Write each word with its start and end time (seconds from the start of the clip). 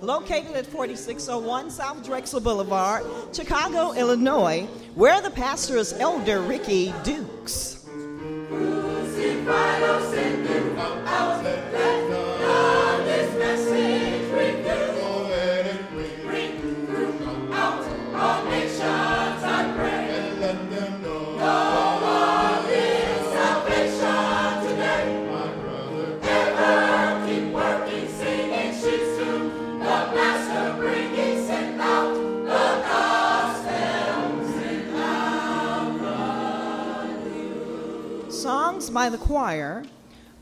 located 0.00 0.56
at 0.56 0.66
4601 0.66 1.70
South 1.70 2.04
Drexel 2.04 2.40
Boulevard, 2.40 3.04
Chicago, 3.32 3.92
Illinois, 3.92 4.66
where 4.94 5.20
the 5.20 5.30
pastor 5.30 5.76
is 5.76 5.92
Elder 5.94 6.40
Ricky 6.40 6.92
Dukes. 7.04 7.27
By 38.98 39.08
the 39.08 39.16
choir, 39.16 39.84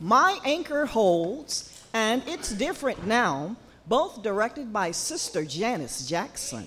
My 0.01 0.41
Anchor 0.43 0.87
Holds, 0.87 1.79
and 1.93 2.23
It's 2.27 2.55
Different 2.55 3.07
Now, 3.07 3.55
both 3.87 4.23
directed 4.23 4.73
by 4.73 4.93
Sister 4.93 5.45
Janice 5.45 6.09
Jackson. 6.09 6.67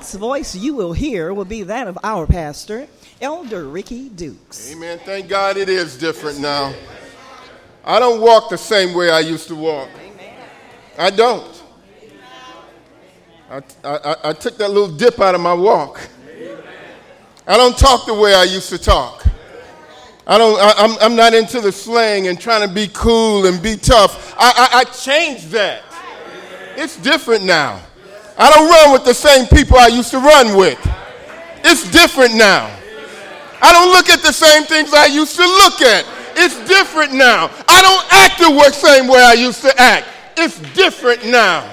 Next 0.00 0.14
voice 0.14 0.54
you 0.54 0.74
will 0.74 0.94
hear 0.94 1.34
will 1.34 1.44
be 1.44 1.62
that 1.62 1.86
of 1.86 1.98
our 2.02 2.26
pastor, 2.26 2.88
Elder 3.20 3.68
Ricky 3.68 4.08
Dukes. 4.08 4.72
Amen. 4.72 4.98
Thank 5.04 5.28
God 5.28 5.58
it 5.58 5.68
is 5.68 5.98
different 5.98 6.40
now. 6.40 6.72
I 7.84 7.98
don't 7.98 8.22
walk 8.22 8.48
the 8.48 8.56
same 8.56 8.94
way 8.94 9.10
I 9.10 9.20
used 9.20 9.46
to 9.48 9.54
walk. 9.54 9.90
I 10.96 11.10
don't. 11.10 11.62
I, 13.50 13.60
I, 13.84 14.16
I 14.24 14.32
took 14.32 14.56
that 14.56 14.70
little 14.70 14.96
dip 14.96 15.20
out 15.20 15.34
of 15.34 15.42
my 15.42 15.52
walk. 15.52 16.00
I 17.46 17.58
don't 17.58 17.76
talk 17.76 18.06
the 18.06 18.14
way 18.14 18.32
I 18.32 18.44
used 18.44 18.70
to 18.70 18.78
talk. 18.78 19.26
I 20.26 20.38
don't, 20.38 20.58
I, 20.58 20.82
am 20.82 20.92
I'm, 20.92 20.98
I'm 21.02 21.16
not 21.16 21.34
into 21.34 21.60
the 21.60 21.72
slang 21.72 22.26
and 22.28 22.40
trying 22.40 22.66
to 22.66 22.74
be 22.74 22.88
cool 22.94 23.44
and 23.44 23.62
be 23.62 23.76
tough. 23.76 24.34
I, 24.38 24.70
I, 24.72 24.78
I 24.78 24.84
changed 24.84 25.50
that. 25.50 25.82
It's 26.76 26.96
different 26.96 27.44
now. 27.44 27.82
I 28.40 28.50
don't 28.50 28.70
run 28.70 28.92
with 28.92 29.04
the 29.04 29.12
same 29.12 29.46
people 29.46 29.76
I 29.76 29.88
used 29.88 30.10
to 30.12 30.18
run 30.18 30.56
with. 30.56 30.80
It's 31.62 31.90
different 31.90 32.34
now. 32.34 32.74
I 33.60 33.70
don't 33.70 33.92
look 33.92 34.08
at 34.08 34.22
the 34.22 34.32
same 34.32 34.64
things 34.64 34.94
I 34.94 35.06
used 35.06 35.36
to 35.36 35.42
look 35.42 35.82
at. 35.82 36.06
It's 36.36 36.56
different 36.66 37.12
now. 37.12 37.50
I 37.68 37.82
don't 37.82 38.06
act 38.10 38.38
the 38.38 38.72
same 38.72 39.08
way 39.08 39.22
I 39.22 39.34
used 39.34 39.60
to 39.60 39.78
act. 39.78 40.06
It's 40.38 40.58
different 40.72 41.26
now. 41.26 41.70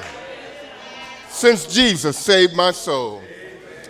Since 1.29 1.73
Jesus 1.73 2.17
saved 2.17 2.53
my 2.53 2.71
soul. 2.71 3.21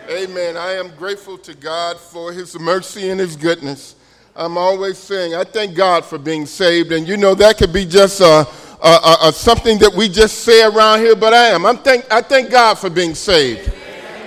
Amen. 0.07 0.55
I 0.55 0.73
am 0.73 0.95
grateful 0.97 1.39
to 1.39 1.55
God 1.55 1.97
for 1.97 2.31
his 2.31 2.59
mercy 2.59 3.09
and 3.09 3.19
his 3.19 3.35
goodness. 3.35 3.95
I'm 4.35 4.55
always 4.55 4.99
saying, 4.99 5.33
I 5.33 5.43
thank 5.43 5.75
God 5.75 6.05
for 6.05 6.19
being 6.19 6.45
saved. 6.45 6.91
And 6.91 7.07
you 7.07 7.17
know, 7.17 7.33
that 7.35 7.57
could 7.57 7.73
be 7.73 7.85
just 7.85 8.21
a 8.21 8.47
uh, 8.81 9.17
uh, 9.21 9.31
something 9.31 9.77
that 9.79 9.93
we 9.93 10.07
just 10.09 10.39
say 10.39 10.63
around 10.63 10.99
here, 10.99 11.15
but 11.15 11.33
I 11.33 11.47
am. 11.47 11.65
I'm 11.65 11.77
thank, 11.77 12.11
I 12.11 12.21
thank 12.21 12.51
God 12.51 12.75
for 12.75 12.89
being 12.89 13.15
saved. 13.15 13.71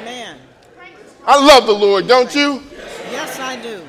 Amen. 0.00 0.37
I 1.25 1.45
love 1.45 1.66
the 1.66 1.73
Lord, 1.73 2.09
don't 2.09 2.35
you? 2.35 2.62
Yes, 3.11 3.38
I 3.38 3.61
do. 3.61 3.83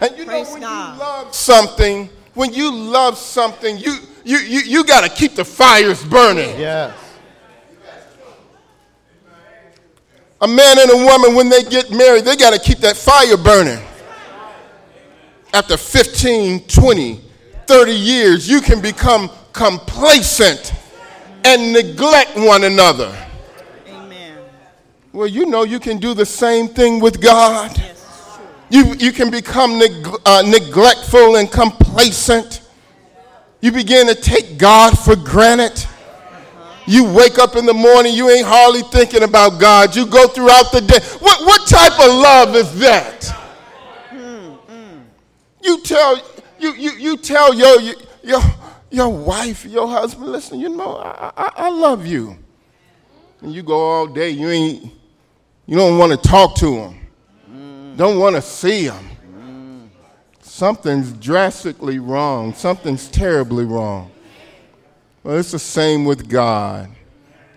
And 0.00 0.16
you 0.16 0.24
Praise 0.24 0.46
know, 0.46 0.52
when 0.54 0.62
God. 0.62 0.94
you 0.94 1.00
love 1.00 1.34
something, 1.34 2.08
when 2.34 2.52
you 2.52 2.72
love 2.74 3.18
something, 3.18 3.76
you, 3.78 3.98
you, 4.24 4.38
you, 4.38 4.60
you 4.60 4.84
got 4.84 5.02
to 5.02 5.10
keep 5.14 5.34
the 5.34 5.44
fires 5.44 6.02
burning. 6.04 6.58
Yes. 6.58 6.96
A 10.40 10.48
man 10.48 10.78
and 10.78 10.90
a 10.90 10.96
woman, 10.96 11.34
when 11.34 11.48
they 11.48 11.62
get 11.62 11.90
married, 11.90 12.24
they 12.24 12.36
got 12.36 12.52
to 12.52 12.58
keep 12.58 12.78
that 12.78 12.96
fire 12.96 13.36
burning. 13.36 13.82
After 15.54 15.76
15, 15.76 16.66
20, 16.66 17.20
30 17.66 17.92
years, 17.92 18.48
you 18.48 18.60
can 18.60 18.82
become 18.82 19.30
complacent 19.54 20.74
and 21.44 21.72
neglect 21.72 22.36
one 22.36 22.64
another. 22.64 23.16
Amen. 23.88 24.38
Well, 25.12 25.28
you 25.28 25.46
know 25.46 25.62
you 25.62 25.80
can 25.80 25.98
do 25.98 26.12
the 26.12 26.26
same 26.26 26.68
thing 26.68 27.00
with 27.00 27.22
God. 27.22 27.74
Yes, 27.78 28.38
you, 28.68 28.94
you 28.94 29.12
can 29.12 29.30
become 29.30 29.78
neg- 29.78 30.08
uh, 30.26 30.42
neglectful 30.44 31.36
and 31.36 31.50
complacent. 31.50 32.62
You 33.60 33.72
begin 33.72 34.08
to 34.08 34.14
take 34.14 34.58
God 34.58 34.98
for 34.98 35.16
granted. 35.16 35.86
You 36.86 37.04
wake 37.04 37.38
up 37.38 37.56
in 37.56 37.64
the 37.64 37.72
morning, 37.72 38.12
you 38.12 38.28
ain't 38.28 38.46
hardly 38.46 38.82
thinking 38.82 39.22
about 39.22 39.58
God. 39.58 39.96
You 39.96 40.04
go 40.04 40.26
throughout 40.26 40.70
the 40.70 40.82
day. 40.82 40.98
What, 41.20 41.46
what 41.46 41.66
type 41.66 41.92
of 41.92 42.12
love 42.12 42.54
is 42.56 42.78
that? 42.80 43.20
Mm, 44.10 44.58
mm. 44.68 45.02
You 45.62 45.80
tell 45.82 46.20
you, 46.58 46.74
you, 46.74 46.90
you 46.92 47.16
tell 47.16 47.54
your, 47.54 47.80
your, 47.80 47.94
your 48.94 49.08
wife, 49.08 49.64
your 49.64 49.88
husband, 49.88 50.30
listen, 50.30 50.60
you 50.60 50.68
know, 50.68 50.96
I, 50.96 51.32
I, 51.36 51.52
I 51.56 51.68
love 51.68 52.06
you. 52.06 52.38
And 53.40 53.52
you 53.52 53.62
go 53.62 53.78
all 53.78 54.06
day, 54.06 54.30
you 54.30 54.48
ain't, 54.48 54.92
you 55.66 55.76
don't 55.76 55.98
want 55.98 56.12
to 56.12 56.28
talk 56.28 56.54
to 56.56 56.76
them, 56.76 57.00
mm. 57.50 57.96
don't 57.96 58.18
want 58.18 58.36
to 58.36 58.42
see 58.42 58.88
them. 58.88 59.08
Mm. 59.36 59.88
Something's 60.40 61.12
drastically 61.12 61.98
wrong, 61.98 62.54
something's 62.54 63.08
terribly 63.08 63.64
wrong. 63.64 64.10
Well, 65.22 65.38
it's 65.38 65.52
the 65.52 65.58
same 65.58 66.04
with 66.04 66.28
God. 66.28 66.90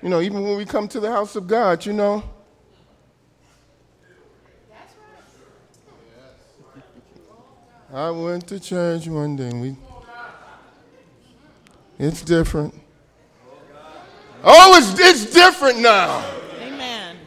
You 0.01 0.09
know, 0.09 0.21
even 0.21 0.43
when 0.43 0.57
we 0.57 0.65
come 0.65 0.87
to 0.89 0.99
the 0.99 1.11
house 1.11 1.35
of 1.35 1.47
God, 1.47 1.85
you 1.85 1.93
know, 1.93 2.23
I 7.93 8.09
went 8.09 8.47
to 8.47 8.59
church 8.59 9.07
one 9.07 9.35
day 9.35 9.47
and 9.47 9.61
we 9.61 9.75
it's 11.99 12.21
different. 12.21 12.73
Oh, 14.43 14.77
it's, 14.77 14.99
it's 14.99 15.33
different 15.33 15.79
now. 15.79 16.25
Amen. 16.61 17.17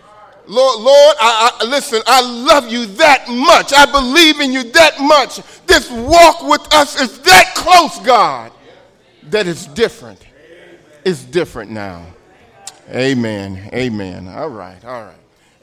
Lord, 0.46 0.80
Lord, 0.80 1.16
I, 1.20 1.58
I, 1.60 1.64
listen, 1.64 2.00
I 2.06 2.20
love 2.22 2.70
you 2.70 2.86
that 2.86 3.28
much. 3.28 3.72
I 3.72 3.90
believe 3.90 4.40
in 4.40 4.52
you 4.52 4.64
that 4.72 5.00
much. 5.00 5.40
This 5.66 5.90
walk 5.90 6.42
with 6.42 6.72
us 6.72 7.00
is 7.00 7.18
that 7.20 7.52
close, 7.54 7.98
God, 8.06 8.52
that 9.24 9.46
it's 9.46 9.66
different. 9.66 10.24
It's 11.04 11.24
different 11.24 11.70
now. 11.70 12.06
Amen. 12.90 13.70
Amen. 13.72 14.28
All 14.28 14.48
right. 14.48 14.84
All 14.84 15.04
right. 15.04 15.14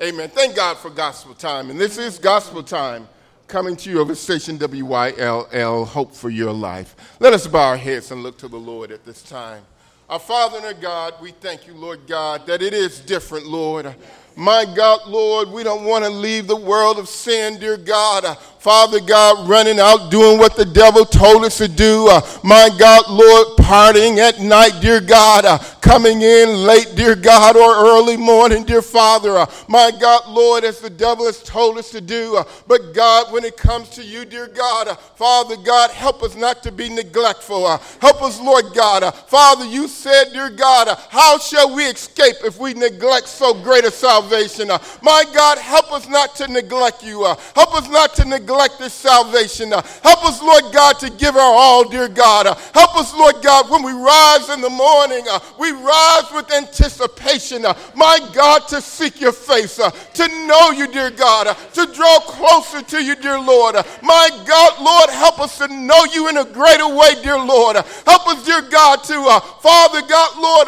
Amen. 0.02 0.30
Thank 0.30 0.56
God 0.56 0.78
for 0.78 0.90
gospel 0.90 1.34
time. 1.34 1.70
And 1.70 1.80
this 1.80 1.98
is 1.98 2.20
gospel 2.20 2.62
time 2.64 3.08
coming 3.48 3.78
to 3.78 3.90
you 3.90 4.02
over 4.02 4.14
station 4.14 4.58
WYLL, 4.58 5.88
Hope 5.88 6.14
for 6.14 6.30
Your 6.30 6.52
Life. 6.52 6.96
Let 7.22 7.32
us 7.34 7.48
bow 7.48 7.70
our 7.70 7.78
heads 7.78 8.12
and 8.12 8.22
look 8.22 8.38
to 8.40 8.50
the 8.50 8.58
Lord 8.58 8.92
at 8.92 9.06
this 9.06 9.24
time. 9.24 9.64
Our 10.10 10.20
Father 10.20 10.58
and 10.58 10.66
our 10.66 10.74
God, 10.74 11.14
we 11.22 11.32
thank 11.32 11.66
you, 11.66 11.74
Lord 11.74 12.08
God, 12.08 12.46
that 12.48 12.62
it 12.62 12.74
is 12.74 13.00
different, 13.00 13.46
Lord. 13.46 13.96
My 14.36 14.66
God, 14.66 15.08
Lord, 15.08 15.50
we 15.50 15.64
don't 15.64 15.86
want 15.86 16.04
to 16.04 16.10
leave 16.10 16.48
the 16.48 16.58
world 16.58 17.00
of 17.00 17.08
sin, 17.08 17.58
dear 17.58 17.78
God. 17.78 18.38
Uh, 18.68 18.78
Father 18.78 19.00
God, 19.00 19.48
running 19.48 19.80
out 19.80 20.12
doing 20.12 20.38
what 20.38 20.56
the 20.56 20.66
devil 20.66 21.06
told 21.06 21.46
us 21.46 21.58
to 21.58 21.68
do. 21.68 22.08
Uh, 22.10 22.22
my 22.44 22.70
God, 22.78 23.10
Lord, 23.10 23.58
partying 23.58 24.18
at 24.18 24.40
night, 24.40 24.80
dear 24.82 25.00
God. 25.00 25.46
Uh, 25.46 25.58
coming 25.82 26.22
in 26.22 26.50
late, 26.66 26.92
dear 26.96 27.16
God, 27.16 27.56
or 27.56 27.74
early 27.88 28.18
morning, 28.18 28.66
dear 28.66 28.82
Father. 28.82 29.38
Uh, 29.38 29.46
my 29.70 29.90
God, 30.00 30.28
Lord, 30.28 30.66
as 30.66 30.80
the 30.80 30.90
devil 30.90 31.26
has 31.26 31.42
told 31.42 31.78
us 31.78 31.92
to 31.92 32.02
do. 32.02 32.36
Uh, 32.36 32.44
but 32.68 32.94
God, 32.94 33.32
when 33.32 33.46
it 33.46 33.56
comes 33.56 33.90
to 33.92 34.04
you, 34.04 34.26
dear 34.26 34.48
God, 34.48 34.90
uh, 34.90 34.96
Father 34.96 35.56
God, 35.56 35.92
help 35.92 36.24
us 36.24 36.36
not 36.36 36.62
to 36.64 36.72
be 36.74 36.90
neglectful. 36.90 37.68
help 38.02 38.22
us, 38.22 38.40
Lord 38.42 38.66
God. 38.76 39.14
Father, 39.16 39.66
you 39.66 39.88
said, 39.88 40.34
dear 40.34 40.50
God, 40.50 40.90
how 41.10 41.38
shall 41.38 41.74
we 41.74 41.86
escape 41.86 42.36
if 42.44 42.60
we 42.60 42.74
neglect 42.74 43.30
so 43.30 43.54
great 43.54 43.86
a 43.86 43.92
salvation? 43.92 44.70
Uh, 44.70 44.80
my 45.02 45.24
God, 45.34 45.58
help 45.58 45.94
us 45.94 46.08
not 46.10 46.36
to 46.36 46.48
neglect 46.50 47.02
you. 47.02 47.24
Uh, 47.24 47.36
help 47.56 47.74
us 47.74 47.90
not 47.90 48.14
to 48.16 48.26
neglect 48.26 48.57
this 48.78 48.94
salvation. 48.94 49.74
Uh, 49.74 49.82
help 50.04 50.24
us, 50.26 50.42
Lord 50.42 50.74
God, 50.74 51.00
to 51.00 51.10
give 51.10 51.36
our 51.36 51.42
all, 51.42 51.88
dear 51.88 52.08
God. 52.08 52.46
help 52.74 52.96
us, 52.98 53.14
Lord 53.16 53.42
God, 53.42 53.70
when 53.70 53.84
we 53.84 53.94
rise 53.94 54.50
in 54.50 54.62
the 54.62 54.70
morning, 54.70 55.26
uh, 55.30 55.40
we 55.58 55.72
rise 55.72 56.26
with 56.34 56.52
anticipation. 56.52 57.66
Uh, 57.66 57.74
my 57.96 58.20
God, 58.34 58.68
to 58.68 58.82
seek 58.82 59.20
your 59.22 59.32
face, 59.32 59.80
uh, 59.80 59.90
to 59.90 60.28
know 60.46 60.72
you, 60.72 60.88
dear 60.88 61.10
God, 61.10 61.56
to 61.74 61.86
draw 61.94 62.20
closer 62.20 62.82
to 62.82 63.04
you, 63.04 63.16
dear 63.16 63.40
Lord. 63.40 63.76
my 64.04 64.30
God, 64.46 64.82
Lord, 64.82 65.10
help 65.10 65.40
us 65.40 65.58
to 65.60 65.68
know 65.68 66.06
you 66.14 66.28
in 66.28 66.38
a 66.38 66.46
greater 66.46 66.88
way, 66.88 67.16
dear 67.24 67.40
Lord. 67.40 67.78
help 68.06 68.28
us, 68.28 68.46
dear 68.46 68.62
God, 68.62 69.04
to, 69.06 69.24
Father 69.62 70.02
God, 70.08 70.38
Lord, 70.38 70.68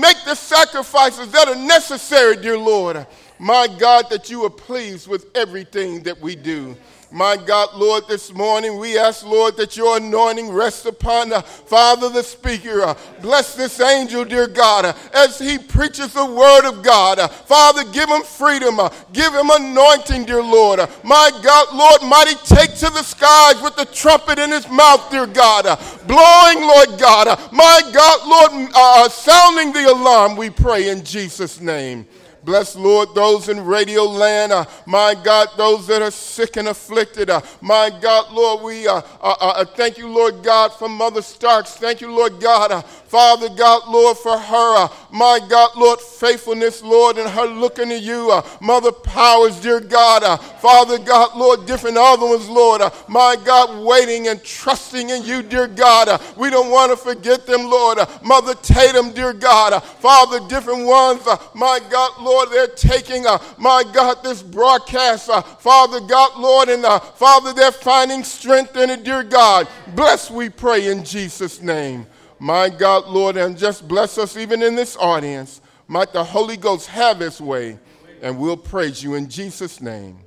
make 0.00 0.16
the 0.24 0.34
sacrifices 0.34 1.30
that 1.32 1.48
are 1.48 1.54
necessary, 1.54 2.36
dear. 2.36 2.54
Lord. 2.56 3.06
My 3.38 3.66
God, 3.66 4.08
that 4.10 4.30
you 4.30 4.44
are 4.44 4.50
pleased 4.50 5.08
with 5.08 5.26
everything 5.34 6.02
that 6.04 6.20
we 6.20 6.36
do. 6.36 6.76
My 7.14 7.36
God, 7.36 7.76
Lord, 7.76 8.08
this 8.08 8.34
morning 8.34 8.76
we 8.76 8.98
ask, 8.98 9.24
Lord, 9.24 9.56
that 9.58 9.76
your 9.76 9.98
anointing 9.98 10.50
rest 10.50 10.84
upon 10.84 11.28
the 11.28 11.42
Father, 11.42 12.08
the 12.08 12.24
speaker. 12.24 12.82
Uh, 12.82 12.96
bless 13.22 13.54
this 13.54 13.80
angel, 13.80 14.24
dear 14.24 14.48
God, 14.48 14.84
uh, 14.84 14.94
as 15.14 15.38
he 15.38 15.56
preaches 15.56 16.12
the 16.12 16.26
word 16.26 16.68
of 16.68 16.82
God. 16.82 17.20
Uh, 17.20 17.28
Father, 17.28 17.84
give 17.92 18.08
him 18.08 18.22
freedom. 18.24 18.80
Give 19.12 19.32
him 19.32 19.48
anointing, 19.48 20.24
dear 20.24 20.42
Lord. 20.42 20.80
My 21.04 21.30
God, 21.40 21.68
Lord, 21.72 22.02
mighty 22.02 22.34
take 22.46 22.74
to 22.78 22.90
the 22.90 23.04
skies 23.04 23.62
with 23.62 23.76
the 23.76 23.84
trumpet 23.84 24.40
in 24.40 24.50
his 24.50 24.68
mouth, 24.68 25.08
dear 25.12 25.28
God. 25.28 25.66
Blowing, 26.08 26.66
Lord 26.66 26.98
God. 26.98 27.38
my 27.52 27.80
God, 27.94 28.26
Lord, 28.26 29.12
sounding 29.12 29.72
the 29.72 29.88
alarm, 29.92 30.34
we 30.34 30.50
pray 30.50 30.88
in 30.88 31.04
Jesus' 31.04 31.60
name. 31.60 32.08
Bless, 32.44 32.76
Lord, 32.76 33.14
those 33.14 33.48
in 33.48 33.64
radio 33.64 34.04
land. 34.04 34.52
Uh, 34.52 34.66
my 34.84 35.14
God, 35.14 35.48
those 35.56 35.86
that 35.86 36.02
are 36.02 36.10
sick 36.10 36.56
and 36.58 36.68
afflicted. 36.68 37.30
Uh, 37.30 37.40
my 37.62 37.90
God, 38.02 38.32
Lord, 38.32 38.62
we 38.62 38.86
uh, 38.86 38.96
uh, 38.96 39.00
uh, 39.22 39.54
uh 39.56 39.64
thank 39.64 39.96
you, 39.96 40.08
Lord 40.08 40.42
God, 40.42 40.72
for 40.74 40.88
Mother 40.88 41.22
Starks. 41.22 41.74
Thank 41.76 42.02
you, 42.02 42.12
Lord 42.12 42.40
God, 42.40 42.84
Father 43.14 43.48
God, 43.48 43.86
Lord, 43.88 44.18
for 44.18 44.36
her, 44.36 44.76
uh, 44.76 44.88
my 45.12 45.38
God, 45.48 45.76
Lord, 45.76 46.00
faithfulness, 46.00 46.82
Lord, 46.82 47.16
and 47.16 47.30
her 47.30 47.46
looking 47.46 47.90
to 47.90 47.96
you. 47.96 48.32
Uh, 48.32 48.42
Mother 48.60 48.90
Powers, 48.90 49.60
dear 49.60 49.78
God. 49.78 50.24
Uh, 50.24 50.36
Father 50.36 50.98
God, 50.98 51.36
Lord, 51.36 51.64
different 51.64 51.96
other 51.96 52.26
ones, 52.26 52.48
Lord. 52.48 52.80
Uh, 52.80 52.90
my 53.06 53.36
God, 53.44 53.86
waiting 53.86 54.26
and 54.26 54.42
trusting 54.42 55.10
in 55.10 55.22
you, 55.22 55.44
dear 55.44 55.68
God. 55.68 56.08
Uh, 56.08 56.18
we 56.36 56.50
don't 56.50 56.72
want 56.72 56.90
to 56.90 56.96
forget 56.96 57.46
them, 57.46 57.70
Lord. 57.70 58.00
Uh, 58.00 58.06
Mother 58.24 58.56
Tatum, 58.56 59.12
dear 59.12 59.32
God. 59.32 59.80
Father, 59.80 60.40
different 60.48 60.84
ones, 60.84 61.24
my 61.54 61.78
God, 61.88 62.20
Lord, 62.20 62.48
they're 62.50 62.66
taking, 62.66 63.22
my 63.58 63.84
God, 63.92 64.24
this 64.24 64.42
broadcast, 64.42 65.30
Father 65.60 66.00
God, 66.00 66.36
Lord, 66.36 66.68
and 66.68 66.82
Father, 67.14 67.52
they're 67.52 67.70
finding 67.70 68.24
strength 68.24 68.76
in 68.76 68.90
it, 68.90 69.04
dear 69.04 69.22
God. 69.22 69.68
Bless, 69.94 70.32
we 70.32 70.48
pray, 70.48 70.88
in 70.88 71.04
Jesus' 71.04 71.62
name. 71.62 72.08
My 72.38 72.68
God, 72.68 73.06
Lord, 73.06 73.36
and 73.36 73.56
just 73.56 73.86
bless 73.86 74.18
us 74.18 74.36
even 74.36 74.62
in 74.62 74.74
this 74.74 74.96
audience. 74.96 75.60
Might 75.86 76.12
the 76.12 76.24
Holy 76.24 76.56
Ghost 76.56 76.88
have 76.88 77.20
his 77.20 77.40
way, 77.40 77.78
and 78.22 78.38
we'll 78.38 78.56
praise 78.56 79.02
you 79.02 79.14
in 79.14 79.28
Jesus' 79.28 79.80
name. 79.80 80.18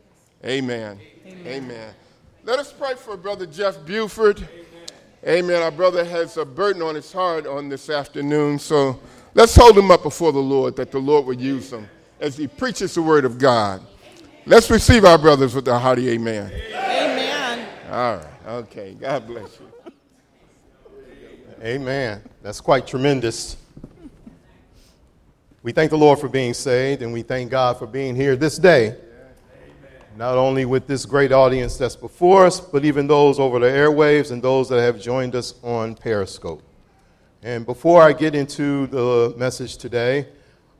Amen. 0.45 0.99
Amen. 1.25 1.47
Amen. 1.47 1.93
Let 2.43 2.59
us 2.59 2.71
pray 2.71 2.95
for 2.95 3.17
Brother 3.17 3.45
Jeff 3.45 3.85
Buford. 3.85 4.37
Amen. 4.37 5.45
Amen. 5.45 5.61
Our 5.61 5.71
brother 5.71 6.05
has 6.05 6.37
a 6.37 6.45
burden 6.45 6.81
on 6.81 6.95
his 6.95 7.11
heart 7.11 7.45
on 7.45 7.69
this 7.69 7.89
afternoon, 7.89 8.59
so 8.59 8.99
let's 9.33 9.55
hold 9.55 9.77
him 9.77 9.91
up 9.91 10.03
before 10.03 10.31
the 10.31 10.39
Lord 10.39 10.75
that 10.77 10.91
the 10.91 10.99
Lord 10.99 11.25
would 11.25 11.41
use 11.41 11.73
him 11.73 11.89
as 12.19 12.37
he 12.37 12.47
preaches 12.47 12.93
the 12.95 13.01
word 13.01 13.25
of 13.25 13.37
God. 13.37 13.81
Let's 14.45 14.69
receive 14.69 15.03
our 15.03 15.17
brothers 15.17 15.53
with 15.53 15.67
a 15.67 15.77
hearty 15.77 16.09
amen. 16.11 16.51
Amen. 16.71 17.67
All 17.89 18.17
right. 18.17 18.27
Okay. 18.47 18.93
God 18.93 19.27
bless 19.27 19.59
you. 19.59 19.76
Amen. 21.63 22.21
That's 22.43 22.61
quite 22.61 22.85
tremendous. 22.85 23.57
We 25.63 25.71
thank 25.71 25.89
the 25.89 25.97
Lord 25.97 26.19
for 26.19 26.29
being 26.29 26.53
saved, 26.53 27.01
and 27.01 27.11
we 27.11 27.23
thank 27.23 27.49
God 27.49 27.79
for 27.79 27.87
being 27.87 28.15
here 28.15 28.35
this 28.35 28.59
day. 28.59 28.89
Amen. 28.89 28.97
Not 30.15 30.37
only 30.37 30.65
with 30.65 30.85
this 30.85 31.03
great 31.03 31.31
audience 31.31 31.75
that's 31.75 31.95
before 31.95 32.45
us, 32.45 32.59
but 32.59 32.85
even 32.85 33.07
those 33.07 33.39
over 33.39 33.57
the 33.57 33.65
airwaves 33.65 34.31
and 34.31 34.41
those 34.41 34.69
that 34.69 34.79
have 34.79 35.01
joined 35.01 35.35
us 35.35 35.55
on 35.63 35.95
Periscope. 35.95 36.61
And 37.41 37.65
before 37.65 38.03
I 38.03 38.13
get 38.13 38.35
into 38.35 38.85
the 38.87 39.33
message 39.35 39.77
today, 39.77 40.27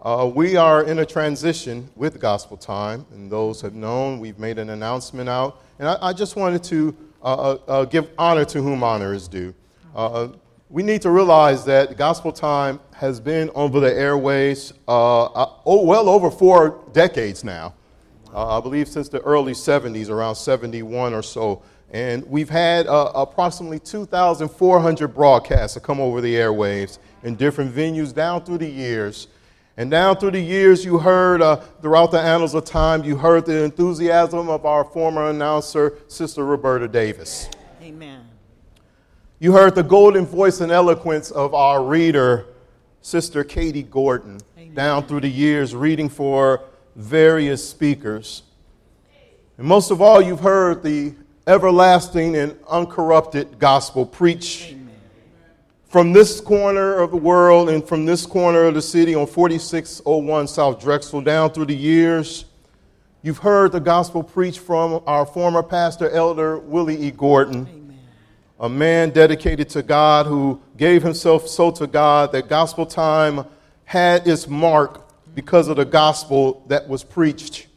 uh, 0.04 0.30
we 0.32 0.58
are 0.58 0.84
in 0.84 1.00
a 1.00 1.06
transition 1.06 1.90
with 1.96 2.20
Gospel 2.20 2.56
Time, 2.56 3.04
and 3.14 3.32
those 3.32 3.62
have 3.62 3.74
known 3.74 4.20
we've 4.20 4.38
made 4.38 4.60
an 4.60 4.70
announcement 4.70 5.28
out. 5.28 5.60
And 5.80 5.88
I, 5.90 5.98
I 6.02 6.14
just 6.14 6.36
wanted 6.36 6.64
to 6.66 6.96
uh, 7.24 7.26
uh, 7.26 7.58
uh 7.68 7.86
give 7.86 8.12
honor 8.20 8.46
to 8.46 8.62
whom 8.62 8.84
honor 8.84 9.16
is 9.16 9.28
due. 9.28 9.56
We 10.70 10.84
need 10.84 11.02
to 11.04 11.12
realize 11.12 11.64
that 11.66 11.96
Gospel 11.96 12.34
Time 12.34 12.82
has 12.94 13.22
been 13.22 13.50
over 13.56 13.80
the 13.80 13.94
airways 13.94 14.74
uh, 14.86 15.24
uh, 15.24 15.54
oh, 15.66 15.86
well 15.86 16.10
over 16.10 16.30
four 16.30 16.84
decades 16.92 17.46
now. 17.46 17.74
Uh, 18.34 18.58
I 18.58 18.62
believe 18.62 18.90
since 18.90 19.08
the 19.08 19.22
early 19.22 19.54
70s, 19.54 20.10
around 20.10 20.36
71 20.36 21.14
or 21.14 21.24
so. 21.24 21.64
And 21.92 22.28
we've 22.28 22.50
had 22.50 22.86
uh, 22.88 23.14
approximately 23.16 23.80
2,400 23.80 25.08
broadcasts 25.08 25.76
that 25.76 25.84
come 25.84 26.02
over 26.02 26.20
the 26.20 26.36
airwaves 26.36 27.00
in 27.24 27.36
different 27.36 27.74
venues 27.74 28.14
down 28.14 28.44
through 28.44 28.58
the 28.58 28.70
years. 28.70 29.30
And 29.78 29.90
down 29.90 30.18
through 30.18 30.32
the 30.32 30.42
years, 30.42 30.84
you 30.84 30.98
heard, 30.98 31.42
uh, 31.42 31.58
throughout 31.82 32.12
the 32.12 32.20
annals 32.20 32.54
of 32.56 32.66
time, 32.66 33.06
you 33.06 33.16
heard 33.16 33.46
the 33.46 33.64
enthusiasm 33.64 34.50
of 34.50 34.66
our 34.66 34.84
former 34.84 35.30
announcer, 35.30 36.00
Sister 36.10 36.44
Roberta 36.44 36.90
Davis. 36.90 37.48
Amen. 37.82 38.27
You 39.40 39.52
heard 39.52 39.76
the 39.76 39.84
golden 39.84 40.26
voice 40.26 40.62
and 40.62 40.72
eloquence 40.72 41.30
of 41.30 41.54
our 41.54 41.84
reader, 41.84 42.48
Sister 43.02 43.44
Katie 43.44 43.84
Gordon, 43.84 44.40
Amen. 44.58 44.74
down 44.74 45.06
through 45.06 45.22
the 45.22 45.30
years 45.30 45.76
reading 45.76 46.10
for 46.10 46.64
various 46.96 47.68
speakers. 47.68 48.42
And 49.60 49.68
most 49.68 49.92
of 49.92 50.02
all, 50.02 50.24
you've 50.24 50.40
heard 50.40 50.82
the 50.82 51.14
everlasting 51.46 52.36
and 52.36 52.58
uncorrupted 52.68 53.60
gospel 53.60 54.08
preach 54.08 54.70
Amen. 54.72 54.90
from 55.88 56.14
this 56.14 56.42
corner 56.42 56.96
of 56.96 57.12
the 57.12 57.18
world 57.18 57.70
and 57.70 57.88
from 57.88 58.08
this 58.08 58.26
corner 58.26 58.64
of 58.64 58.74
the 58.74 58.82
city 58.82 59.14
on 59.14 59.28
4601 59.28 60.48
South 60.48 60.82
Drexel 60.82 61.22
down 61.22 61.52
through 61.52 61.68
the 61.68 61.78
years. 61.78 62.46
You've 63.22 63.38
heard 63.38 63.72
the 63.72 63.82
gospel 63.82 64.24
preach 64.24 64.58
from 64.58 65.04
our 65.06 65.28
former 65.28 65.62
pastor, 65.62 66.10
Elder 66.10 66.58
Willie 66.58 67.00
E. 67.00 67.12
Gordon. 67.12 67.68
Amen 67.68 67.87
a 68.60 68.68
man 68.68 69.12
dedicated 69.12 69.70
to 69.70 69.84
God 69.84 70.26
who 70.26 70.62
gave 70.78 71.04
himself 71.04 71.48
so 71.48 71.72
to 71.72 71.86
God 71.88 72.32
that 72.32 72.50
gospel 72.50 72.86
time 72.86 73.46
had 73.86 74.28
its 74.28 74.48
mark 74.48 75.04
because 75.36 75.68
of 75.68 75.78
the 75.78 75.86
gospel 75.86 76.64
that 76.68 76.88
was 76.88 77.04
preached. 77.04 77.68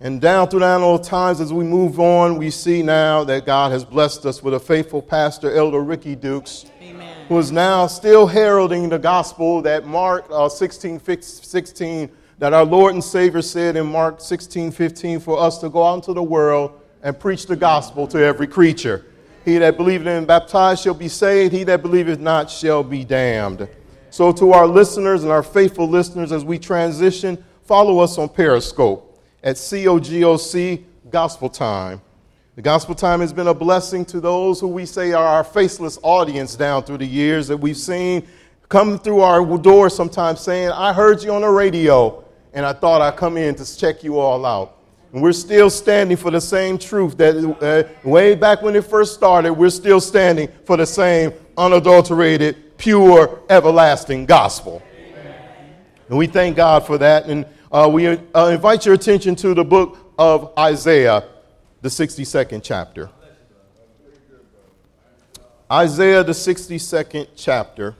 And 0.00 0.20
down 0.20 0.48
through 0.48 0.60
the 0.60 0.66
annal 0.66 0.98
times, 0.98 1.40
as 1.40 1.52
we 1.52 1.64
move 1.64 1.98
on, 1.98 2.36
we 2.36 2.50
see 2.50 2.82
now 2.82 3.24
that 3.24 3.46
God 3.46 3.72
has 3.72 3.84
blessed 3.84 4.26
us 4.26 4.42
with 4.42 4.54
a 4.54 4.60
faithful 4.60 5.00
pastor, 5.02 5.50
Elder 5.56 5.80
Ricky 5.80 6.14
Dukes, 6.14 6.66
Amen. 6.82 7.26
who 7.28 7.38
is 7.38 7.50
now 7.50 7.86
still 7.86 8.26
heralding 8.26 8.90
the 8.90 8.98
gospel 8.98 9.62
that 9.62 9.86
Mark 9.86 10.26
uh, 10.30 10.48
16, 10.48 11.00
16, 11.00 12.10
that 12.38 12.52
our 12.52 12.64
Lord 12.64 12.92
and 12.92 13.02
Savior 13.02 13.40
said 13.40 13.74
in 13.74 13.86
Mark 13.86 14.20
16, 14.20 14.70
15, 14.70 15.18
for 15.18 15.40
us 15.40 15.58
to 15.58 15.70
go 15.70 15.82
out 15.82 15.94
into 15.94 16.12
the 16.12 16.22
world 16.22 16.78
and 17.02 17.18
preach 17.18 17.46
the 17.46 17.56
gospel 17.56 18.06
to 18.08 18.18
every 18.22 18.46
creature. 18.46 19.06
He 19.46 19.56
that 19.58 19.78
believeth 19.78 20.06
and 20.06 20.26
baptized 20.26 20.82
shall 20.82 20.92
be 20.92 21.08
saved. 21.08 21.54
He 21.54 21.64
that 21.64 21.80
believeth 21.80 22.20
not 22.20 22.50
shall 22.50 22.82
be 22.82 23.04
damned. 23.04 23.66
So, 24.10 24.32
to 24.32 24.52
our 24.52 24.66
listeners 24.66 25.22
and 25.22 25.32
our 25.32 25.42
faithful 25.42 25.88
listeners, 25.88 26.32
as 26.32 26.44
we 26.44 26.58
transition, 26.58 27.42
follow 27.62 28.00
us 28.00 28.18
on 28.18 28.28
Periscope 28.28 29.18
at 29.42 29.56
COGOC 29.56 30.84
Gospel 31.10 31.48
Time. 31.48 32.02
The 32.56 32.62
Gospel 32.62 32.94
Time 32.94 33.20
has 33.20 33.32
been 33.32 33.46
a 33.46 33.54
blessing 33.54 34.04
to 34.06 34.20
those 34.20 34.60
who 34.60 34.68
we 34.68 34.84
say 34.84 35.12
are 35.12 35.26
our 35.26 35.44
faceless 35.44 35.98
audience 36.02 36.56
down 36.56 36.82
through 36.82 36.98
the 36.98 37.06
years 37.06 37.48
that 37.48 37.56
we've 37.56 37.76
seen 37.76 38.26
come 38.68 38.98
through 38.98 39.20
our 39.20 39.58
door 39.58 39.88
sometimes 39.88 40.40
saying, 40.40 40.70
I 40.70 40.92
heard 40.92 41.22
you 41.22 41.32
on 41.32 41.42
the 41.42 41.48
radio 41.48 42.24
and 42.52 42.66
I 42.66 42.72
thought 42.72 43.00
I'd 43.00 43.16
come 43.16 43.36
in 43.36 43.54
to 43.54 43.76
check 43.76 44.02
you 44.02 44.18
all 44.18 44.44
out. 44.44 44.75
And 45.16 45.22
we're 45.22 45.32
still 45.32 45.70
standing 45.70 46.18
for 46.18 46.30
the 46.30 46.42
same 46.42 46.76
truth 46.76 47.16
that 47.16 47.36
uh, 47.62 48.06
way 48.06 48.34
back 48.34 48.60
when 48.60 48.76
it 48.76 48.84
first 48.84 49.14
started, 49.14 49.50
we're 49.50 49.70
still 49.70 49.98
standing 49.98 50.46
for 50.66 50.76
the 50.76 50.84
same 50.84 51.32
unadulterated, 51.56 52.76
pure, 52.76 53.40
everlasting 53.48 54.26
gospel. 54.26 54.82
Amen. 54.94 55.74
And 56.10 56.18
we 56.18 56.26
thank 56.26 56.54
God 56.54 56.86
for 56.86 56.98
that. 56.98 57.24
And 57.30 57.46
uh, 57.72 57.88
we 57.90 58.08
uh, 58.08 58.48
invite 58.48 58.84
your 58.84 58.94
attention 58.94 59.34
to 59.36 59.54
the 59.54 59.64
book 59.64 59.96
of 60.18 60.52
Isaiah, 60.58 61.24
the 61.80 61.88
62nd 61.88 62.60
chapter. 62.62 63.08
Isaiah, 65.72 66.24
the 66.24 66.32
62nd 66.32 67.28
chapter. 67.34 67.96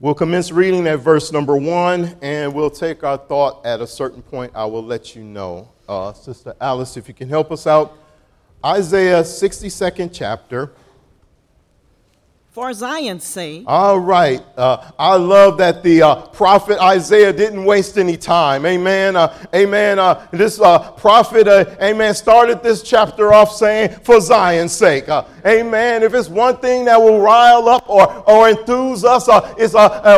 We'll 0.00 0.14
commence 0.14 0.52
reading 0.52 0.86
at 0.86 1.00
verse 1.00 1.32
number 1.32 1.56
one, 1.56 2.16
and 2.22 2.54
we'll 2.54 2.70
take 2.70 3.02
our 3.02 3.16
thought 3.16 3.66
at 3.66 3.80
a 3.80 3.86
certain 3.88 4.22
point. 4.22 4.52
I 4.54 4.64
will 4.64 4.84
let 4.84 5.16
you 5.16 5.24
know. 5.24 5.72
Uh, 5.88 6.12
Sister 6.12 6.54
Alice, 6.60 6.96
if 6.96 7.08
you 7.08 7.14
can 7.14 7.28
help 7.28 7.50
us 7.50 7.66
out. 7.66 7.98
Isaiah 8.64 9.22
62nd 9.22 10.10
chapter 10.12 10.70
for 12.58 12.72
Zion's 12.72 13.22
sake. 13.22 13.62
All 13.68 14.00
right. 14.00 14.44
Uh, 14.56 14.90
I 14.98 15.14
love 15.14 15.58
that 15.58 15.84
the 15.84 16.02
uh, 16.02 16.26
prophet 16.26 16.82
Isaiah 16.82 17.32
didn't 17.32 17.64
waste 17.64 17.96
any 17.96 18.16
time. 18.16 18.66
Amen. 18.66 19.14
Uh, 19.14 19.32
amen. 19.54 20.00
Uh, 20.00 20.26
this 20.32 20.60
uh, 20.60 20.90
prophet, 20.90 21.46
uh, 21.46 21.76
amen, 21.80 22.16
started 22.16 22.60
this 22.60 22.82
chapter 22.82 23.32
off 23.32 23.52
saying, 23.52 23.90
for 24.02 24.20
Zion's 24.20 24.72
sake. 24.72 25.08
amen. 25.46 26.02
If 26.02 26.14
it's 26.14 26.28
one 26.28 26.56
thing 26.56 26.86
that 26.86 27.00
will 27.00 27.20
rile 27.20 27.68
up 27.68 27.88
or, 27.88 28.12
or 28.28 28.48
enthuse 28.48 29.04
us, 29.04 29.28
is 29.56 29.74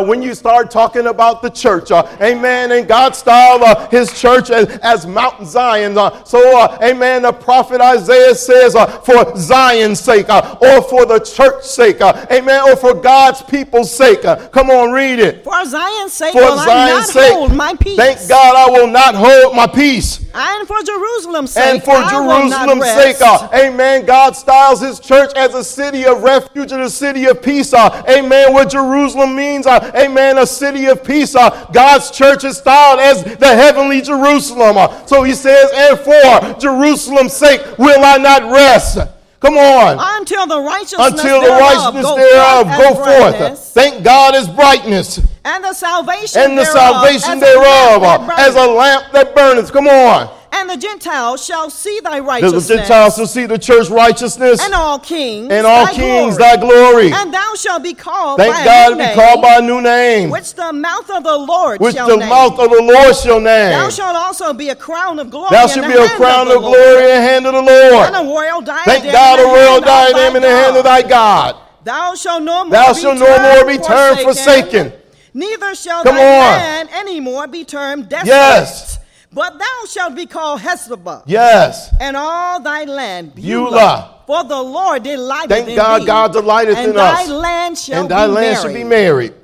when 0.09 0.23
you 0.23 0.35
start 0.35 0.71
talking 0.71 1.09
about 1.09 1.43
the 1.43 1.51
church. 1.51 1.91
amen. 1.91 2.73
And 2.73 2.89
God 2.89 3.15
styled 3.15 3.93
his 3.93 4.19
church 4.19 4.49
as, 4.49 4.79
as 4.79 5.07
Mount 5.07 5.47
Zion. 5.47 5.95
so, 6.25 6.79
amen, 6.83 7.21
the 7.21 7.33
prophet 7.33 7.83
Isaiah 7.83 8.35
says, 8.35 8.73
for 9.05 9.37
Zion's 9.37 10.01
sake 10.01 10.31
or 10.31 10.81
for 10.81 11.05
the 11.05 11.19
church's 11.19 11.69
sake. 11.69 12.01
Amen. 12.33 12.63
Or 12.69 12.77
for 12.77 12.95
God's 12.95 13.43
people's 13.43 13.95
sake. 13.95 14.25
Uh, 14.25 14.49
come 14.49 14.71
on, 14.71 14.93
read 14.93 15.19
it. 15.19 15.43
For 15.43 15.65
Zion's 15.65 16.13
sake, 16.13 16.33
for 16.33 16.41
will 16.41 16.57
Zion's 16.57 16.69
I 16.69 16.89
not 16.89 17.09
sake, 17.09 17.33
hold 17.33 17.55
my 17.57 17.75
peace. 17.75 17.97
Thank 17.97 18.29
God 18.29 18.57
I 18.57 18.71
will 18.71 18.87
not 18.87 19.15
hold 19.17 19.57
my 19.57 19.67
peace. 19.67 20.31
And 20.33 20.69
for 20.69 20.81
Jerusalem's 20.83 21.51
sake. 21.51 21.65
And 21.65 21.83
for 21.83 21.97
I 21.97 22.11
Jerusalem's 22.11 22.85
sake. 22.85 23.21
Uh, 23.21 23.49
amen. 23.53 24.07
God 24.07 24.37
styles 24.37 24.81
his 24.81 25.01
church 25.01 25.33
as 25.35 25.55
a 25.55 25.65
city 25.65 26.07
of 26.07 26.23
refuge 26.23 26.71
and 26.71 26.83
a 26.83 26.91
city 26.91 27.25
of 27.27 27.43
peace. 27.43 27.75
Uh, 27.75 28.03
amen. 28.09 28.53
What 28.53 28.71
Jerusalem 28.71 29.35
means. 29.35 29.67
Amen. 29.67 30.39
A 30.39 30.47
city 30.47 30.87
of 30.87 31.03
peace. 31.03 31.35
God's 31.35 32.13
church 32.13 32.45
is 32.45 32.59
styled 32.59 33.01
as 33.01 33.25
the 33.25 33.47
heavenly 33.47 34.03
Jerusalem. 34.03 34.77
So 35.07 35.25
he 35.25 35.35
says, 35.35 35.71
and 35.75 35.99
for 35.99 36.61
Jerusalem's 36.61 37.33
sake 37.33 37.61
will 37.77 38.05
I 38.05 38.19
not 38.19 38.43
rest 38.53 38.99
Come 39.41 39.57
on. 39.57 39.97
Until 40.21 40.47
the 40.47 40.61
righteousness 40.61 41.09
Until 41.13 41.41
the 41.41 41.47
thereof 41.47 41.95
righteousness 41.95 42.05
go 42.05 42.17
thereof 42.17 42.67
forth 42.67 42.79
go 42.79 43.49
forth. 43.49 43.59
Thank 43.73 44.05
God 44.05 44.35
is 44.35 44.47
brightness. 44.49 45.19
and 45.45 45.65
the 45.65 45.73
salvation 45.73 46.43
And 46.43 46.53
the 46.59 46.63
thereof 46.63 46.77
salvation 46.77 47.33
as 47.33 47.41
thereof 47.41 48.03
uh, 48.03 48.35
as 48.39 48.55
a 48.55 48.67
lamp 48.67 49.13
that 49.13 49.35
burneth. 49.35 49.73
Come 49.73 49.89
on. 49.89 50.29
And 50.53 50.69
the 50.69 50.77
Gentiles 50.77 51.45
shall 51.45 51.71
see 51.71 52.01
thy 52.03 52.19
righteousness. 52.19 52.67
The 52.67 52.77
Gentiles 52.77 53.17
shall 53.17 53.27
see 53.27 53.47
the 53.47 53.59
church 53.59 53.89
righteousness 53.89 54.63
and 54.63 54.75
all 54.75 54.99
kings, 54.99 55.49
and 55.51 55.67
all 55.67 55.87
thy 55.87 55.95
kings 55.95 56.37
glory. 56.37 56.57
thy 56.57 56.57
glory. 56.57 57.13
And 57.13 57.33
thou 57.33 57.55
shalt 57.57 57.83
be 57.83 57.95
called 57.95 58.39
Thank 58.39 58.55
by 58.55 58.65
God 58.65 58.93
a 58.93 58.95
new 58.95 58.99
be 58.99 59.05
name, 59.07 59.15
called 59.15 59.43
by 59.43 59.55
a 59.57 59.63
new 59.63 59.81
name, 59.81 60.31
which 60.31 60.55
the 60.55 60.73
mouth 60.73 61.09
of 61.11 61.23
the 61.23 61.37
Lord 61.39 61.81
which 61.81 61.95
shall 61.95 62.09
the 62.09 62.17
name. 62.17 62.29
mouth 62.29 62.59
of 62.59 62.71
the 62.71 62.83
Lord 62.83 63.17
shall 63.17 63.41
name. 63.41 63.71
Thou 63.73 63.89
shalt 63.91 64.17
also 64.17 64.53
be 64.53 64.69
a 64.71 64.77
crown 64.77 65.19
of 65.19 65.31
glory 65.31 65.51
Thou 65.51 65.67
shalt 65.67 65.87
be 65.87 65.95
a 65.95 66.09
crown 66.17 66.49
of, 66.49 66.57
of 66.57 66.63
glory 66.63 67.03
in 67.05 67.09
the 67.09 67.21
hand 67.21 67.47
of 67.47 67.53
the 67.53 67.59
and 67.61 68.17
a 68.17 68.23
Lord. 68.23 68.35
royal 68.35 68.61
diadem 68.61 68.85
Thank 68.85 69.13
God, 69.13 69.39
a 69.39 69.45
royal 69.45 69.81
diadem 69.81 70.37
in 70.37 70.43
the 70.43 70.49
hand 70.49 70.77
of 70.77 70.85
thy 70.85 71.03
God. 71.03 71.57
Thou 71.85 72.15
shalt 72.15 72.43
no 72.43 72.65
more 72.65 72.73
Thou 72.73 72.93
be 72.93 73.01
shalt 73.01 73.19
no 73.19 73.27
termed 73.27 73.43
more 73.43 73.65
be 73.67 73.79
termed 73.83 74.21
forsaken. 74.21 74.93
Neither 75.33 75.75
shall 75.75 76.03
Come 76.03 76.17
thy 76.17 76.23
on. 76.23 76.59
land 76.59 76.89
any 76.93 77.21
more 77.21 77.47
be 77.47 77.65
termed 77.65 78.09
desolate. 78.09 78.27
Yes. 78.27 78.99
But 79.33 79.59
thou 79.59 79.87
shalt 79.89 80.17
be 80.17 80.27
called 80.27 80.61
Hephzibah, 80.61 81.23
Yes. 81.27 81.95
and 82.01 82.17
all 82.17 82.61
thy 82.61 82.85
land 82.85 83.35
Beulah. 83.35 83.71
Beulah. 83.71 84.15
For 84.27 84.45
the 84.45 84.61
Lord 84.61 85.03
delighteth 85.05 85.51
Thank 85.51 85.69
in 85.69 85.77
God, 85.77 86.03
thee, 86.03 86.07
God 86.07 86.33
delighteth 86.33 86.77
and 86.77 86.89
in 86.91 86.97
thy 86.97 87.23
us. 87.23 87.29
land 87.29 87.79
shall 87.79 88.01
And 88.03 88.11
thy 88.11 88.27
be 88.27 88.33
land 88.33 88.45
married. 88.55 88.63
should 88.63 88.75
be 88.75 88.85
married. 88.85 89.35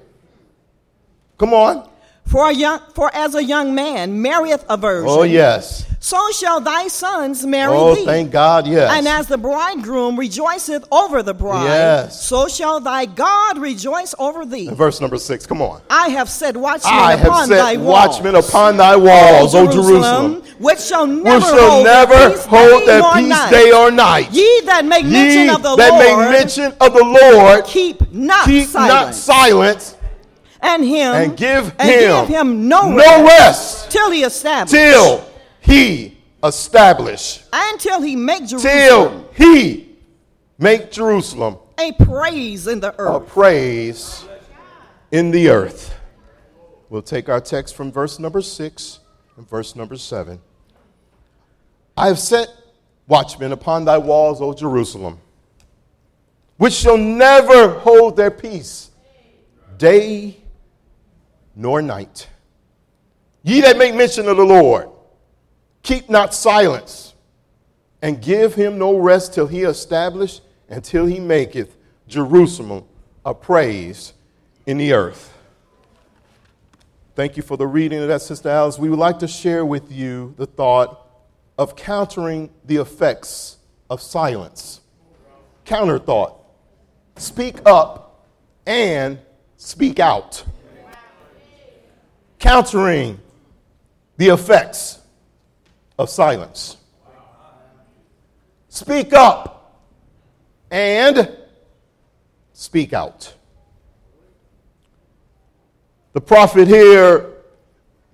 Come 1.38 1.54
on. 1.54 1.88
For, 2.26 2.48
a 2.50 2.52
young, 2.52 2.80
for 2.94 3.14
as 3.14 3.34
a 3.36 3.44
young 3.44 3.74
man 3.76 4.20
marrieth 4.20 4.64
a 4.68 4.76
virgin, 4.76 5.08
Oh, 5.08 5.22
yes. 5.22 5.85
So 6.06 6.30
shall 6.30 6.60
thy 6.60 6.86
sons 6.86 7.44
marry 7.44 7.76
Oh, 7.76 7.96
thee. 7.96 8.04
thank 8.04 8.30
God, 8.30 8.68
yes. 8.68 8.92
And 8.96 9.08
as 9.08 9.26
the 9.26 9.36
bridegroom 9.36 10.16
rejoiceth 10.16 10.84
over 10.92 11.20
the 11.20 11.34
bride, 11.34 11.64
Yes. 11.64 12.22
so 12.22 12.46
shall 12.46 12.78
thy 12.78 13.06
God 13.06 13.58
rejoice 13.58 14.14
over 14.16 14.46
thee. 14.46 14.68
Verse 14.72 15.00
number 15.00 15.18
six, 15.18 15.46
come 15.46 15.60
on. 15.60 15.80
I 15.90 16.10
have 16.10 16.28
set 16.28 16.56
watchmen 16.56 16.94
I 16.94 17.16
have 17.16 17.26
upon 17.26 17.48
thy 17.48 17.76
walls. 17.76 17.86
watchmen 18.18 18.34
upon 18.36 18.76
thy 18.76 18.94
walls, 18.94 19.52
O 19.56 19.66
Jerusalem, 19.66 20.42
which 20.60 20.78
shall 20.80 21.08
never 21.08 21.38
which 21.38 21.44
shall 21.44 21.70
hold 21.70 21.84
never 21.84 22.30
peace, 22.30 22.44
hold 22.46 22.80
day 22.80 22.86
their 22.86 23.02
peace 23.12 23.28
night. 23.28 23.50
day 23.50 23.72
or 23.72 23.90
night. 23.90 24.28
Ye 24.30 24.60
that 24.66 24.84
make 24.84 25.04
Ye 25.06 25.10
mention 25.10 25.56
of 25.56 25.62
the 25.64 25.74
that 25.74 25.90
Lord, 25.90 26.20
make 26.30 26.38
mention 26.38 26.72
of 26.80 26.92
the 26.94 27.04
Lord, 27.04 27.64
keep 27.64 28.12
not 28.12 28.44
keep 28.44 28.68
silent, 28.68 28.94
not 29.06 29.14
silence, 29.16 29.96
and 30.60 30.84
him 30.84 31.14
and 31.14 31.36
give 31.36 31.74
and 31.80 31.90
him, 31.90 32.26
give 32.26 32.28
him 32.28 32.68
no, 32.68 32.90
no 32.90 32.96
rest, 33.24 33.26
rest 33.26 33.90
till 33.90 34.12
he 34.12 34.22
establish, 34.22 34.70
till 34.70 35.24
he 35.66 36.16
establish, 36.44 37.42
until 37.52 38.00
he 38.00 38.16
make 38.16 38.46
till 38.46 38.60
Jerusalem 38.60 39.24
he 39.34 39.96
make 40.58 40.90
Jerusalem 40.90 41.58
a 41.78 41.92
praise 41.92 42.66
in 42.66 42.80
the 42.80 42.98
earth. 42.98 43.22
a 43.22 43.26
praise 43.26 44.24
in 45.10 45.30
the 45.30 45.50
earth. 45.50 45.94
We'll 46.88 47.02
take 47.02 47.28
our 47.28 47.40
text 47.40 47.74
from 47.74 47.90
verse 47.90 48.18
number 48.18 48.40
six 48.40 49.00
and 49.36 49.48
verse 49.48 49.74
number 49.74 49.96
seven. 49.96 50.40
I 51.96 52.06
have 52.06 52.18
set 52.18 52.48
watchmen 53.08 53.52
upon 53.52 53.84
thy 53.84 53.98
walls, 53.98 54.40
O 54.40 54.52
Jerusalem, 54.52 55.18
which 56.58 56.74
shall 56.74 56.96
never 56.98 57.68
hold 57.68 58.16
their 58.16 58.30
peace, 58.30 58.90
day 59.78 60.36
nor 61.54 61.82
night. 61.82 62.28
Ye 63.42 63.60
that 63.62 63.78
make 63.78 63.94
mention 63.94 64.28
of 64.28 64.36
the 64.36 64.44
Lord, 64.44 64.88
keep 65.86 66.10
not 66.10 66.34
silence, 66.34 67.14
and 68.02 68.20
give 68.20 68.54
him 68.54 68.76
no 68.76 68.98
rest 68.98 69.32
till 69.32 69.46
he 69.46 69.62
establish 69.62 70.40
until 70.68 71.06
he 71.06 71.20
maketh 71.20 71.76
Jerusalem 72.08 72.84
a 73.24 73.32
praise 73.32 74.12
in 74.66 74.78
the 74.78 74.92
earth. 74.92 75.32
Thank 77.14 77.36
you 77.36 77.42
for 77.42 77.56
the 77.56 77.68
reading 77.68 78.00
of 78.02 78.08
that, 78.08 78.20
Sister 78.20 78.48
Alice. 78.48 78.78
We 78.80 78.90
would 78.90 78.98
like 78.98 79.20
to 79.20 79.28
share 79.28 79.64
with 79.64 79.92
you 79.92 80.34
the 80.36 80.46
thought 80.46 81.06
of 81.56 81.76
countering 81.76 82.50
the 82.64 82.76
effects 82.76 83.58
of 83.88 84.02
silence. 84.02 84.80
Counter 85.64 86.00
thought. 86.00 86.42
Speak 87.14 87.60
up 87.64 88.26
and 88.66 89.18
speak 89.56 90.00
out. 90.00 90.44
Countering 92.40 93.20
the 94.16 94.28
effects 94.28 94.98
of 95.98 96.10
silence. 96.10 96.76
Speak 98.68 99.12
up 99.12 99.82
and 100.70 101.36
speak 102.52 102.92
out. 102.92 103.32
The 106.12 106.20
prophet 106.20 106.68
here 106.68 107.32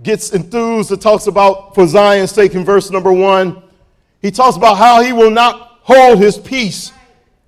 gets 0.03 0.33
enthused 0.33 0.91
and 0.91 1.01
talks 1.01 1.27
about 1.27 1.75
for 1.75 1.87
Zion's 1.87 2.33
sake 2.33 2.55
in 2.55 2.65
verse 2.65 2.91
number 2.91 3.13
one. 3.13 3.63
He 4.21 4.31
talks 4.31 4.57
about 4.57 4.77
how 4.77 5.03
he 5.03 5.13
will 5.13 5.31
not 5.31 5.79
hold 5.83 6.19
his 6.19 6.39
peace. 6.39 6.93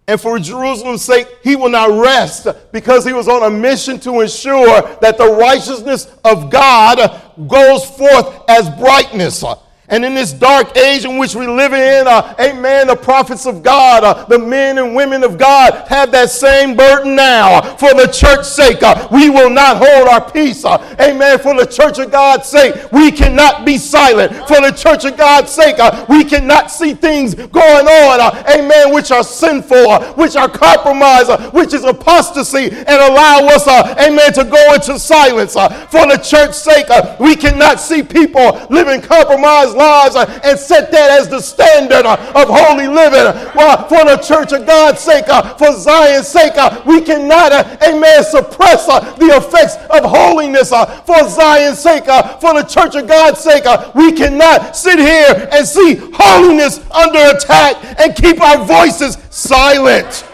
And 0.07 0.21
for 0.21 0.39
Jerusalem's 0.39 1.03
sake, 1.03 1.27
he 1.43 1.57
will 1.57 1.71
not 1.71 1.91
rest 1.91 2.47
because 2.73 3.07
he 3.07 3.13
was 3.13 3.27
on 3.27 3.43
a 3.43 3.51
mission 3.51 3.99
to 4.01 4.21
ensure 4.21 4.83
that 5.01 5.17
the 5.17 5.33
righteousness 5.33 6.13
of 6.25 6.51
God 6.51 7.23
goes 7.49 7.89
forth 7.89 8.43
as 8.49 8.69
brightness. 8.71 9.43
And 9.89 10.03
in 10.03 10.15
this 10.15 10.33
dark 10.33 10.75
age 10.79 11.05
in 11.05 11.19
which 11.19 11.35
we 11.35 11.47
live 11.47 11.75
in, 11.75 12.07
uh, 12.07 12.35
amen, 12.41 12.87
the 12.87 12.97
prophets 12.97 13.45
of 13.45 13.63
God, 13.63 14.03
uh, 14.03 14.25
the 14.25 14.39
men 14.39 14.79
and 14.79 14.97
women 14.97 15.23
of 15.23 15.37
God 15.37 15.75
have 15.89 16.11
that 16.13 16.31
same 16.31 16.75
burden 16.75 17.15
now. 17.15 17.61
For 17.77 17.93
the 17.93 18.07
church's 18.07 18.51
sake, 18.51 18.83
uh, 18.83 19.07
we 19.13 19.29
will 19.29 19.51
not 19.51 19.77
hold 19.77 20.09
our 20.09 20.31
peace. 20.31 20.65
uh, 20.65 20.79
amen. 20.99 21.39
For 21.39 21.55
the 21.55 21.67
church 21.67 21.99
of 21.99 22.11
God's 22.11 22.49
sake, 22.49 22.75
we 22.93 23.11
cannot 23.13 23.67
be 23.67 23.77
silent. 23.77 24.33
For 24.49 24.63
the 24.63 24.73
church 24.73 25.05
of 25.05 25.19
God's 25.19 25.53
sake, 25.53 25.79
uh, 25.79 26.07
we 26.09 26.25
cannot 26.25 26.71
see 26.71 26.95
things 26.95 27.35
going 27.35 27.87
on, 27.87 28.21
uh, 28.21 28.43
amen, 28.57 28.91
which 28.95 29.11
are 29.11 29.23
sinful, 29.23 30.03
which 30.15 30.35
are 30.35 30.49
compromise, 30.49 31.29
which 31.53 31.75
is 31.75 31.85
apostasy, 31.85 32.71
and 32.71 32.89
allow 32.89 33.47
us, 33.49 33.69
amen, 33.99 34.33
to 34.33 34.45
go 34.45 34.73
into 34.73 34.99
silence. 34.99 35.53
for 35.53 36.07
the 36.07 36.19
church's 36.25 36.57
sake, 36.57 36.87
we 37.21 37.37
cannot 37.37 37.81
see 37.81 38.03
people 38.03 38.67
living 38.71 39.03
compromised 39.03 39.74
lives 39.75 40.17
uh, 40.17 40.41
and 40.45 40.59
set 40.59 40.91
that 40.93 41.21
as 41.21 41.29
the 41.29 41.41
standard 41.41 42.07
uh, 42.07 42.17
of 42.35 42.49
holy 42.49 42.89
living. 42.89 43.29
Well, 43.55 43.89
for 43.89 44.05
the 44.05 44.17
church 44.17 44.53
of 44.53 44.67
God's 44.67 45.01
sake, 45.01 45.29
uh, 45.29 45.55
for 45.55 45.73
Zion's 45.73 46.29
sake, 46.29 46.55
we 46.87 47.01
cannot, 47.01 47.53
amen, 47.83 48.25
suppress 48.25 48.87
the 48.87 49.31
effects 49.37 49.77
of 49.91 50.05
holiness. 50.05 50.71
for 50.71 51.29
Zion's 51.29 51.79
sake, 51.79 52.05
for 52.41 52.55
the 52.55 52.67
church 52.69 52.95
of 52.95 53.07
God's 53.07 53.41
sake, 53.41 53.65
we 53.95 54.13
cannot 54.13 54.77
sit 54.77 54.99
here 54.99 55.49
and 55.53 55.67
see 55.67 55.97
holiness 56.15 56.79
under 56.91 57.37
attack 57.37 57.77
and 58.01 58.15
keep 58.15 58.41
our 58.41 58.65
voices 58.65 59.19
silent. 59.31 60.25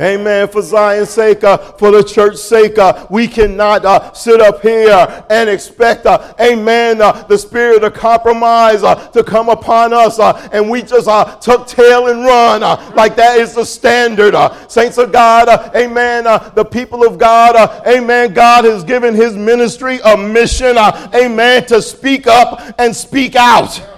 Amen. 0.00 0.46
For 0.46 0.62
Zion's 0.62 1.10
sake, 1.10 1.42
uh, 1.42 1.56
for 1.56 1.90
the 1.90 2.04
church's 2.04 2.42
sake, 2.42 2.78
uh, 2.78 3.06
we 3.10 3.26
cannot 3.26 3.84
uh, 3.84 4.12
sit 4.12 4.40
up 4.40 4.62
here 4.62 5.24
and 5.28 5.50
expect, 5.50 6.06
uh, 6.06 6.34
amen, 6.40 7.02
uh, 7.02 7.22
the 7.22 7.36
spirit 7.36 7.82
of 7.82 7.94
compromise 7.94 8.84
uh, 8.84 8.94
to 9.08 9.24
come 9.24 9.48
upon 9.48 9.92
us 9.92 10.20
and 10.52 10.70
we 10.70 10.82
just 10.82 11.06
tuck 11.44 11.66
tail 11.66 12.06
and 12.06 12.24
run 12.24 12.60
like 12.94 13.16
that 13.16 13.38
is 13.38 13.54
the 13.54 13.64
standard. 13.64 14.34
Saints 14.68 14.98
of 14.98 15.10
God, 15.10 15.48
amen, 15.74 16.24
the 16.54 16.64
people 16.64 17.04
of 17.04 17.18
God, 17.18 17.56
amen, 17.86 18.34
God 18.34 18.64
has 18.66 18.84
given 18.84 19.14
his 19.14 19.34
ministry 19.36 19.98
a 20.04 20.16
mission, 20.16 20.76
amen, 20.78 21.66
to 21.66 21.82
speak 21.82 22.26
up 22.28 22.74
and 22.78 22.94
speak 22.94 23.34
out. 23.34 23.97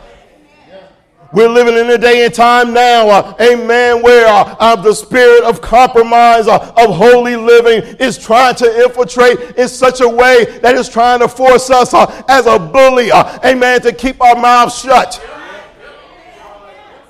We're 1.33 1.49
living 1.49 1.77
in 1.77 1.89
a 1.91 1.99
day 1.99 2.25
and 2.25 2.35
time 2.35 2.73
now, 2.73 3.09
uh, 3.09 3.35
amen, 3.41 4.03
where 4.03 4.27
uh, 4.27 4.57
uh, 4.59 4.75
the 4.75 4.93
spirit 4.93 5.45
of 5.45 5.61
compromise, 5.61 6.49
uh, 6.49 6.73
of 6.77 6.97
holy 6.97 7.37
living 7.37 7.97
is 8.01 8.19
trying 8.19 8.57
to 8.57 8.85
infiltrate 8.85 9.57
in 9.57 9.69
such 9.69 10.01
a 10.01 10.09
way 10.09 10.59
that 10.59 10.77
it's 10.77 10.89
trying 10.89 11.21
to 11.21 11.29
force 11.29 11.71
us 11.71 11.95
uh, 11.95 12.25
as 12.29 12.47
a 12.47 12.59
bully, 12.59 13.13
amen, 13.45 13.81
to 13.83 13.93
keep 13.93 14.21
our 14.21 14.35
mouths 14.35 14.81
shut. 14.81 15.25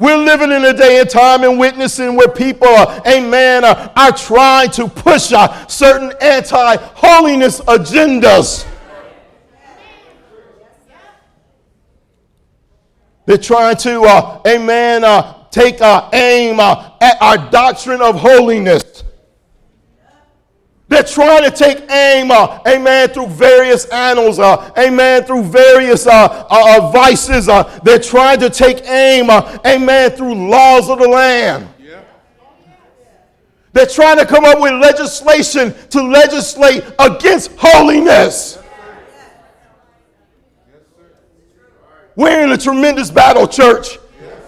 We're 0.01 0.17
living 0.17 0.51
in 0.51 0.65
a 0.65 0.73
day 0.73 1.01
and 1.01 1.09
time 1.09 1.45
and 1.45 1.59
witnessing 1.59 2.17
where 2.17 2.29
people, 2.29 2.69
uh, 2.69 3.03
amen, 3.07 3.65
uh, 3.65 3.93
are 3.95 4.13
trying 4.13 4.71
to 4.71 4.89
push 4.89 5.31
uh, 5.31 5.67
certain 5.67 6.13
anti 6.23 6.77
holiness 6.95 7.61
agendas. 7.61 8.67
They're 13.27 13.39
trying 13.39 13.77
to, 13.79 14.03
uh, 14.03 14.41
amen, 14.47 15.05
uh, 15.05 15.45
take 15.51 15.81
uh, 15.81 16.09
aim 16.13 16.59
uh, 16.61 16.93
at 17.01 17.21
our 17.21 17.51
doctrine 17.51 18.01
of 18.01 18.17
holiness. 18.17 19.05
They're 20.91 21.05
trying 21.05 21.45
to 21.45 21.53
take 21.53 21.89
aim, 21.89 22.33
uh, 22.33 22.59
amen, 22.67 23.11
through 23.11 23.29
various 23.29 23.85
annals, 23.87 24.41
uh, 24.41 24.73
amen, 24.77 25.23
through 25.23 25.45
various 25.45 26.05
uh, 26.05 26.11
uh, 26.51 26.79
uh 26.79 26.91
vices. 26.91 27.49
Uh, 27.49 27.63
they're 27.85 28.01
trying 28.01 28.41
to 28.41 28.51
take 28.51 28.85
aim, 28.89 29.31
amen, 29.31 30.11
through 30.11 30.35
laws 30.35 30.91
of 30.91 30.99
the 30.99 31.07
land. 31.07 31.69
They're 33.73 33.87
trying 33.87 34.19
to 34.19 34.27
come 34.27 34.45
up 34.45 34.61
with 34.61 34.73
legislation 34.73 35.75
to 35.91 36.03
legislate 36.03 36.83
against 36.99 37.53
holiness. 37.57 38.60
We're 42.17 42.43
in 42.43 42.53
a 42.53 42.59
tremendous 42.59 43.11
battle, 43.11 43.47
church. 43.47 43.99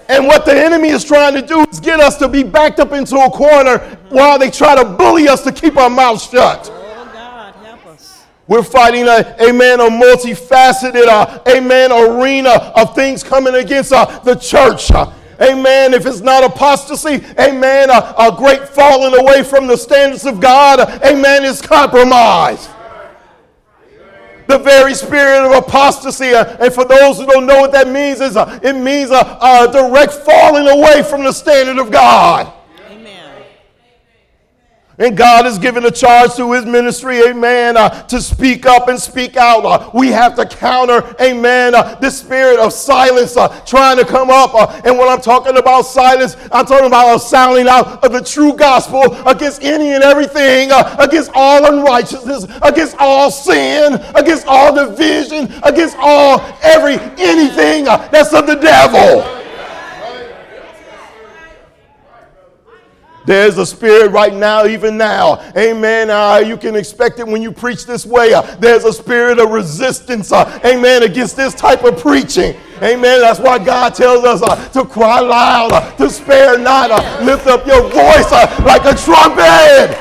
And 0.09 0.27
what 0.27 0.45
the 0.45 0.53
enemy 0.53 0.89
is 0.89 1.05
trying 1.05 1.35
to 1.35 1.43
do 1.43 1.65
is 1.71 1.81
get 1.81 2.01
us 2.01 2.19
to 2.19 2.29
be 2.29 2.43
backed 2.43 2.81
up 2.81 2.93
into 2.93 3.17
a 3.17 3.31
corner 3.31 3.79
while 4.09 4.39
they 4.39 4.51
try 4.51 4.75
to 4.75 4.85
bully 4.85 5.29
us 5.29 5.43
to 5.45 5.53
keep 5.53 5.77
our 5.77 5.89
mouths 5.89 6.29
shut. 6.29 6.69
Oh, 6.71 7.11
God, 7.13 7.55
help 7.65 7.87
us. 7.87 8.25
We're 8.49 8.65
fighting 8.65 9.07
a, 9.07 9.37
amen, 9.41 9.81
a 9.81 9.85
multifaceted, 9.85 11.07
uh, 11.07 11.41
amen, 11.49 11.93
arena 11.93 12.51
of 12.77 12.95
things 12.95 13.23
coming 13.23 13.55
against 13.55 13.93
uh, 13.93 14.19
the 14.19 14.35
church. 14.35 14.91
Uh, 14.91 15.13
amen. 15.41 15.95
If 15.95 16.05
it's 16.05 16.21
not 16.21 16.45
apostasy, 16.45 17.25
amen, 17.39 17.89
a, 17.89 18.15
a 18.19 18.35
great 18.37 18.69
falling 18.69 19.19
away 19.19 19.45
from 19.45 19.67
the 19.67 19.77
standards 19.77 20.27
of 20.27 20.41
God, 20.41 20.81
amen, 21.05 21.45
is 21.45 21.63
compromise 21.63 22.69
the 24.53 24.59
very 24.59 24.95
spirit 24.95 25.45
of 25.45 25.53
apostasy. 25.53 26.33
Uh, 26.35 26.57
and 26.61 26.73
for 26.73 26.85
those 26.85 27.19
who 27.19 27.27
don't 27.27 27.47
know 27.47 27.61
what 27.61 27.73
that 27.73 27.89
means, 27.89 28.21
is 28.21 28.37
uh, 28.37 28.61
it 28.63 28.75
means 28.75 29.11
a, 29.11 29.39
a 29.41 29.69
direct 29.73 30.13
falling 30.13 30.69
away 30.69 31.03
from 31.03 31.25
the 31.25 31.33
standard 31.33 31.79
of 31.79 31.91
God. 31.91 32.53
And 35.03 35.17
God 35.17 35.47
has 35.47 35.59
given 35.59 35.85
a 35.85 35.91
charge 35.91 36.37
to 36.37 36.53
his 36.53 36.65
ministry, 36.65 37.21
amen, 37.27 37.77
uh, 37.77 38.03
to 38.05 38.23
speak 38.23 38.67
up 38.67 38.87
and 38.87 38.97
speak 39.01 39.37
out. 39.37 39.65
Uh, 39.65 39.91
we 39.93 40.13
have 40.13 40.37
to 40.37 40.47
counter, 40.47 41.03
amen, 41.21 41.75
uh, 41.75 41.97
this 41.97 42.21
spirit 42.21 42.61
of 42.61 42.73
silence 42.73 43.37
uh, 43.37 43.49
trying 43.67 43.97
to 43.97 44.05
come 44.05 44.31
up. 44.31 44.55
Uh, 44.55 44.81
and 44.85 44.97
when 44.97 45.09
I'm 45.09 45.21
talking 45.21 45.57
about 45.57 45.83
silence, 45.83 46.37
I'm 46.53 46.67
talking 46.67 46.87
about 46.87 47.17
a 47.17 47.19
sounding 47.19 47.67
out 47.67 48.05
of 48.05 48.13
the 48.13 48.23
true 48.23 48.55
gospel 48.55 49.03
against 49.27 49.65
any 49.65 49.91
and 49.91 50.05
everything, 50.05 50.71
uh, 50.71 50.95
against 51.01 51.33
all 51.35 51.67
unrighteousness, 51.67 52.45
against 52.63 52.95
all 53.01 53.33
sin, 53.33 53.95
against 54.15 54.47
all 54.47 54.73
division, 54.73 55.53
against 55.65 55.97
all 55.99 56.41
every 56.63 56.95
anything 57.19 57.87
that's 57.87 58.33
of 58.33 58.47
the 58.47 58.55
devil. 58.55 59.42
There's 63.25 63.59
a 63.59 63.67
spirit 63.67 64.11
right 64.11 64.35
now, 64.35 64.67
even 64.67 64.97
now. 64.97 65.41
Amen. 65.57 66.11
Uh, 66.11 66.43
you 66.45 66.57
can 66.57 66.75
expect 66.75 67.19
it 67.21 67.27
when 67.27 67.43
you 67.43 67.53
preach 67.53 67.87
this 67.87 68.05
way. 68.05 68.35
Uh, 68.35 68.43
there's 68.57 68.85
a 68.85 68.93
spirit 68.93 69.39
of 69.39 69.51
resistance, 69.51 70.33
uh, 70.33 70.61
amen, 70.65 71.05
against 71.05 71.37
this 71.37 71.55
type 71.55 71.85
of 71.85 71.99
preaching. 71.99 72.57
Amen. 72.83 73.21
That's 73.21 73.39
why 73.39 73.65
God 73.65 73.95
tells 73.95 74.25
us 74.25 74.73
to 74.73 74.85
cry 74.85 75.21
loud, 75.21 75.97
to 75.99 76.11
spare 76.11 76.59
not, 76.59 76.91
lift 77.23 77.47
up 77.47 77.67
your 77.67 77.83
voice 77.83 78.33
like 78.65 78.85
a 78.85 78.95
trumpet. 78.97 79.97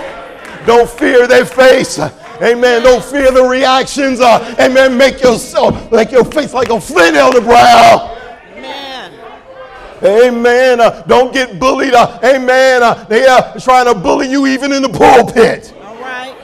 Don't 0.65 0.89
fear 0.89 1.27
their 1.27 1.45
face. 1.45 1.99
Amen. 2.41 2.81
Don't 2.81 3.03
fear 3.03 3.31
the 3.31 3.43
reactions. 3.43 4.19
amen. 4.19 4.97
Make 4.97 5.21
yourself 5.21 5.91
make 5.91 6.11
your 6.11 6.25
face 6.25 6.53
like 6.53 6.69
a 6.69 6.81
flint, 6.81 7.15
Elder 7.15 7.41
Brown. 7.41 8.17
Amen. 10.03 10.81
Uh, 10.81 11.03
don't 11.03 11.31
get 11.33 11.59
bullied. 11.59 11.93
Uh, 11.93 12.19
amen. 12.23 12.81
Uh, 12.83 13.03
they 13.05 13.27
are 13.27 13.59
trying 13.59 13.85
to 13.85 13.99
bully 13.99 14.29
you 14.29 14.47
even 14.47 14.71
in 14.71 14.81
the 14.81 14.89
pulpit. 14.89 15.73
All 15.83 15.95
right. 15.97 16.35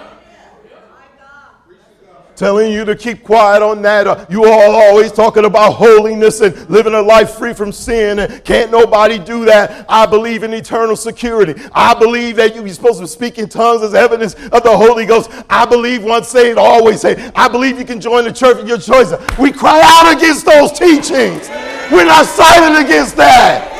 Telling 2.37 2.71
you 2.71 2.85
to 2.85 2.95
keep 2.95 3.23
quiet 3.23 3.63
on 3.63 3.81
that. 3.81 4.05
Uh, 4.05 4.23
you 4.29 4.45
all 4.45 4.75
always 4.75 5.11
talking 5.11 5.45
about 5.45 5.71
holiness 5.71 6.39
and 6.41 6.69
living 6.69 6.93
a 6.93 7.01
life 7.01 7.31
free 7.31 7.51
from 7.51 7.71
sin. 7.71 8.19
And 8.19 8.45
can't 8.45 8.69
nobody 8.69 9.17
do 9.17 9.43
that. 9.45 9.87
I 9.89 10.05
believe 10.05 10.43
in 10.43 10.53
eternal 10.53 10.95
security. 10.95 11.59
I 11.73 11.95
believe 11.95 12.35
that 12.35 12.53
you're 12.53 12.69
supposed 12.69 12.99
to 12.99 13.07
speak 13.07 13.39
in 13.39 13.49
tongues 13.49 13.81
as 13.81 13.95
evidence 13.95 14.35
of 14.35 14.61
the 14.61 14.77
Holy 14.77 15.07
Ghost. 15.07 15.31
I 15.49 15.65
believe 15.65 16.03
once 16.03 16.27
saved, 16.27 16.59
always 16.59 17.01
saved. 17.01 17.31
I 17.33 17.47
believe 17.47 17.79
you 17.79 17.85
can 17.85 17.99
join 17.99 18.23
the 18.23 18.31
church 18.31 18.57
of 18.57 18.67
your 18.67 18.77
choice. 18.77 19.11
We 19.39 19.51
cry 19.51 19.81
out 19.83 20.15
against 20.15 20.45
those 20.45 20.71
teachings. 20.73 21.49
We're 21.91 22.05
not 22.05 22.27
silent 22.27 22.85
against 22.85 23.17
that. 23.17 23.73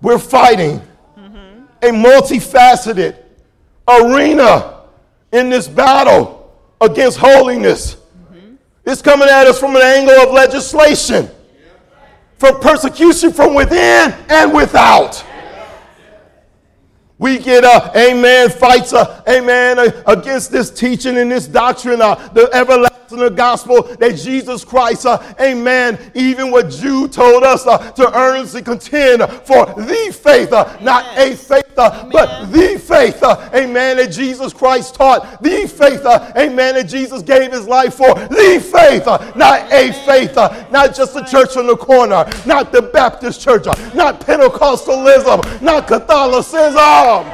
We're 0.00 0.20
fighting 0.20 0.80
mm-hmm. 1.18 1.64
a 1.82 1.88
multifaceted 1.88 3.24
arena 3.88 4.80
in 5.32 5.48
this 5.48 5.66
battle 5.68 6.52
against 6.80 7.18
holiness. 7.18 7.96
Mm-hmm. 7.96 8.54
It's 8.84 9.02
coming 9.02 9.28
at 9.28 9.46
us 9.46 9.58
from 9.58 9.76
an 9.76 9.82
angle 9.82 10.14
of 10.14 10.32
legislation, 10.32 11.28
from 12.36 12.60
persecution 12.60 13.32
from 13.32 13.54
within 13.54 14.14
and 14.28 14.52
without. 14.52 15.24
We 17.18 17.38
get, 17.40 17.64
a 17.64 17.90
amen, 17.98 18.48
fights, 18.50 18.92
uh, 18.92 19.24
amen, 19.28 19.80
uh, 19.80 20.02
against 20.06 20.52
this 20.52 20.70
teaching 20.70 21.18
and 21.18 21.32
this 21.32 21.48
doctrine, 21.48 22.00
uh, 22.00 22.14
the 22.28 22.48
everlasting 22.54 23.18
the 23.18 23.30
gospel 23.30 23.82
that 23.82 24.16
Jesus 24.16 24.64
Christ, 24.64 25.04
uh, 25.04 25.20
amen, 25.40 25.98
even 26.14 26.52
what 26.52 26.70
Jude 26.70 27.12
told 27.12 27.42
us 27.42 27.66
uh, 27.66 27.90
to 27.92 28.16
earnestly 28.16 28.62
contend 28.62 29.22
for 29.44 29.66
the 29.66 30.16
faith, 30.22 30.52
uh, 30.52 30.78
not 30.80 31.18
a 31.18 31.34
faith, 31.34 31.64
uh, 31.78 32.08
but 32.10 32.46
the 32.46 32.78
faith, 32.78 33.22
uh, 33.22 33.48
amen, 33.54 33.96
that 33.98 34.12
Jesus 34.12 34.52
Christ 34.52 34.94
taught, 34.94 35.42
the 35.42 35.66
faith, 35.66 36.04
uh, 36.04 36.32
amen, 36.36 36.74
that 36.74 36.88
Jesus 36.88 37.22
gave 37.22 37.52
his 37.52 37.66
life 37.66 37.94
for, 37.94 38.14
the 38.14 38.60
faith, 38.72 39.06
not 39.36 39.72
a 39.72 39.92
faith, 40.04 40.34
not 40.70 40.94
just 40.94 41.16
a 41.16 41.24
church 41.24 41.56
on 41.56 41.66
the 41.66 41.76
corner, 41.76 42.28
not 42.46 42.72
the 42.72 42.82
Baptist 42.82 43.40
church, 43.40 43.66
not 43.94 44.20
Pentecostalism, 44.20 45.62
not 45.62 45.86
Catholicism. 45.86 47.26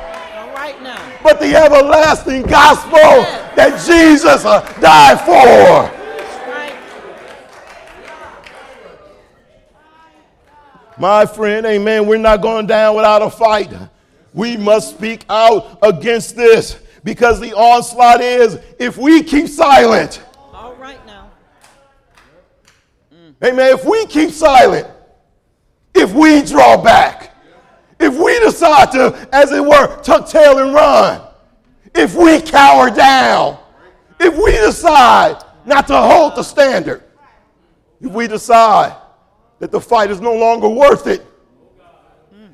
But 1.23 1.41
the 1.41 1.55
everlasting 1.57 2.43
gospel 2.43 2.99
that 3.57 3.83
Jesus 3.87 4.45
uh, 4.45 4.61
died 4.81 5.21
for. 5.25 6.05
My 10.99 11.27
friend, 11.27 11.67
amen, 11.67 12.07
we're 12.07 12.19
not 12.19 12.41
going 12.41 12.67
down 12.67 12.95
without 12.95 13.23
a 13.23 13.31
fight. 13.31 13.73
We 14.35 14.57
must 14.57 14.97
speak 14.97 15.25
out 15.31 15.79
against 15.83 16.35
this 16.35 16.81
because 17.05 17.39
the 17.41 17.55
onslaught 17.55 18.21
is 18.21 18.59
if 18.81 18.99
we 18.99 19.23
keep 19.23 19.47
silent. 19.47 20.23
All 20.53 20.75
right 20.75 21.05
now. 21.07 21.31
Mm. 23.15 23.35
Amen. 23.45 23.73
If 23.73 23.85
we 23.85 24.05
keep 24.07 24.31
silent, 24.31 24.89
if 25.95 26.13
we 26.13 26.43
draw 26.43 26.83
back, 26.83 27.33
if 28.01 28.19
we 28.19 28.39
decide 28.41 28.91
to, 28.93 29.29
as 29.33 29.53
it 29.53 29.65
were, 29.65 30.03
tuck 30.03 30.29
tail 30.29 30.59
and 30.59 30.75
run, 30.75 31.23
if 31.95 32.17
we 32.17 32.41
cower 32.41 32.91
down, 32.91 33.57
if 34.19 34.37
we 34.37 34.51
decide 34.51 35.43
not 35.65 35.87
to 35.87 35.97
hold 35.97 36.35
the 36.35 36.43
standard, 36.43 37.05
if 38.01 38.11
we 38.11 38.27
decide 38.27 38.97
that 39.61 39.71
the 39.71 39.81
fight 39.81 40.11
is 40.11 40.21
no 40.21 40.35
longer 40.35 40.69
worth 40.69 41.07
it, 41.07 41.25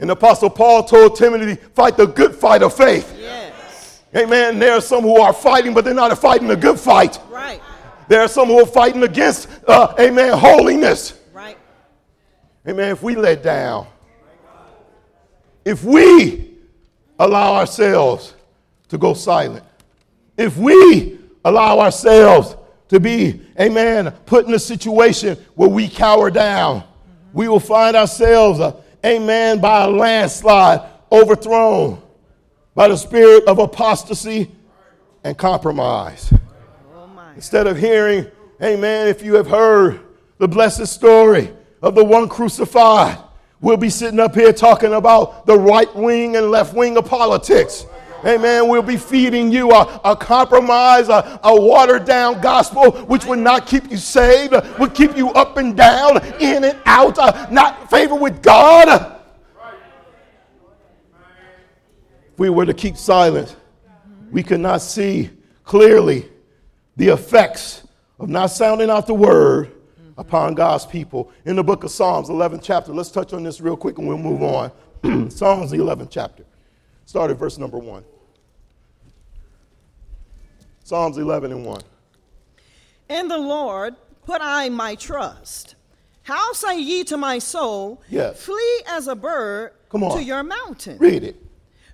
and 0.00 0.10
Apostle 0.10 0.50
Paul 0.50 0.82
told 0.84 1.16
Timothy, 1.16 1.56
fight 1.74 1.96
the 1.96 2.06
good 2.06 2.34
fight 2.34 2.62
of 2.62 2.74
faith. 2.74 3.14
Yes. 3.20 4.02
Amen. 4.16 4.58
There 4.58 4.72
are 4.72 4.80
some 4.80 5.02
who 5.02 5.20
are 5.20 5.32
fighting, 5.32 5.74
but 5.74 5.84
they're 5.84 5.94
not 5.94 6.16
fighting 6.18 6.50
a 6.50 6.56
good 6.56 6.80
fight. 6.80 7.18
Right. 7.30 7.60
There 8.08 8.20
are 8.20 8.28
some 8.28 8.48
who 8.48 8.60
are 8.60 8.66
fighting 8.66 9.02
against, 9.02 9.48
uh, 9.68 9.94
amen, 10.00 10.36
holiness. 10.36 11.20
Right. 11.32 11.58
Amen. 12.66 12.90
If 12.90 13.02
we 13.02 13.14
let 13.14 13.42
down, 13.42 13.86
if 15.64 15.84
we 15.84 16.56
allow 17.18 17.54
ourselves 17.54 18.34
to 18.88 18.98
go 18.98 19.12
silent, 19.14 19.64
if 20.36 20.56
we 20.56 21.18
allow 21.44 21.78
ourselves 21.78 22.56
to 22.88 22.98
be, 22.98 23.42
amen, 23.60 24.10
put 24.24 24.46
in 24.46 24.54
a 24.54 24.58
situation 24.58 25.36
where 25.54 25.68
we 25.68 25.88
cower 25.88 26.30
down, 26.30 26.82
we 27.32 27.46
will 27.46 27.60
find 27.60 27.94
ourselves, 27.96 28.58
uh, 28.58 28.79
amen, 29.04 29.60
by 29.60 29.84
a 29.84 29.88
landslide 29.88 30.88
overthrown 31.10 32.00
by 32.74 32.88
the 32.88 32.96
spirit 32.96 33.44
of 33.46 33.58
apostasy 33.58 34.50
and 35.24 35.36
compromise. 35.36 36.32
Oh 36.94 37.08
Instead 37.34 37.66
of 37.66 37.76
hearing, 37.76 38.26
amen, 38.62 39.08
if 39.08 39.22
you 39.22 39.34
have 39.34 39.46
heard 39.46 40.00
the 40.38 40.48
blessed 40.48 40.86
story 40.86 41.52
of 41.82 41.94
the 41.94 42.04
one 42.04 42.28
crucified, 42.28 43.18
We'll 43.60 43.76
be 43.76 43.90
sitting 43.90 44.18
up 44.18 44.34
here 44.34 44.54
talking 44.54 44.94
about 44.94 45.44
the 45.44 45.58
right 45.58 45.94
wing 45.94 46.36
and 46.36 46.50
left 46.50 46.74
wing 46.74 46.96
of 46.96 47.04
politics. 47.04 47.84
Amen. 48.24 48.68
We'll 48.68 48.82
be 48.82 48.96
feeding 48.96 49.50
you 49.50 49.70
a, 49.72 50.00
a 50.04 50.16
compromise, 50.16 51.08
a, 51.08 51.40
a, 51.42 51.60
watered 51.60 52.04
down 52.04 52.40
gospel, 52.40 52.92
which 53.06 53.24
would 53.24 53.38
not 53.38 53.66
keep 53.66 53.90
you 53.90 53.96
saved, 53.96 54.54
would 54.78 54.94
keep 54.94 55.16
you 55.16 55.30
up 55.30 55.56
and 55.56 55.76
down, 55.76 56.24
in 56.40 56.64
and 56.64 56.78
out, 56.86 57.18
uh, 57.18 57.46
not 57.50 57.90
favor 57.90 58.14
with 58.14 58.42
God. 58.42 59.16
If 62.32 62.38
we 62.38 62.50
were 62.50 62.66
to 62.66 62.74
keep 62.74 62.96
silent, 62.96 63.56
we 64.30 64.42
could 64.42 64.60
not 64.60 64.82
see 64.82 65.30
clearly 65.64 66.28
the 66.96 67.08
effects 67.08 67.86
of 68.18 68.28
not 68.28 68.46
sounding 68.48 68.90
out 68.90 69.06
the 69.06 69.14
word 69.14 69.72
upon 70.18 70.54
God's 70.54 70.84
people. 70.84 71.32
In 71.46 71.56
the 71.56 71.64
book 71.64 71.82
of 71.82 71.90
Psalms, 71.90 72.28
11th 72.28 72.60
chapter, 72.62 72.92
let's 72.92 73.10
touch 73.10 73.32
on 73.32 73.42
this 73.42 73.60
real 73.60 73.76
quick 73.76 73.98
and 73.98 74.06
we'll 74.06 74.18
move 74.18 74.42
on. 74.42 74.70
Psalms, 75.30 75.70
the 75.70 75.78
11th 75.78 76.08
chapter. 76.10 76.44
Start 77.10 77.32
at 77.32 77.38
verse 77.38 77.58
number 77.58 77.76
1. 77.76 78.04
Psalms 80.84 81.18
11 81.18 81.50
and 81.50 81.66
1. 81.66 81.80
In 83.08 83.26
the 83.26 83.36
Lord 83.36 83.96
put 84.24 84.40
I 84.40 84.68
my 84.68 84.94
trust. 84.94 85.74
How 86.22 86.52
say 86.52 86.78
ye 86.78 87.02
to 87.02 87.16
my 87.16 87.40
soul, 87.40 88.00
Yes. 88.08 88.40
Flee 88.44 88.82
as 88.86 89.08
a 89.08 89.16
bird 89.16 89.72
Come 89.88 90.04
on. 90.04 90.18
to 90.18 90.22
your 90.22 90.44
mountain? 90.44 90.98
Read 90.98 91.24
it. 91.24 91.34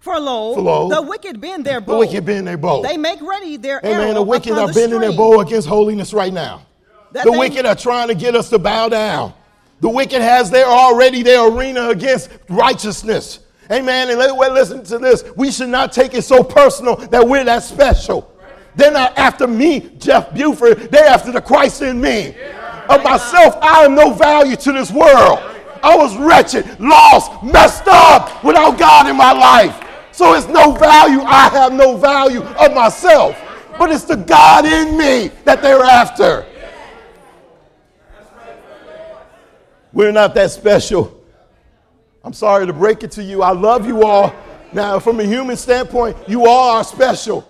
For 0.02 0.20
lo, 0.20 0.52
For 0.54 0.60
lo, 0.60 0.88
the 0.90 1.00
wicked 1.00 1.40
bend 1.40 1.64
their 1.64 1.80
bow. 1.80 1.92
The 1.94 1.98
wicked 2.00 2.26
bend 2.26 2.46
their 2.46 2.58
bow. 2.58 2.82
They 2.82 2.98
make 2.98 3.22
ready 3.22 3.56
their 3.56 3.78
Amen. 3.78 4.00
arrow 4.08 4.12
The 4.12 4.22
wicked 4.22 4.52
are 4.52 4.66
the 4.66 4.74
bending 4.74 5.00
their 5.00 5.12
bow 5.16 5.40
against 5.40 5.66
holiness 5.66 6.12
right 6.12 6.30
now. 6.34 6.66
that 7.12 7.24
The 7.24 7.32
wicked 7.32 7.64
are 7.64 7.74
trying 7.74 8.08
to 8.08 8.14
get 8.14 8.34
us 8.36 8.50
to 8.50 8.58
bow 8.58 8.90
down. 8.90 9.32
The 9.80 9.88
wicked 9.88 10.20
has 10.20 10.50
their 10.50 10.66
already 10.66 11.22
their 11.22 11.48
arena 11.48 11.88
against 11.88 12.28
righteousness. 12.50 13.38
Amen. 13.70 14.10
And 14.10 14.18
well, 14.18 14.52
listen 14.52 14.84
to 14.84 14.98
this. 14.98 15.24
We 15.36 15.50
should 15.50 15.68
not 15.68 15.92
take 15.92 16.14
it 16.14 16.22
so 16.22 16.44
personal 16.44 16.96
that 16.96 17.26
we're 17.26 17.44
that 17.44 17.62
special. 17.62 18.32
They're 18.76 18.92
not 18.92 19.16
after 19.16 19.46
me, 19.46 19.90
Jeff 19.98 20.34
Buford. 20.34 20.90
They're 20.92 21.08
after 21.08 21.32
the 21.32 21.40
Christ 21.40 21.82
in 21.82 22.00
me. 22.00 22.36
Of 22.88 23.02
myself, 23.02 23.56
I 23.60 23.84
am 23.84 23.94
no 23.94 24.12
value 24.12 24.54
to 24.56 24.72
this 24.72 24.92
world. 24.92 25.40
I 25.82 25.96
was 25.96 26.16
wretched, 26.16 26.78
lost, 26.78 27.42
messed 27.42 27.88
up 27.88 28.44
without 28.44 28.78
God 28.78 29.08
in 29.08 29.16
my 29.16 29.32
life. 29.32 29.82
So 30.12 30.34
it's 30.34 30.46
no 30.46 30.72
value. 30.72 31.20
I 31.20 31.48
have 31.48 31.72
no 31.72 31.96
value 31.96 32.42
of 32.42 32.74
myself. 32.74 33.36
But 33.78 33.90
it's 33.90 34.04
the 34.04 34.16
God 34.16 34.64
in 34.64 34.96
me 34.96 35.30
that 35.44 35.62
they're 35.62 35.82
after. 35.82 36.46
We're 39.92 40.12
not 40.12 40.34
that 40.34 40.50
special. 40.50 41.15
I'm 42.26 42.32
sorry 42.32 42.66
to 42.66 42.72
break 42.72 43.04
it 43.04 43.12
to 43.12 43.22
you. 43.22 43.40
I 43.40 43.52
love 43.52 43.86
you 43.86 44.02
all. 44.02 44.34
Now, 44.72 44.98
from 44.98 45.20
a 45.20 45.22
human 45.22 45.56
standpoint, 45.56 46.16
you 46.26 46.48
all 46.48 46.70
are 46.76 46.82
special. 46.82 47.48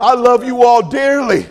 I 0.00 0.14
love 0.14 0.42
you 0.42 0.64
all 0.64 0.88
dearly. 0.88 1.44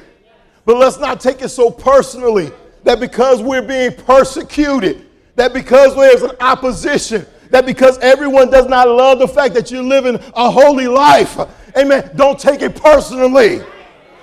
But 0.66 0.78
let's 0.78 0.98
not 0.98 1.20
take 1.20 1.44
it 1.44 1.50
so 1.50 1.70
personally 1.70 2.52
that 2.86 3.00
because 3.00 3.44
we're 3.44 3.62
being 3.62 3.92
persecuted, 3.94 5.06
that 5.36 5.54
because 5.54 5.96
there's 5.96 6.24
an 6.24 6.32
opposition, 6.42 7.24
that 7.52 7.68
because 7.68 8.00
everyone 8.00 8.50
does 8.50 8.68
not 8.68 8.88
love 8.88 9.20
the 9.20 9.28
fact 9.28 9.54
that 9.54 9.70
you're 9.70 9.84
living 9.84 10.16
a 10.16 10.50
holy 10.50 10.88
life, 10.88 11.38
amen, 11.78 12.10
don't 12.16 12.40
take 12.40 12.64
it 12.64 12.76
personally. 12.76 13.62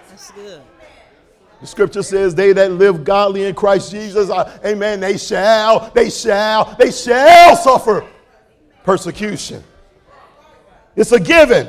That's 0.08 0.32
good. 0.32 0.62
The 1.60 1.66
scripture 1.68 2.02
says, 2.02 2.34
They 2.34 2.52
that 2.54 2.72
live 2.72 3.04
godly 3.04 3.44
in 3.44 3.54
Christ 3.54 3.92
Jesus, 3.92 4.30
are, 4.30 4.52
amen, 4.64 4.98
they 4.98 5.16
shall, 5.16 5.90
they 5.90 6.10
shall, 6.10 6.74
they 6.74 6.90
shall 6.90 7.54
suffer 7.54 8.04
persecution. 8.86 9.62
It's 10.94 11.12
a 11.12 11.20
given. 11.20 11.68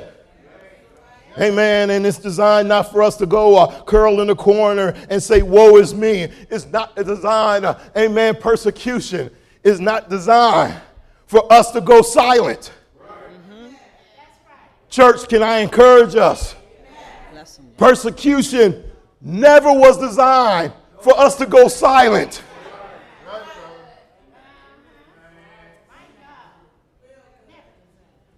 Amen. 1.40 1.90
And 1.90 2.06
it's 2.06 2.20
designed 2.20 2.70
not 2.70 2.92
for 2.92 3.02
us 3.04 3.18
to 3.18 3.26
go 3.26 3.58
uh, 3.58 3.84
curl 3.84 4.22
in 4.22 4.28
the 4.28 4.36
corner 4.36 4.94
and 5.10 5.22
say, 5.22 5.42
Woe 5.42 5.78
is 5.78 5.94
me. 5.94 6.30
It's 6.50 6.68
not 6.68 6.96
designed, 6.96 7.66
uh, 7.66 7.78
amen. 7.98 8.36
Persecution 8.36 9.30
is 9.64 9.80
not 9.80 10.10
designed 10.10 10.80
for 11.26 11.52
us 11.52 11.72
to 11.72 11.82
go 11.82 12.02
silent. 12.02 12.72
Church, 14.90 15.28
can 15.28 15.44
I 15.44 15.60
encourage 15.60 16.16
us? 16.16 16.56
Persecution 17.78 18.84
never 19.22 19.74
was 19.74 19.98
designed 19.98 20.72
for 21.02 21.18
us 21.20 21.36
to 21.36 21.46
go 21.46 21.68
silent. 21.68 22.42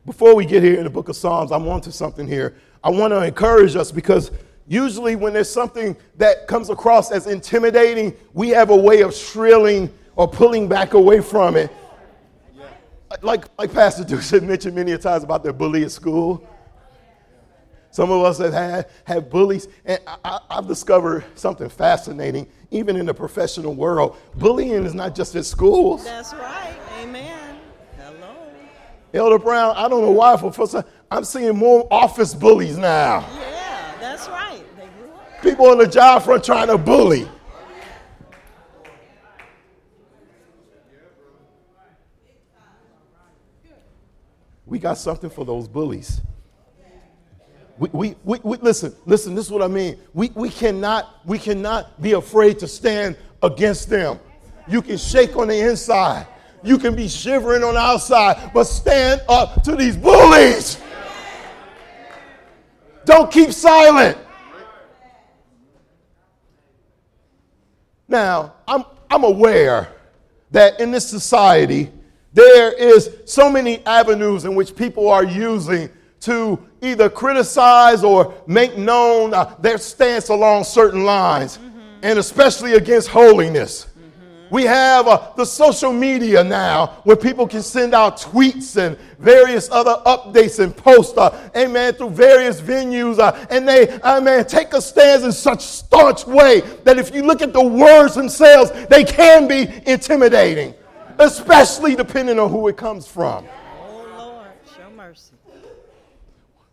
Before 0.06 0.36
we 0.36 0.46
get 0.46 0.64
here 0.64 0.78
in 0.78 0.86
the 0.86 0.90
book 0.90 1.10
of 1.10 1.16
Psalms, 1.16 1.52
I'm 1.52 1.68
on 1.68 1.82
to 1.82 1.92
something 1.92 2.28
here. 2.28 2.56
I 2.84 2.90
want 2.90 3.12
to 3.12 3.24
encourage 3.24 3.76
us 3.76 3.92
because 3.92 4.32
usually 4.68 5.16
when 5.16 5.34
there's 5.34 5.50
something 5.50 5.96
that 6.18 6.48
comes 6.48 6.70
across 6.70 7.12
as 7.12 7.28
intimidating, 7.28 8.16
we 8.34 8.50
have 8.50 8.70
a 8.70 8.76
way 8.76 9.02
of 9.02 9.14
shrilling 9.14 9.94
or 10.16 10.28
pulling 10.28 10.68
back 10.68 10.94
away 10.94 11.22
from 11.22 11.56
it. 11.56 11.72
Like, 13.22 13.46
like 13.58 13.74
Pastor 13.74 14.04
Dukes 14.04 14.30
had 14.30 14.44
mentioned 14.44 14.76
many 14.76 14.96
times 14.98 15.24
about 15.24 15.44
their 15.44 15.54
bully 15.54 15.84
at 15.84 15.92
school. 15.92 16.48
Some 17.92 18.12
of 18.12 18.24
us 18.24 18.38
have 18.38 18.54
had 18.54 18.90
have 19.06 19.32
bullies, 19.32 19.68
and 19.84 20.00
I, 20.24 20.40
I've 20.48 20.68
discovered 20.68 21.26
something 21.34 21.70
fascinating, 21.70 22.48
even 22.70 22.96
in 22.96 23.08
the 23.08 23.14
professional 23.16 23.74
world. 23.74 24.16
Bullying 24.36 24.86
is 24.86 24.94
not 24.94 25.16
just 25.16 25.36
at 25.36 25.46
schools. 25.46 26.04
That's 26.04 26.34
right. 26.34 26.78
Amen. 27.00 27.49
Elder 29.14 29.40
Brown, 29.40 29.76
I 29.76 29.88
don't 29.88 30.02
know 30.02 30.12
why, 30.12 30.38
for 30.38 30.52
first 30.52 30.74
time, 30.74 30.84
I'm 31.10 31.24
seeing 31.24 31.58
more 31.58 31.88
office 31.90 32.34
bullies 32.34 32.78
now. 32.78 33.26
Yeah, 33.40 33.96
that's 34.00 34.28
right. 34.30 34.64
They 34.78 34.88
grew 35.00 35.12
up. 35.14 35.42
People 35.42 35.68
on 35.68 35.80
the 35.80 35.88
job 35.88 36.24
front 36.24 36.44
trying 36.44 36.68
to 36.68 36.78
bully. 36.78 37.28
We 44.66 44.78
got 44.78 45.00
something 45.00 45.32
for 45.32 45.44
those 45.44 45.68
bullies. 45.68 46.22
We, 47.80 47.90
we, 47.92 48.16
we, 48.24 48.40
we, 48.44 48.58
listen, 48.58 48.94
listen, 49.06 49.34
this 49.34 49.46
is 49.46 49.52
what 49.52 49.64
I 49.64 49.68
mean. 49.68 49.98
We, 50.14 50.32
we, 50.36 50.50
cannot, 50.50 51.26
we 51.26 51.40
cannot 51.40 52.00
be 52.02 52.12
afraid 52.12 52.60
to 52.60 52.68
stand 52.68 53.18
against 53.42 53.90
them. 53.90 54.20
You 54.68 54.84
can 54.84 54.98
shake 54.98 55.36
on 55.38 55.48
the 55.48 55.58
inside, 55.58 56.28
you 56.64 56.78
can 56.78 56.96
be 56.96 57.08
shivering 57.08 57.64
on 57.64 57.76
the 57.76 57.80
outside, 57.80 58.52
but 58.54 58.66
stand 58.66 59.22
up 59.30 59.64
to 59.64 59.76
these 59.76 59.96
bullies. 59.96 60.78
Don't 63.06 63.32
keep 63.32 63.52
silent. 63.52 64.18
Now, 68.08 68.56
I'm, 68.68 68.84
I'm 69.10 69.24
aware 69.24 69.90
that 70.52 70.80
in 70.80 70.92
this 70.92 71.08
society, 71.08 71.92
there 72.34 72.74
is 72.74 73.16
so 73.26 73.50
many 73.50 73.86
avenues 73.86 74.46
in 74.46 74.56
which 74.56 74.76
people 74.76 75.10
are 75.10 75.24
using 75.24 75.90
to 76.22 76.60
either 76.82 77.10
criticize 77.10 78.04
or 78.04 78.34
make 78.46 78.78
known 78.78 79.34
uh, 79.34 79.56
their 79.60 79.78
stance 79.78 80.30
along 80.30 80.64
certain 80.64 81.04
lines, 81.04 81.60
and 82.02 82.20
especially 82.20 82.74
against 82.74 83.08
holiness. 83.08 83.88
We 84.50 84.64
have 84.64 85.08
uh, 85.08 85.32
the 85.36 85.46
social 85.46 85.94
media 85.94 86.44
now 86.44 87.02
where 87.04 87.16
people 87.16 87.48
can 87.48 87.62
send 87.62 87.94
out 87.94 88.18
tweets 88.18 88.78
and 88.78 88.98
various 89.20 89.70
other 89.72 90.02
updates 90.06 90.60
and 90.60 90.76
posts, 90.76 91.18
uh, 91.18 91.50
amen, 91.56 91.94
through 91.94 92.12
various 92.12 92.60
venues. 92.60 93.20
Uh, 93.20 93.46
and 93.50 93.68
they, 93.68 94.00
amen, 94.02 94.46
take 94.46 94.74
a 94.74 94.82
stance 94.82 95.24
in 95.24 95.32
such 95.32 95.62
staunch 95.62 96.26
way 96.26 96.62
that 96.84 96.98
if 96.98 97.14
you 97.14 97.24
look 97.24 97.42
at 97.42 97.54
the 97.54 97.64
words 97.64 98.16
themselves, 98.16 98.72
they 98.88 99.04
can 99.04 99.48
be 99.48 99.68
intimidating, 99.86 100.74
especially 101.20 101.96
depending 101.96 102.40
on 102.40 102.50
who 102.50 102.68
it 102.68 102.78
comes 102.78 103.08
from. 103.08 103.48
Oh, 103.82 104.08
Lord, 104.18 104.48
show 104.76 104.90
mercy. 104.96 105.34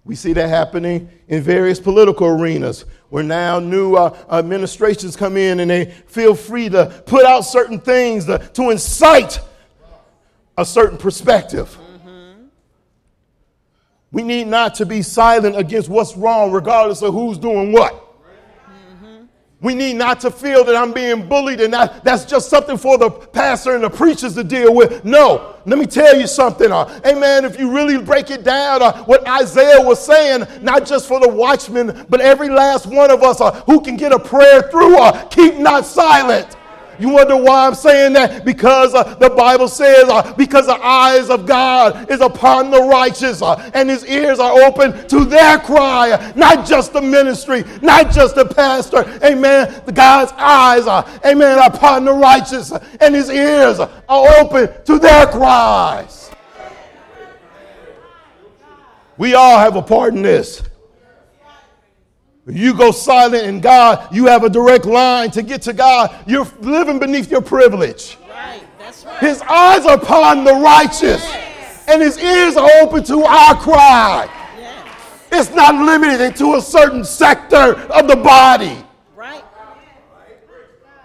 We 0.07 0.15
see 0.15 0.33
that 0.35 0.49
happening 0.49 1.11
in 1.27 1.43
various 1.43 1.81
political 1.81 2.29
arenas 2.29 2.85
where 3.09 3.25
now 3.25 3.59
new 3.59 3.97
uh, 3.97 4.17
administrations 4.31 5.17
come 5.17 5.37
in 5.37 5.59
and 5.59 5.69
they 5.69 5.87
feel 6.07 6.37
free 6.37 6.69
to 6.69 7.03
put 7.07 7.27
out 7.27 7.41
certain 7.41 7.81
things 7.81 8.25
to, 8.27 8.39
to 8.39 8.71
incite 8.71 9.41
a 10.57 10.65
certain 10.65 10.97
perspective. 10.97 11.77
We 14.13 14.23
need 14.23 14.47
not 14.47 14.77
to 14.77 14.87
be 14.87 15.03
silent 15.03 15.57
against 15.57 15.89
what's 15.89 16.17
wrong, 16.17 16.53
regardless 16.53 17.03
of 17.03 17.13
who's 17.13 17.37
doing 17.37 17.73
what. 17.73 18.06
We 19.67 19.75
need 19.75 19.97
not 19.97 20.21
to 20.21 20.31
feel 20.31 20.63
that 20.63 20.77
I'm 20.77 20.93
being 20.93 21.29
bullied 21.29 21.61
and 21.61 21.75
that, 21.75 22.05
that's 22.05 22.25
just 22.25 22.49
something 22.49 22.77
for 22.77 22.99
the 22.99 23.11
pastor 23.11 23.75
and 23.75 23.83
the 23.83 23.91
preachers 23.91 24.37
to 24.37 24.45
deal 24.45 24.73
with. 24.73 25.05
No, 25.05 25.57
let 25.67 25.77
me 25.77 25.87
tell 25.87 26.17
you 26.17 26.29
something. 26.29 26.71
Uh, 26.71 27.01
amen. 27.05 27.45
If 27.45 27.59
you 27.59 27.75
really 27.75 28.01
break 28.01 28.31
it 28.31 28.45
down, 28.45 28.81
uh, 28.81 29.03
what 29.07 29.27
Isaiah 29.27 29.85
was 29.85 29.99
saying, 30.07 30.47
not 30.63 30.87
just 30.87 31.09
for 31.09 31.19
the 31.19 31.29
watchmen, 31.29 32.07
but 32.09 32.21
every 32.21 32.49
last 32.49 32.87
one 32.87 33.11
of 33.11 33.25
us 33.25 33.41
uh, 33.41 33.51
who 33.63 33.81
can 33.81 33.97
get 33.97 34.13
a 34.13 34.21
prayer 34.21 34.63
through, 34.71 34.99
uh, 34.99 35.27
keep 35.31 35.57
not 35.57 35.85
silent. 35.85 36.57
You 36.99 37.11
wonder 37.11 37.37
why 37.37 37.67
I'm 37.67 37.75
saying 37.75 38.15
that? 38.15 38.45
Because 38.45 38.95
uh, 38.95 39.15
the 39.15 39.31
Bible 39.31 39.69
says, 39.69 40.05
uh, 40.09 40.35
because 40.35 40.67
the 40.67 40.79
eyes 40.83 41.31
of 41.31 41.47
God 41.47 42.11
is 42.11 42.21
upon 42.21 42.71
the 42.71 42.83
righteous, 42.83 43.43
uh, 43.43 43.71
and 43.75 43.89
his 43.89 44.05
ears 44.07 44.39
are 44.39 44.53
open 44.63 45.07
to 45.09 45.25
their 45.25 45.59
cry, 45.59 46.33
not 46.37 46.67
just 46.67 46.93
the 46.93 47.03
ministry, 47.03 47.65
not 47.83 48.11
just 48.13 48.35
the 48.35 48.45
pastor. 48.45 49.05
Amen. 49.25 49.83
God's 49.93 50.33
eyes 50.33 50.87
are, 50.87 51.07
amen, 51.25 51.59
upon 51.59 52.05
the 52.05 52.13
righteous, 52.13 52.73
and 53.01 53.15
his 53.15 53.31
ears 53.31 53.79
are 53.79 53.91
open 54.09 54.69
to 54.85 54.99
their 54.99 55.27
cries. 55.27 56.31
We 59.19 59.35
all 59.35 59.59
have 59.59 59.77
a 59.77 59.83
part 59.83 60.15
in 60.15 60.23
this. 60.23 60.63
You 62.49 62.75
go 62.75 62.93
silent 62.93 63.45
in 63.45 63.61
God, 63.61 64.15
you 64.15 64.27
have 64.27 64.45
a 64.45 64.49
direct 64.49 64.85
line 64.85 65.33
to 65.33 65.43
get 65.43 65.63
to 65.63 65.73
God. 65.73 66.15
You're 66.29 66.47
living 66.61 67.01
beneath 67.01 67.29
your 67.29 67.41
privilege. 67.41 68.19
Right. 68.29 68.63
That's 68.79 69.05
right. 69.05 69.19
His 69.19 69.43
eyes 69.43 69.85
are 69.85 69.97
upon 69.97 70.45
the 70.45 70.55
righteous, 70.55 71.25
and 71.89 72.01
his 72.01 72.19
ears 72.19 72.57
are 72.57 72.71
open 72.83 73.03
to 73.05 73.25
our 73.25 73.57
cry. 73.57 74.29
Yes. 74.59 74.89
It's 75.33 75.57
not 75.57 75.75
limited 75.75 76.37
to 76.37 76.55
a 76.55 76.61
certain 76.61 77.05
sector 77.05 77.75
of 77.91 78.07
the 78.07 78.17
body. 78.17 78.79
Right. 79.17 79.43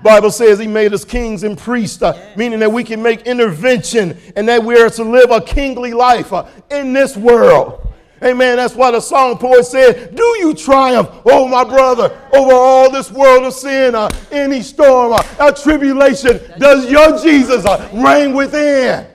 Bible 0.04 0.30
says 0.32 0.60
he 0.60 0.68
made 0.68 0.94
us 0.94 1.04
kings 1.04 1.44
and 1.44 1.58
priests, 1.58 2.04
uh, 2.04 2.34
meaning 2.36 2.60
that 2.60 2.72
we 2.72 2.84
can 2.84 3.02
make 3.02 3.22
intervention 3.22 4.16
and 4.36 4.48
that 4.48 4.64
we 4.64 4.80
are 4.80 4.92
to 4.92 5.04
live 5.04 5.32
a 5.32 5.42
kingly 5.42 5.94
life 5.94 6.34
uh, 6.34 6.46
in 6.70 6.94
this 6.94 7.18
world. 7.18 7.88
Amen. 8.24 8.58
That's 8.58 8.76
why 8.76 8.92
the 8.92 9.00
song 9.00 9.38
poet 9.38 9.66
said, 9.66 10.16
Do 10.16 10.24
you 10.40 10.54
triumph, 10.54 11.10
oh 11.26 11.48
my 11.48 11.64
brother, 11.64 12.16
over 12.34 12.54
all 12.54 12.92
this 12.92 13.12
world 13.12 13.46
of 13.46 13.54
sin, 13.54 13.96
uh, 13.96 14.10
any 14.32 14.62
storm, 14.62 15.14
uh, 15.14 15.24
a 15.40 15.52
tribulation? 15.52 16.40
Does 16.60 16.90
your 16.90 17.20
Jesus 17.20 17.66
uh, 17.66 17.90
reign 17.94 18.34
within? 18.34 19.08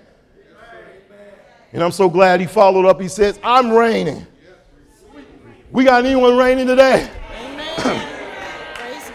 And 1.73 1.85
I'm 1.85 1.93
so 1.93 2.09
glad 2.09 2.41
he 2.41 2.47
followed 2.47 2.87
up. 2.87 3.01
He 3.01 3.09
says, 3.09 3.39
I'm 3.45 3.71
reigning. 3.71 4.27
We 5.71 5.85
got 5.85 6.05
anyone 6.05 6.37
reigning 6.37 6.67
today? 6.67 7.11
Amen. 7.39 8.09
Praise 8.75 9.13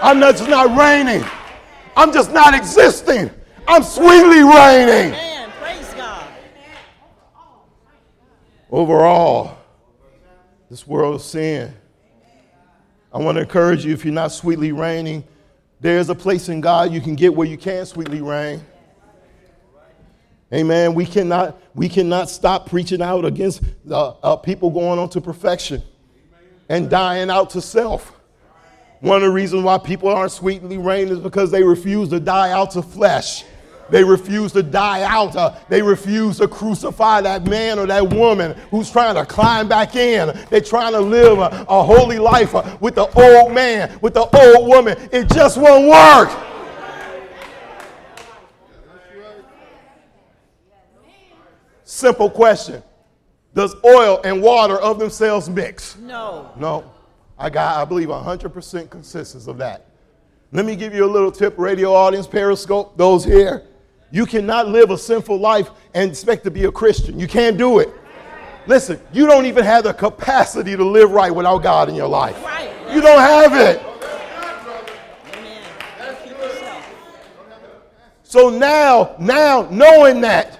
I'm 0.00 0.20
not 0.20 0.36
just 0.36 0.48
not 0.48 0.78
reigning. 0.78 1.24
I'm 1.96 2.12
just 2.12 2.32
not 2.32 2.54
existing. 2.54 3.30
I'm 3.66 3.82
sweetly 3.82 4.42
reigning. 4.42 5.10
Man, 5.10 5.50
praise 5.60 5.92
God. 5.94 6.26
Overall, 8.70 9.58
this 10.68 10.86
world 10.86 11.16
of 11.16 11.22
sin. 11.22 11.74
I 13.12 13.18
want 13.18 13.36
to 13.36 13.42
encourage 13.42 13.84
you 13.84 13.92
if 13.92 14.04
you're 14.04 14.14
not 14.14 14.30
sweetly 14.30 14.70
reigning, 14.70 15.24
there's 15.80 16.08
a 16.08 16.14
place 16.14 16.48
in 16.48 16.60
God 16.60 16.92
you 16.92 17.00
can 17.00 17.16
get 17.16 17.34
where 17.34 17.48
you 17.48 17.58
can 17.58 17.84
sweetly 17.84 18.20
reign. 18.20 18.64
Amen. 20.52 20.94
We 20.94 21.06
cannot, 21.06 21.60
we 21.74 21.88
cannot 21.88 22.30
stop 22.30 22.68
preaching 22.68 23.02
out 23.02 23.24
against 23.24 23.62
uh, 23.90 24.10
uh, 24.22 24.36
people 24.36 24.70
going 24.70 24.98
on 24.98 25.08
to 25.10 25.20
perfection 25.20 25.82
and 26.68 26.88
dying 26.88 27.30
out 27.30 27.50
to 27.50 27.60
self. 27.60 28.20
One 29.00 29.16
of 29.16 29.22
the 29.22 29.30
reasons 29.30 29.64
why 29.64 29.78
people 29.78 30.08
aren't 30.08 30.32
sweetly 30.32 30.78
reigning 30.78 31.14
is 31.14 31.20
because 31.20 31.50
they 31.50 31.64
refuse 31.64 32.08
to 32.10 32.20
die 32.20 32.50
out 32.52 32.72
to 32.72 32.82
flesh. 32.82 33.44
They 33.90 34.04
refuse 34.04 34.52
to 34.52 34.62
die 34.62 35.02
out. 35.02 35.36
Uh, 35.36 35.54
they 35.68 35.82
refuse 35.82 36.38
to 36.38 36.48
crucify 36.48 37.20
that 37.22 37.44
man 37.44 37.78
or 37.78 37.86
that 37.86 38.08
woman 38.08 38.56
who's 38.70 38.90
trying 38.90 39.14
to 39.16 39.24
climb 39.26 39.68
back 39.68 39.96
in. 39.96 40.36
They're 40.50 40.60
trying 40.60 40.92
to 40.92 41.00
live 41.00 41.38
a, 41.38 41.66
a 41.68 41.82
holy 41.82 42.18
life 42.18 42.54
uh, 42.54 42.76
with 42.80 42.94
the 42.94 43.08
old 43.18 43.52
man, 43.52 43.98
with 44.00 44.14
the 44.14 44.26
old 44.26 44.68
woman. 44.68 44.96
It 45.12 45.28
just 45.28 45.58
won't 45.58 45.88
work. 45.88 46.46
Simple 51.84 52.30
question 52.30 52.82
Does 53.52 53.74
oil 53.84 54.20
and 54.24 54.40
water 54.40 54.80
of 54.80 54.98
themselves 54.98 55.50
mix? 55.50 55.96
No. 55.98 56.50
No. 56.56 56.92
I 57.36 57.50
got, 57.50 57.78
I 57.78 57.84
believe, 57.84 58.08
100% 58.08 58.90
consists 58.90 59.46
of 59.46 59.58
that. 59.58 59.86
Let 60.52 60.66
me 60.66 60.76
give 60.76 60.94
you 60.94 61.04
a 61.04 61.10
little 61.10 61.32
tip, 61.32 61.58
radio 61.58 61.92
audience, 61.94 62.26
Periscope, 62.26 62.96
those 62.96 63.24
here. 63.24 63.64
You 64.12 64.26
cannot 64.26 64.68
live 64.68 64.90
a 64.90 64.98
sinful 64.98 65.38
life 65.38 65.70
and 65.94 66.10
expect 66.10 66.44
to 66.44 66.50
be 66.50 66.64
a 66.64 66.72
Christian. 66.72 67.18
You 67.18 67.28
can't 67.28 67.56
do 67.56 67.78
it. 67.78 67.88
Listen, 68.66 69.00
you 69.12 69.26
don't 69.26 69.46
even 69.46 69.64
have 69.64 69.84
the 69.84 69.94
capacity 69.94 70.76
to 70.76 70.84
live 70.84 71.10
right 71.10 71.34
without 71.34 71.58
God 71.58 71.88
in 71.88 71.94
your 71.94 72.08
life. 72.08 72.36
You 72.92 73.00
don't 73.00 73.20
have 73.20 73.54
it. 73.54 73.80
Amen. 75.36 75.62
Keep 76.24 76.38
yourself. 76.38 76.84
So 78.22 78.50
now, 78.50 79.14
now 79.18 79.68
knowing 79.70 80.20
that, 80.22 80.58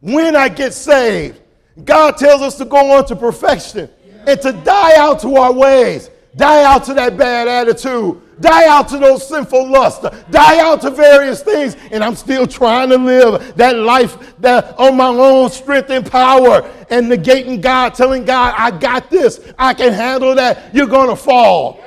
when 0.00 0.36
I 0.36 0.48
get 0.48 0.74
saved, 0.74 1.40
God 1.84 2.16
tells 2.16 2.42
us 2.42 2.56
to 2.58 2.64
go 2.64 2.92
on 2.92 3.06
to 3.06 3.16
perfection 3.16 3.88
and 4.26 4.40
to 4.42 4.52
die 4.52 4.96
out 4.96 5.20
to 5.20 5.36
our 5.36 5.52
ways, 5.52 6.10
die 6.36 6.64
out 6.64 6.84
to 6.84 6.94
that 6.94 7.16
bad 7.16 7.48
attitude, 7.48 8.20
die 8.40 8.66
out 8.68 8.88
to 8.88 8.98
those 8.98 9.26
sinful 9.26 9.70
lusts, 9.70 10.06
die 10.30 10.60
out 10.60 10.80
to 10.82 10.90
various 10.90 11.42
things. 11.42 11.76
And 11.90 12.04
I'm 12.04 12.14
still 12.14 12.46
trying 12.46 12.88
to 12.90 12.96
live 12.96 13.56
that 13.56 13.76
life 13.76 14.36
that 14.38 14.78
on 14.78 14.96
my 14.96 15.08
own 15.08 15.50
strength 15.50 15.90
and 15.90 16.04
power 16.08 16.62
and 16.90 17.10
negating 17.10 17.60
God, 17.60 17.94
telling 17.94 18.24
God, 18.24 18.54
I 18.56 18.70
got 18.70 19.10
this, 19.10 19.40
I 19.58 19.74
can 19.74 19.92
handle 19.92 20.34
that. 20.34 20.74
You're 20.74 20.86
going 20.86 21.08
to 21.08 21.16
fall. 21.16 21.80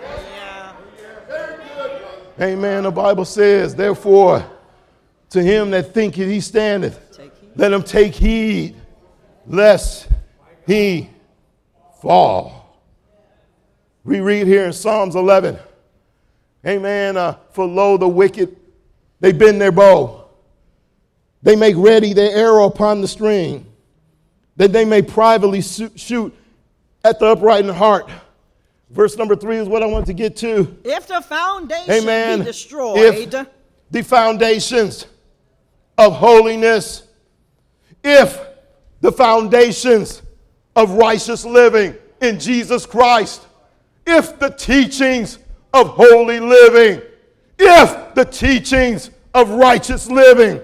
Yeah. 0.00 0.74
Amen. 2.40 2.84
The 2.84 2.90
Bible 2.90 3.24
says, 3.24 3.74
therefore, 3.74 4.44
to 5.30 5.42
him 5.42 5.70
that 5.70 5.92
thinketh 5.94 6.28
he 6.28 6.40
standeth, 6.40 6.98
let 7.54 7.72
him 7.72 7.82
take 7.82 8.14
heed 8.14 8.76
lest 9.46 10.08
he 10.66 11.10
fall. 12.00 12.59
We 14.04 14.20
read 14.20 14.46
here 14.46 14.64
in 14.64 14.72
Psalms 14.72 15.14
11, 15.14 15.58
Amen. 16.66 17.16
Uh, 17.16 17.36
for 17.52 17.66
lo, 17.66 17.96
the 17.96 18.08
wicked, 18.08 18.56
they 19.20 19.32
bend 19.32 19.60
their 19.60 19.72
bow. 19.72 20.24
They 21.42 21.56
make 21.56 21.74
ready 21.76 22.12
their 22.12 22.34
arrow 22.36 22.66
upon 22.66 23.00
the 23.00 23.08
string, 23.08 23.66
that 24.56 24.72
they 24.72 24.84
may 24.84 25.02
privately 25.02 25.62
shoot 25.62 26.34
at 27.02 27.18
the 27.18 27.26
upright 27.26 27.64
in 27.64 27.74
heart. 27.74 28.10
Verse 28.90 29.16
number 29.16 29.36
three 29.36 29.56
is 29.56 29.68
what 29.68 29.82
I 29.82 29.86
want 29.86 30.06
to 30.06 30.12
get 30.12 30.36
to. 30.38 30.76
If 30.84 31.06
the 31.06 31.20
foundation 31.20 31.90
Amen. 31.90 32.38
be 32.40 32.44
destroyed, 32.44 32.98
If 32.98 33.46
the 33.90 34.02
foundations 34.02 35.06
of 35.96 36.14
holiness, 36.14 37.04
if 38.02 38.38
the 39.00 39.12
foundations 39.12 40.22
of 40.74 40.92
righteous 40.92 41.44
living 41.44 41.94
in 42.20 42.38
Jesus 42.38 42.84
Christ, 42.84 43.46
if 44.10 44.38
the 44.38 44.50
teachings 44.50 45.38
of 45.72 45.88
holy 45.90 46.40
living, 46.40 47.00
if 47.58 48.14
the 48.14 48.24
teachings 48.24 49.10
of 49.34 49.50
righteous 49.50 50.10
living, 50.10 50.60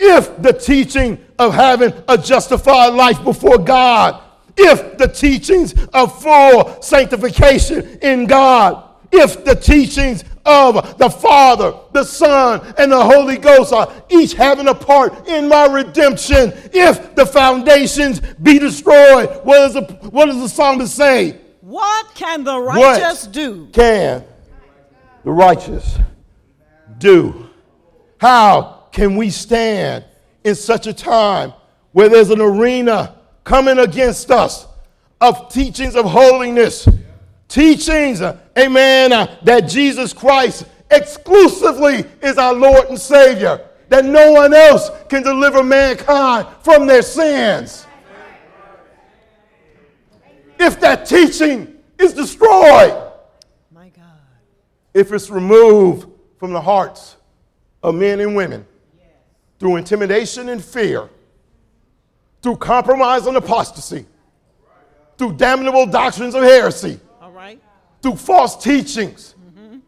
if 0.00 0.40
the 0.42 0.52
teaching 0.52 1.24
of 1.38 1.54
having 1.54 1.92
a 2.08 2.18
justified 2.18 2.88
life 2.88 3.22
before 3.22 3.58
God, 3.58 4.22
if 4.56 4.98
the 4.98 5.06
teachings 5.06 5.74
of 5.94 6.20
full 6.20 6.82
sanctification 6.82 7.98
in 8.02 8.26
God, 8.26 8.84
if 9.12 9.44
the 9.44 9.54
teachings 9.54 10.24
of 10.44 10.98
the 10.98 11.08
Father, 11.08 11.74
the 11.92 12.04
Son, 12.04 12.74
and 12.78 12.90
the 12.90 13.02
Holy 13.04 13.38
Ghost 13.38 13.72
are 13.72 13.92
each 14.08 14.34
having 14.34 14.68
a 14.68 14.74
part 14.74 15.28
in 15.28 15.48
my 15.48 15.66
redemption, 15.66 16.52
if 16.72 17.14
the 17.14 17.24
foundations 17.24 18.20
be 18.42 18.58
destroyed, 18.58 19.28
what, 19.44 19.62
is 19.62 19.74
the, 19.74 19.82
what 20.10 20.26
does 20.26 20.40
the 20.40 20.48
psalmist 20.48 20.96
say? 20.96 21.38
What 21.68 22.14
can 22.14 22.44
the 22.44 22.58
righteous 22.58 23.26
do? 23.26 23.66
can 23.72 24.24
the 25.22 25.30
righteous 25.30 25.98
do? 26.96 27.50
How 28.18 28.84
can 28.90 29.16
we 29.16 29.28
stand 29.28 30.04
in 30.44 30.54
such 30.54 30.86
a 30.86 30.94
time 30.94 31.52
where 31.92 32.08
there's 32.08 32.30
an 32.30 32.40
arena 32.40 33.16
coming 33.44 33.78
against 33.78 34.30
us 34.30 34.66
of 35.20 35.52
teachings 35.52 35.94
of 35.94 36.06
holiness? 36.06 36.88
Teachings, 37.48 38.22
uh, 38.22 38.38
amen, 38.58 39.12
uh, 39.12 39.36
that 39.42 39.68
Jesus 39.68 40.14
Christ 40.14 40.64
exclusively 40.90 42.06
is 42.22 42.38
our 42.38 42.54
Lord 42.54 42.88
and 42.88 42.98
Savior, 42.98 43.60
that 43.90 44.06
no 44.06 44.32
one 44.32 44.54
else 44.54 44.88
can 45.10 45.22
deliver 45.22 45.62
mankind 45.62 46.46
from 46.62 46.86
their 46.86 47.02
sins. 47.02 47.86
If 50.58 50.80
that 50.80 51.06
teaching 51.06 51.74
is 51.98 52.14
destroyed, 52.14 53.10
My 53.72 53.88
God. 53.88 54.04
if 54.94 55.12
it's 55.12 55.30
removed 55.30 56.08
from 56.38 56.52
the 56.52 56.60
hearts 56.60 57.16
of 57.82 57.94
men 57.94 58.20
and 58.20 58.34
women 58.34 58.66
through 59.58 59.76
intimidation 59.76 60.48
and 60.48 60.64
fear, 60.64 61.08
through 62.42 62.56
compromise 62.56 63.26
and 63.26 63.36
apostasy, 63.36 64.06
through 65.16 65.32
damnable 65.34 65.86
doctrines 65.86 66.34
of 66.34 66.42
heresy, 66.42 67.00
All 67.20 67.32
right. 67.32 67.60
through 68.02 68.16
false 68.16 68.62
teachings, 68.62 69.34
mm-hmm. 69.40 69.78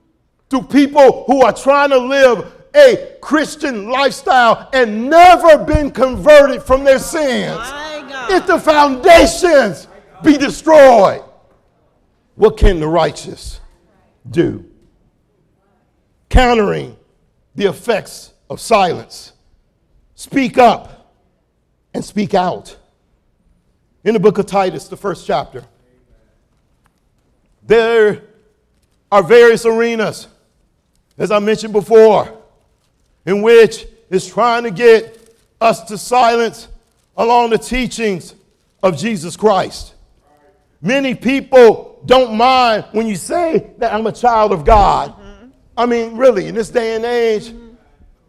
through 0.48 0.62
people 0.62 1.24
who 1.26 1.42
are 1.42 1.52
trying 1.52 1.90
to 1.90 1.98
live 1.98 2.52
a 2.74 3.16
Christian 3.20 3.88
lifestyle 3.88 4.68
and 4.72 5.08
never 5.10 5.64
been 5.64 5.90
converted 5.90 6.62
from 6.62 6.84
their 6.84 6.98
sins. 6.98 7.56
My 7.56 8.04
God. 8.08 8.32
If 8.32 8.46
the 8.46 8.58
foundations 8.58 9.88
be 10.22 10.36
destroyed, 10.36 11.22
what 12.34 12.56
can 12.56 12.80
the 12.80 12.88
righteous 12.88 13.60
do? 14.30 14.64
Countering 16.28 16.96
the 17.54 17.66
effects 17.66 18.32
of 18.48 18.60
silence. 18.60 19.32
Speak 20.14 20.58
up 20.58 21.14
and 21.94 22.04
speak 22.04 22.34
out. 22.34 22.76
in 24.02 24.14
the 24.14 24.20
book 24.20 24.38
of 24.38 24.46
Titus, 24.46 24.88
the 24.88 24.96
first 24.96 25.26
chapter. 25.26 25.62
There 27.66 28.22
are 29.12 29.22
various 29.22 29.66
arenas, 29.66 30.26
as 31.18 31.30
I 31.30 31.38
mentioned 31.38 31.72
before, 31.72 32.32
in 33.26 33.42
which 33.42 33.86
it's 34.08 34.26
trying 34.26 34.62
to 34.64 34.70
get 34.70 35.36
us 35.60 35.84
to 35.84 35.98
silence 35.98 36.68
along 37.16 37.50
the 37.50 37.58
teachings 37.58 38.34
of 38.82 38.96
Jesus 38.96 39.36
Christ. 39.36 39.94
Many 40.82 41.14
people 41.14 42.00
don't 42.06 42.34
mind 42.34 42.86
when 42.92 43.06
you 43.06 43.16
say 43.16 43.72
that 43.78 43.92
I'm 43.92 44.06
a 44.06 44.12
child 44.12 44.52
of 44.52 44.64
God. 44.64 45.10
Mm-hmm. 45.10 45.48
I 45.76 45.86
mean, 45.86 46.16
really, 46.16 46.46
in 46.46 46.54
this 46.54 46.70
day 46.70 46.96
and 46.96 47.04
age, 47.04 47.48
mm-hmm. 47.48 47.74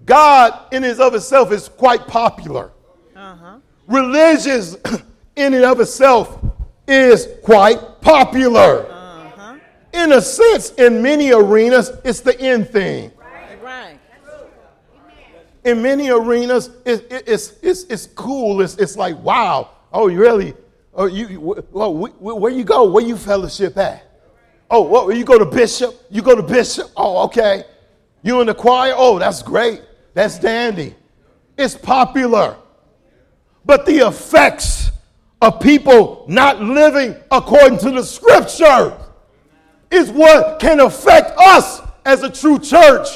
God 0.06 0.74
in 0.74 0.84
and 0.84 1.00
of 1.00 1.16
itself 1.16 1.52
is 1.52 1.70
quite 1.70 2.08
popular. 2.08 2.72
Uh-huh. 3.16 3.60
Religious 3.88 4.76
in 5.36 5.54
and 5.54 5.64
of 5.64 5.80
itself 5.80 6.44
is 6.88 7.28
quite 7.44 8.02
popular. 8.02 8.86
Uh-huh. 8.88 9.58
In 9.94 10.12
a 10.14 10.22
sense, 10.22 10.72
in 10.72 11.02
many 11.02 11.32
arenas, 11.32 11.92
it's 12.04 12.20
the 12.20 12.40
end 12.40 12.70
thing. 12.70 13.12
Right. 13.62 13.98
In 15.64 15.82
many 15.82 16.10
arenas, 16.10 16.72
it, 16.86 17.12
it, 17.12 17.24
it's, 17.28 17.54
it's, 17.62 17.84
it's 17.84 18.08
cool. 18.08 18.62
It's, 18.62 18.76
it's 18.78 18.98
like, 18.98 19.18
wow, 19.20 19.70
oh, 19.94 20.08
you 20.08 20.20
really, 20.20 20.56
Oh, 20.94 21.06
you, 21.06 21.40
well, 21.72 21.94
where 21.94 22.52
you 22.52 22.64
go? 22.64 22.90
Where 22.90 23.04
you 23.04 23.16
fellowship 23.16 23.78
at? 23.78 24.06
Oh, 24.70 25.10
you 25.10 25.24
go 25.24 25.38
to 25.38 25.46
Bishop? 25.46 26.06
You 26.10 26.22
go 26.22 26.36
to 26.36 26.44
Bishop? 26.44 26.90
Oh, 26.96 27.24
okay. 27.26 27.64
You 28.24 28.42
in 28.42 28.48
the 28.48 28.54
choir? 28.54 28.94
Oh, 28.96 29.20
that's 29.20 29.42
great. 29.42 29.82
That's 30.14 30.38
dandy. 30.40 30.96
It's 31.58 31.76
popular. 31.76 32.58
But 33.66 33.86
the 33.86 34.08
effects 34.08 34.92
of 35.42 35.60
people 35.60 36.26
not 36.28 36.62
living 36.62 37.16
according 37.32 37.80
to 37.80 37.92
the 37.92 38.04
scripture 38.04 38.98
is 39.90 40.10
what 40.10 40.60
can 40.60 40.80
affect 40.80 41.38
us 41.38 41.82
as 42.06 42.24
a 42.24 42.30
true 42.30 42.60
church. 42.60 43.08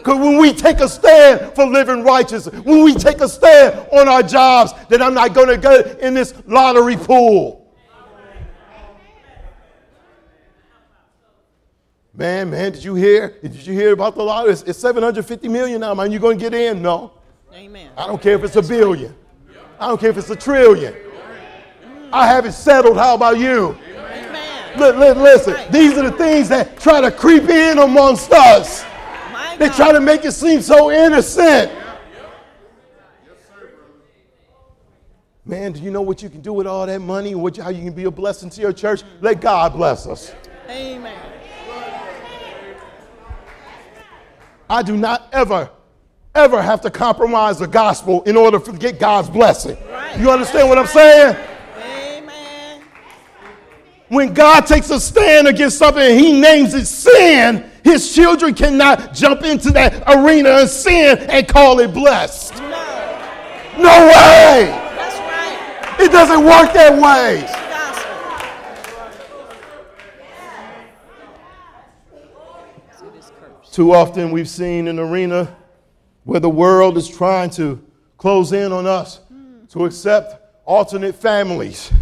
Because 0.00 0.18
when 0.18 0.38
we 0.38 0.54
take 0.54 0.80
a 0.80 0.88
stand 0.88 1.54
for 1.54 1.66
living 1.66 2.02
righteous, 2.02 2.46
when 2.46 2.82
we 2.82 2.94
take 2.94 3.20
a 3.20 3.28
stand 3.28 3.86
on 3.92 4.08
our 4.08 4.22
jobs, 4.22 4.72
that 4.88 5.02
I'm 5.02 5.12
not 5.12 5.34
going 5.34 5.48
to 5.48 5.58
go 5.58 5.80
in 6.00 6.14
this 6.14 6.32
lottery 6.46 6.96
pool. 6.96 7.70
Man, 12.14 12.50
man, 12.50 12.72
did 12.72 12.82
you 12.82 12.94
hear? 12.94 13.38
Did 13.42 13.54
you 13.66 13.74
hear 13.74 13.92
about 13.92 14.14
the 14.14 14.22
lottery? 14.22 14.52
It's, 14.52 14.62
it's 14.62 14.78
750 14.78 15.48
million 15.48 15.82
now, 15.82 15.92
man. 15.94 16.10
You 16.10 16.18
going 16.18 16.38
to 16.38 16.42
get 16.42 16.54
in? 16.54 16.80
No. 16.80 17.12
Amen. 17.52 17.90
I 17.96 18.06
don't 18.06 18.20
care 18.20 18.34
if 18.34 18.44
it's 18.44 18.56
a 18.56 18.62
billion. 18.62 19.14
I 19.78 19.88
don't 19.88 20.00
care 20.00 20.10
if 20.10 20.16
it's 20.16 20.30
a 20.30 20.36
trillion. 20.36 20.94
I 22.10 22.26
have 22.26 22.46
it 22.46 22.52
settled. 22.52 22.96
How 22.96 23.14
about 23.14 23.38
you? 23.38 23.76
Amen. 23.96 25.22
listen, 25.22 25.56
these 25.70 25.98
are 25.98 26.10
the 26.10 26.16
things 26.16 26.48
that 26.48 26.80
try 26.80 27.02
to 27.02 27.10
creep 27.10 27.50
in 27.50 27.78
amongst 27.78 28.32
us. 28.32 28.84
They 29.60 29.68
try 29.68 29.92
to 29.92 30.00
make 30.00 30.24
it 30.24 30.32
seem 30.32 30.62
so 30.62 30.90
innocent. 30.90 31.70
Man, 35.44 35.72
do 35.72 35.80
you 35.80 35.90
know 35.90 36.00
what 36.00 36.22
you 36.22 36.30
can 36.30 36.40
do 36.40 36.54
with 36.54 36.66
all 36.66 36.86
that 36.86 37.00
money? 37.00 37.34
What, 37.34 37.58
how 37.58 37.68
you 37.68 37.84
can 37.84 37.92
be 37.92 38.04
a 38.04 38.10
blessing 38.10 38.48
to 38.48 38.60
your 38.62 38.72
church? 38.72 39.02
Let 39.20 39.42
God 39.42 39.74
bless 39.74 40.06
us. 40.06 40.34
Amen. 40.70 41.14
I 44.70 44.82
do 44.82 44.96
not 44.96 45.28
ever, 45.30 45.68
ever 46.34 46.62
have 46.62 46.80
to 46.80 46.90
compromise 46.90 47.58
the 47.58 47.68
gospel 47.68 48.22
in 48.22 48.38
order 48.38 48.58
to 48.58 48.72
get 48.72 48.98
God's 48.98 49.28
blessing. 49.28 49.76
You 50.18 50.30
understand 50.30 50.70
what 50.70 50.78
I'm 50.78 50.86
saying? 50.86 51.36
When 54.10 54.34
God 54.34 54.66
takes 54.66 54.90
a 54.90 54.98
stand 54.98 55.46
against 55.46 55.78
something 55.78 56.02
and 56.02 56.18
he 56.18 56.40
names 56.40 56.74
it 56.74 56.86
sin, 56.86 57.70
his 57.84 58.12
children 58.12 58.54
cannot 58.54 59.14
jump 59.14 59.42
into 59.42 59.70
that 59.70 60.02
arena 60.08 60.50
of 60.50 60.68
sin 60.68 61.16
and 61.16 61.46
call 61.46 61.78
it 61.78 61.94
blessed. 61.94 62.54
No, 62.54 63.78
no 63.78 64.06
way. 64.08 64.66
That's 64.66 65.16
right. 65.16 65.96
It 66.00 66.10
doesn't 66.10 66.44
work 66.44 66.72
that 66.72 67.00
way. 67.00 67.46
Too 73.70 73.94
often 73.94 74.32
we've 74.32 74.48
seen 74.48 74.88
an 74.88 74.98
arena 74.98 75.56
where 76.24 76.40
the 76.40 76.50
world 76.50 76.98
is 76.98 77.08
trying 77.08 77.50
to 77.50 77.80
close 78.18 78.52
in 78.52 78.72
on 78.72 78.88
us 78.88 79.20
to 79.68 79.84
accept 79.84 80.34
alternate 80.64 81.14
families. 81.14 81.92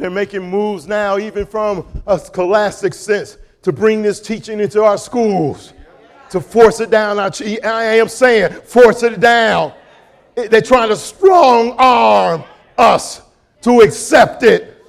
They're 0.00 0.08
making 0.08 0.48
moves 0.48 0.86
now, 0.86 1.18
even 1.18 1.44
from 1.44 1.86
a 2.06 2.18
scholastic 2.18 2.94
sense, 2.94 3.36
to 3.60 3.70
bring 3.70 4.00
this 4.00 4.18
teaching 4.18 4.58
into 4.58 4.82
our 4.82 4.96
schools, 4.96 5.74
to 6.30 6.40
force 6.40 6.80
it 6.80 6.88
down. 6.88 7.18
Our, 7.18 7.30
I 7.62 7.96
am 7.96 8.08
saying, 8.08 8.62
force 8.62 9.02
it 9.02 9.20
down. 9.20 9.74
They're 10.34 10.62
trying 10.62 10.88
to 10.88 10.96
strong 10.96 11.72
arm 11.72 12.44
us 12.78 13.20
to 13.60 13.82
accept 13.82 14.42
it. 14.42 14.82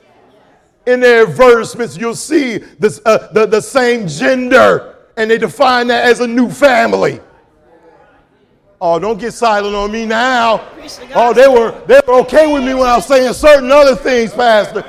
In 0.86 1.02
their 1.02 1.28
advertisements, 1.28 1.98
you'll 1.98 2.16
see 2.16 2.60
this, 2.80 3.02
uh, 3.06 3.34
the, 3.34 3.46
the 3.46 3.62
same 3.62 4.08
gender, 4.08 4.96
and 5.18 5.30
they 5.30 5.38
define 5.38 5.88
that 5.88 6.06
as 6.06 6.22
a 6.22 6.28
new 6.28 6.50
family. 6.50 7.20
Oh, 8.80 8.98
don't 8.98 9.20
get 9.20 9.34
silent 9.34 9.76
on 9.76 9.92
me 9.92 10.06
now. 10.06 10.70
Oh, 11.14 11.34
they 11.34 11.50
were 11.50 11.80
they 11.86 12.00
were 12.08 12.14
okay 12.22 12.52
with 12.52 12.64
me 12.64 12.74
when 12.74 12.88
I 12.88 12.96
was 12.96 13.06
saying 13.06 13.34
certain 13.34 13.72
other 13.72 13.96
things, 13.96 14.34
Pastor. 14.34 14.84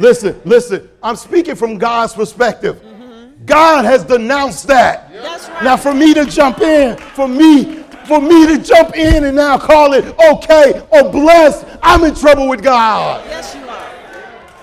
Listen, 0.00 0.40
listen. 0.46 0.88
I'm 1.02 1.14
speaking 1.14 1.54
from 1.54 1.76
God's 1.76 2.14
perspective. 2.14 2.76
Mm-hmm. 2.76 3.44
God 3.44 3.84
has 3.84 4.02
denounced 4.02 4.66
that. 4.68 5.10
Right. 5.12 5.62
Now, 5.62 5.76
for 5.76 5.92
me 5.92 6.14
to 6.14 6.24
jump 6.24 6.62
in, 6.62 6.96
for 6.96 7.28
me, 7.28 7.82
for 8.06 8.18
me 8.18 8.46
to 8.46 8.62
jump 8.62 8.96
in 8.96 9.24
and 9.24 9.36
now 9.36 9.58
call 9.58 9.92
it 9.92 10.06
okay 10.32 10.80
or 10.90 11.12
blessed, 11.12 11.66
I'm 11.82 12.02
in 12.04 12.14
trouble 12.14 12.48
with 12.48 12.62
God. 12.62 13.26
Yes, 13.26 13.54
you 13.54 13.68
are. 13.68 13.90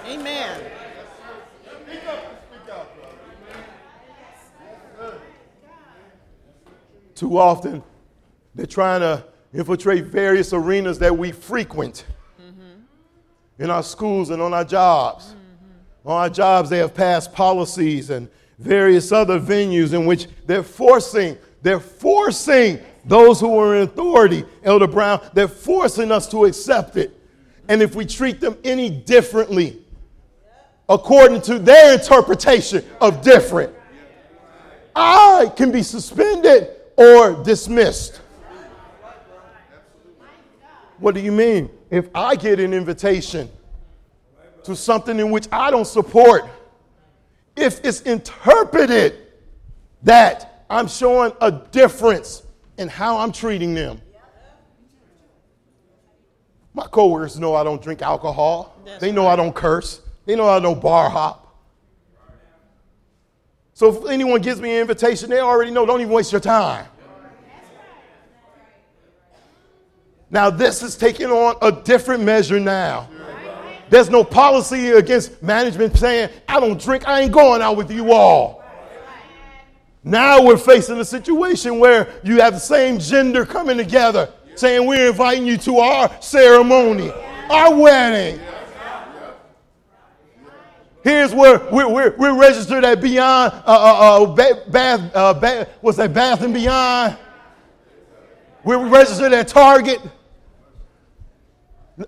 Amen. 0.07 0.59
Too 7.13 7.37
often, 7.37 7.83
they're 8.55 8.65
trying 8.65 9.01
to 9.01 9.23
infiltrate 9.53 10.05
various 10.05 10.51
arenas 10.51 10.97
that 10.97 11.15
we 11.15 11.31
frequent 11.31 12.05
in 13.59 13.69
our 13.69 13.83
schools 13.83 14.29
and 14.29 14.41
on 14.41 14.53
our 14.53 14.65
jobs. 14.65 15.25
Mm-hmm. 15.25 16.09
On 16.09 16.21
our 16.21 16.29
jobs, 16.29 16.69
they 16.69 16.77
have 16.79 16.93
passed 16.93 17.33
policies 17.33 18.09
and 18.09 18.29
various 18.59 19.11
other 19.11 19.39
venues 19.39 19.93
in 19.93 20.05
which 20.05 20.27
they're 20.45 20.63
forcing, 20.63 21.37
they're 21.61 21.79
forcing 21.79 22.79
those 23.05 23.39
who 23.39 23.57
are 23.57 23.75
in 23.75 23.83
authority, 23.83 24.43
Elder 24.63 24.87
Brown, 24.87 25.21
they're 25.33 25.47
forcing 25.47 26.11
us 26.11 26.27
to 26.29 26.45
accept 26.45 26.97
it. 26.97 27.17
And 27.69 27.81
if 27.81 27.95
we 27.95 28.05
treat 28.05 28.39
them 28.39 28.57
any 28.63 28.89
differently, 28.89 29.79
according 30.89 31.41
to 31.41 31.59
their 31.59 31.93
interpretation 31.93 32.83
of 32.99 33.21
different, 33.21 33.73
I 34.95 35.51
can 35.55 35.71
be 35.71 35.83
suspended 35.83 36.69
or 36.95 37.43
dismissed. 37.43 38.21
What 40.99 41.13
do 41.13 41.21
you 41.21 41.31
mean? 41.31 41.69
If 41.89 42.09
I 42.13 42.35
get 42.35 42.59
an 42.59 42.73
invitation 42.73 43.49
to 44.63 44.75
something 44.75 45.19
in 45.19 45.31
which 45.31 45.47
I 45.51 45.71
don't 45.71 45.87
support, 45.87 46.45
if 47.55 47.83
it's 47.83 48.01
interpreted 48.01 49.15
that 50.03 50.65
I'm 50.69 50.87
showing 50.87 51.31
a 51.41 51.51
difference 51.51 52.43
in 52.77 52.87
how 52.87 53.17
I'm 53.17 53.31
treating 53.31 53.73
them. 53.73 54.01
My 56.73 56.85
coworkers 56.85 57.39
know 57.39 57.55
I 57.55 57.63
don't 57.63 57.81
drink 57.81 58.01
alcohol. 58.01 58.75
That's 58.85 59.01
they 59.01 59.11
know 59.11 59.25
right. 59.25 59.33
I 59.33 59.35
don't 59.35 59.55
curse. 59.55 60.01
They 60.25 60.35
know 60.35 60.47
I 60.47 60.59
don't 60.59 60.79
bar 60.79 61.09
hop. 61.09 61.43
So 63.73 63.89
if 63.89 64.09
anyone 64.09 64.41
gives 64.41 64.59
me 64.59 64.75
an 64.75 64.81
invitation, 64.81 65.29
they 65.29 65.39
already 65.39 65.71
know 65.71 65.85
don't 65.85 66.01
even 66.01 66.13
waste 66.13 66.31
your 66.31 66.41
time. 66.41 66.85
Now, 70.29 70.49
this 70.49 70.83
is 70.83 70.97
taking 70.97 71.27
on 71.27 71.55
a 71.61 71.71
different 71.71 72.23
measure 72.23 72.59
now. 72.59 73.07
There's 73.89 74.09
no 74.09 74.23
policy 74.23 74.89
against 74.89 75.41
management 75.41 75.95
saying, 75.97 76.29
I 76.47 76.59
don't 76.59 76.79
drink, 76.81 77.07
I 77.07 77.21
ain't 77.21 77.31
going 77.31 77.61
out 77.61 77.77
with 77.77 77.89
you 77.89 78.11
all. 78.11 78.63
Now 80.03 80.41
we're 80.41 80.57
facing 80.57 80.99
a 80.99 81.05
situation 81.05 81.79
where 81.79 82.07
you 82.23 82.41
have 82.41 82.53
the 82.53 82.59
same 82.59 82.99
gender 82.99 83.45
coming 83.45 83.77
together 83.77 84.31
saying, 84.55 84.87
We're 84.87 85.09
inviting 85.09 85.45
you 85.45 85.57
to 85.57 85.79
our 85.79 86.21
ceremony, 86.21 87.11
our 87.49 87.75
wedding. 87.75 88.39
Here's 91.03 91.33
where 91.33 91.59
we're, 91.71 91.87
we're, 91.87 92.15
we're 92.17 92.37
registered 92.37 92.83
at 92.83 92.99
Beyond, 92.99 93.53
uh, 93.53 93.61
uh, 93.65 94.23
uh, 94.23 94.65
Bath, 94.69 95.15
uh, 95.15 95.33
Bath, 95.33 95.69
what's 95.79 95.97
that, 95.97 96.13
Bath 96.13 96.41
and 96.41 96.53
Beyond. 96.53 97.17
We're 98.65 98.89
registered 98.89 99.31
at 99.31 99.47
Target. 99.47 100.01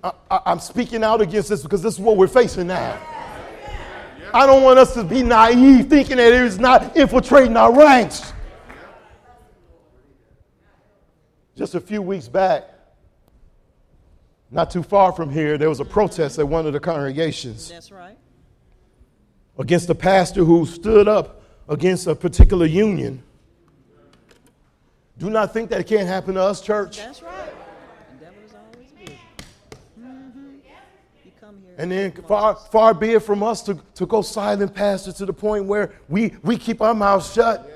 I, 0.04 0.42
am 0.46 0.60
speaking 0.60 1.04
out 1.04 1.22
against 1.22 1.50
this 1.50 1.64
because 1.64 1.82
this 1.82 1.96
is 1.96 2.00
what 2.00 2.18
we're 2.18 2.28
facing 2.28 2.68
now. 2.68 3.00
I 4.34 4.46
don't 4.46 4.62
want 4.62 4.78
us 4.78 4.94
to 4.94 5.04
be 5.04 5.24
naive 5.24 5.88
thinking 5.88 6.18
that 6.18 6.32
it 6.32 6.42
is 6.42 6.60
not 6.60 6.96
infiltrating 6.96 7.58
our 7.58 7.76
ranks. 7.76 8.34
Just 11.56 11.76
a 11.76 11.82
few 11.82 12.02
weeks 12.02 12.28
back, 12.28 12.70
not 14.52 14.72
too 14.72 14.84
far 14.84 15.12
from 15.12 15.30
here, 15.32 15.58
there 15.58 15.70
was 15.70 15.80
a 15.80 15.86
protest 15.86 16.40
at 16.40 16.48
one 16.48 16.66
of 16.66 16.74
the 16.74 16.80
congregations. 16.80 17.70
That's 17.70 17.92
right. 17.92 18.18
Against 19.58 19.90
a 19.90 19.96
pastor 19.96 20.44
who 20.44 20.66
stood 20.66 21.08
up 21.08 21.42
against 21.68 22.08
a 22.08 22.16
particular 22.16 22.66
union. 22.66 23.24
Do 25.18 25.30
not 25.30 25.52
think 25.52 25.70
that 25.72 25.82
it 25.82 25.88
can't 25.88 26.08
happen 26.08 26.36
to 26.36 26.42
us, 26.42 26.62
church. 26.62 26.98
That's 26.98 27.22
right. 27.22 27.52
The 28.20 28.26
devil 28.26 28.42
is 28.46 28.54
always 28.54 28.92
good. 28.94 29.18
Mm-hmm. 30.00 30.60
And 31.80 31.92
then 31.92 32.12
far, 32.12 32.56
far 32.56 32.94
be 32.94 33.14
it 33.14 33.24
from 33.24 33.42
us 33.42 33.64
to, 33.64 33.80
to 33.96 34.06
go 34.06 34.22
silent, 34.22 34.76
Pastor, 34.76 35.14
to 35.14 35.26
the 35.26 35.34
point 35.34 35.64
where 35.64 35.94
we, 36.10 36.36
we 36.44 36.58
keep 36.58 36.82
our 36.82 36.94
mouths 36.94 37.34
shut. 37.34 37.72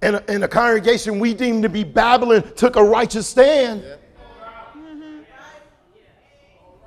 And, 0.00 0.22
and 0.28 0.42
the 0.44 0.48
congregation 0.48 1.18
we 1.18 1.34
deem 1.34 1.60
to 1.62 1.68
be 1.68 1.82
Babylon 1.82 2.54
took 2.54 2.76
a 2.76 2.82
righteous 2.82 3.26
stand. 3.26 3.82
Yeah 3.84 3.96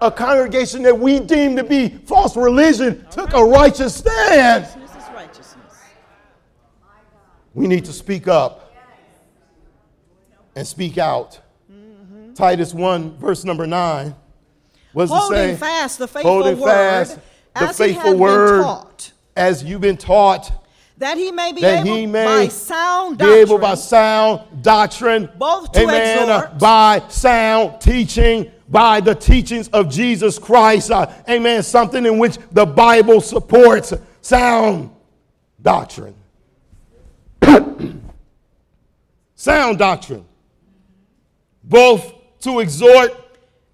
a 0.02 0.12
congregation 0.12 0.84
that 0.84 0.98
we 0.98 1.20
deem 1.20 1.56
to 1.56 1.64
be 1.64 1.90
false 1.90 2.36
religion 2.36 3.06
took 3.10 3.34
a 3.34 3.44
righteous 3.44 3.96
stand. 3.96 4.68
We 7.54 7.68
need 7.68 7.86
to 7.86 7.94
speak 7.94 8.28
up 8.28 8.76
and 10.56 10.68
speak 10.68 10.98
out. 10.98 11.40
Mm-hmm. 11.72 12.34
Titus 12.34 12.74
1, 12.74 13.18
verse 13.18 13.46
number 13.46 13.66
9. 13.66 14.14
Holding 14.96 15.58
fast 15.58 16.00
the 16.00 16.08
faithful 16.08 16.32
Holding 16.32 16.58
word, 16.58 17.06
fast 17.06 17.20
the 17.54 17.68
faithful 17.74 18.18
word 18.18 18.64
taught, 18.64 19.12
as 19.36 19.64
you've 19.64 19.82
been 19.82 19.98
taught. 19.98 20.52
That 20.98 21.18
he 21.18 21.32
may 21.32 21.52
be 21.52 21.64
able 21.66 21.84
he 21.84 22.06
may 22.06 22.24
by 22.24 22.48
sound 22.48 23.18
doctrine, 23.18 23.36
be 23.36 23.42
able 23.42 23.58
by 23.60 23.76
sound 23.76 24.64
doctrine, 24.64 25.30
both 25.38 25.74
to 25.74 25.82
amen, 25.82 26.30
exhort, 26.30 26.46
uh, 26.46 26.58
by 26.58 27.04
sound 27.10 27.82
teaching, 27.82 28.50
by 28.70 29.02
the 29.02 29.14
teachings 29.14 29.68
of 29.70 29.90
Jesus 29.90 30.40
Christ. 30.40 30.92
Uh, 30.92 31.12
amen. 31.28 31.64
Something 31.64 32.06
in 32.06 32.18
which 32.18 32.38
the 32.52 32.66
Bible 32.66 33.20
supports 33.20 33.94
sound 34.22 34.90
doctrine. 35.62 36.16
sound 39.36 39.78
doctrine. 39.78 40.26
Both 41.62 42.14
to 42.40 42.62
exhort 42.62 43.25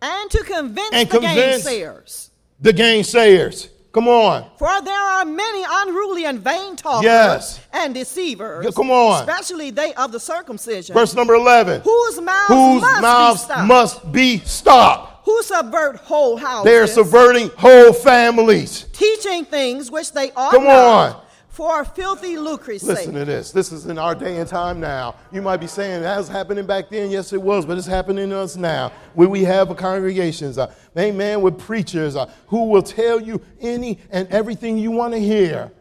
and 0.02 0.32
to 0.32 0.43
convince, 0.43 0.93
and 0.93 1.10
the 1.10 1.20
convince 1.20 1.66
gainsayers. 1.66 2.30
The 2.60 2.74
gainsayers. 2.74 3.70
Come 3.91 4.08
on. 4.08 4.49
For 4.58 4.82
there 4.84 4.97
are 4.97 5.26
many 5.26 5.66
unruly 5.70 6.24
and 6.24 6.39
vain 6.39 6.78
talkers 6.78 7.04
yes. 7.04 7.60
and 7.74 7.93
deceivers. 7.93 8.74
come 8.74 8.89
on. 8.89 9.28
Especially 9.28 9.70
they 9.70 9.93
of 9.95 10.14
the 10.14 10.20
circumcision. 10.20 10.93
Verse 10.93 11.14
number 11.14 11.34
11. 11.34 11.82
Whose 11.82 12.22
mouths, 12.22 12.47
Whose 12.47 12.82
must, 12.82 13.02
mouths 13.02 13.47
be 13.47 13.68
must 13.68 14.12
be 14.14 14.38
stopped. 14.39 15.26
Who 15.26 15.43
subvert 15.43 15.97
whole 15.97 16.38
houses. 16.38 16.64
They're 16.64 16.88
subverting 16.88 17.49
whole 17.58 17.91
families. 17.91 18.86
Teaching 18.93 19.43
things 19.43 19.91
which 19.91 20.14
they 20.14 20.32
ought 20.32 20.52
Come 20.52 20.64
not. 20.64 21.26
For 21.52 21.84
filthy 21.84 22.38
lucre's 22.38 22.82
Listen 22.82 23.08
sake. 23.08 23.14
to 23.14 23.26
this. 23.26 23.52
This 23.52 23.74
is 23.74 23.86
in 23.86 23.99
our 23.99 24.16
day 24.16 24.38
and 24.38 24.47
time 24.47 24.80
now. 24.80 25.16
You 25.34 25.41
might 25.41 25.58
be 25.58 25.68
saying 25.68 26.02
that 26.02 26.18
was 26.18 26.30
happening 26.30 26.66
back 26.66 26.89
then. 26.89 27.12
Yes, 27.12 27.34
it 27.34 27.41
was, 27.41 27.66
but 27.66 27.78
it's 27.78 27.86
happening 27.86 28.30
to 28.30 28.38
us 28.38 28.56
now. 28.56 28.93
Where 29.16 29.28
we 29.28 29.43
have 29.43 29.76
congregations, 29.76 30.58
uh, 30.58 30.74
amen, 30.97 31.41
with 31.41 31.60
preachers 31.60 32.16
uh, 32.16 32.32
who 32.47 32.70
will 32.70 32.82
tell 32.82 33.22
you 33.22 33.41
any 33.60 33.99
and 34.12 34.30
everything 34.30 34.78
you 34.78 34.91
want 34.91 35.14
to 35.14 35.20
hear, 35.20 35.72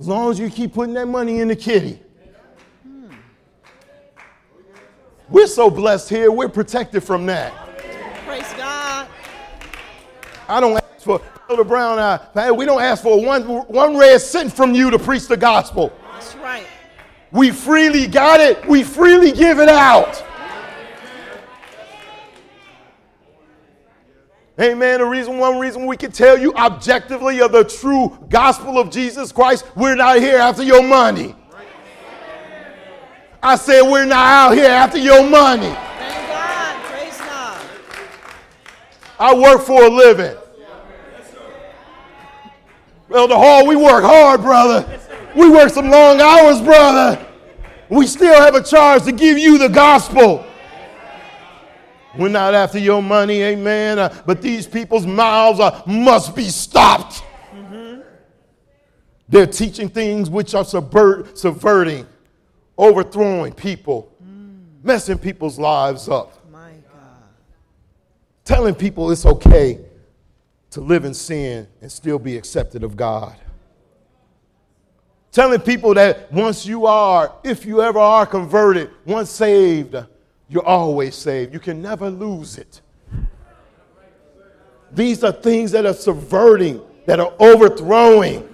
as 0.00 0.08
long 0.08 0.30
as 0.30 0.38
you 0.38 0.48
keep 0.48 0.72
putting 0.72 0.94
that 0.94 1.06
money 1.06 1.40
in 1.40 1.48
the 1.48 1.56
kitty. 1.56 2.00
Hmm. 2.82 3.14
We're 5.28 5.46
so 5.46 5.68
blessed 5.68 6.08
here. 6.08 6.32
We're 6.32 6.48
protected 6.48 7.04
from 7.04 7.26
that. 7.26 7.52
Praise 8.24 8.50
God. 8.56 9.06
I 10.48 10.60
don't 10.60 10.83
for 11.04 11.20
Elder 11.48 11.64
Brown, 11.64 11.98
uh, 11.98 12.52
we 12.52 12.64
don't 12.64 12.82
ask 12.82 13.02
for 13.02 13.24
one, 13.24 13.42
one 13.42 13.96
red 13.96 14.20
cent 14.20 14.52
from 14.52 14.74
you 14.74 14.90
to 14.90 14.98
preach 14.98 15.28
the 15.28 15.36
gospel. 15.36 15.92
That's 16.12 16.34
right. 16.36 16.66
We 17.30 17.50
freely 17.50 18.06
got 18.06 18.40
it, 18.40 18.64
we 18.66 18.82
freely 18.82 19.32
give 19.32 19.58
it 19.58 19.68
out. 19.68 20.24
Amen. 24.60 25.00
The 25.00 25.04
reason, 25.04 25.38
one 25.38 25.58
reason 25.58 25.84
we 25.84 25.96
can 25.96 26.12
tell 26.12 26.38
you 26.38 26.54
objectively 26.54 27.40
of 27.40 27.50
the 27.50 27.64
true 27.64 28.16
gospel 28.28 28.78
of 28.78 28.88
Jesus 28.88 29.32
Christ, 29.32 29.66
we're 29.74 29.96
not 29.96 30.18
here 30.18 30.38
after 30.38 30.62
your 30.62 30.82
money. 30.82 31.34
I 33.42 33.56
said 33.56 33.82
we're 33.82 34.06
not 34.06 34.26
out 34.26 34.50
here 34.52 34.70
after 34.70 34.96
your 34.96 35.28
money. 35.28 35.66
Thank 35.66 36.28
God. 36.28 36.84
Praise 36.84 37.18
God. 37.18 37.66
I 39.18 39.34
work 39.34 39.62
for 39.62 39.84
a 39.84 39.90
living. 39.90 40.36
Elder 43.14 43.36
Hall, 43.36 43.64
we 43.64 43.76
work 43.76 44.02
hard, 44.02 44.42
brother. 44.42 45.00
We 45.36 45.48
work 45.48 45.70
some 45.70 45.88
long 45.88 46.20
hours, 46.20 46.60
brother. 46.60 47.24
We 47.88 48.08
still 48.08 48.34
have 48.40 48.56
a 48.56 48.62
charge 48.62 49.04
to 49.04 49.12
give 49.12 49.38
you 49.38 49.56
the 49.56 49.68
gospel. 49.68 50.44
We're 52.18 52.28
not 52.28 52.54
after 52.54 52.78
your 52.78 53.02
money, 53.02 53.40
amen. 53.42 54.00
Uh, 54.00 54.22
but 54.26 54.42
these 54.42 54.66
people's 54.66 55.06
mouths 55.06 55.60
uh, 55.60 55.82
must 55.86 56.34
be 56.34 56.48
stopped. 56.48 57.22
Mm-hmm. 57.54 58.00
They're 59.28 59.46
teaching 59.46 59.88
things 59.88 60.28
which 60.28 60.54
are 60.54 60.64
subvert, 60.64 61.38
subverting, 61.38 62.06
overthrowing 62.76 63.52
people, 63.52 64.12
mm. 64.24 64.60
messing 64.82 65.18
people's 65.18 65.58
lives 65.58 66.08
up. 66.08 66.50
My 66.50 66.70
God. 66.70 67.22
Telling 68.44 68.74
people 68.74 69.10
it's 69.10 69.26
okay 69.26 69.80
to 70.74 70.80
live 70.80 71.04
in 71.04 71.14
sin 71.14 71.68
and 71.80 71.90
still 71.90 72.18
be 72.18 72.36
accepted 72.36 72.82
of 72.82 72.96
God. 72.96 73.36
Telling 75.30 75.60
people 75.60 75.94
that 75.94 76.32
once 76.32 76.66
you 76.66 76.86
are, 76.86 77.32
if 77.44 77.64
you 77.64 77.80
ever 77.80 78.00
are 78.00 78.26
converted, 78.26 78.90
once 79.06 79.30
saved, 79.30 79.94
you're 80.48 80.66
always 80.66 81.14
saved. 81.14 81.54
You 81.54 81.60
can 81.60 81.80
never 81.80 82.10
lose 82.10 82.58
it. 82.58 82.80
These 84.90 85.22
are 85.22 85.30
things 85.30 85.70
that 85.70 85.86
are 85.86 85.94
subverting, 85.94 86.82
that 87.06 87.20
are 87.20 87.32
overthrowing, 87.38 88.48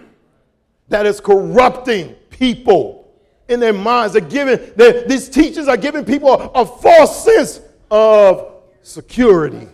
that 0.88 1.06
is 1.06 1.22
corrupting 1.22 2.16
people 2.28 3.14
in 3.48 3.60
their 3.60 3.72
minds. 3.72 4.12
They're 4.12 4.20
giving, 4.20 4.58
they're, 4.76 5.08
these 5.08 5.30
teachers 5.30 5.68
are 5.68 5.76
giving 5.78 6.04
people 6.04 6.28
a, 6.28 6.48
a 6.48 6.66
false 6.66 7.24
sense 7.24 7.62
of 7.90 8.56
security. 8.82 9.68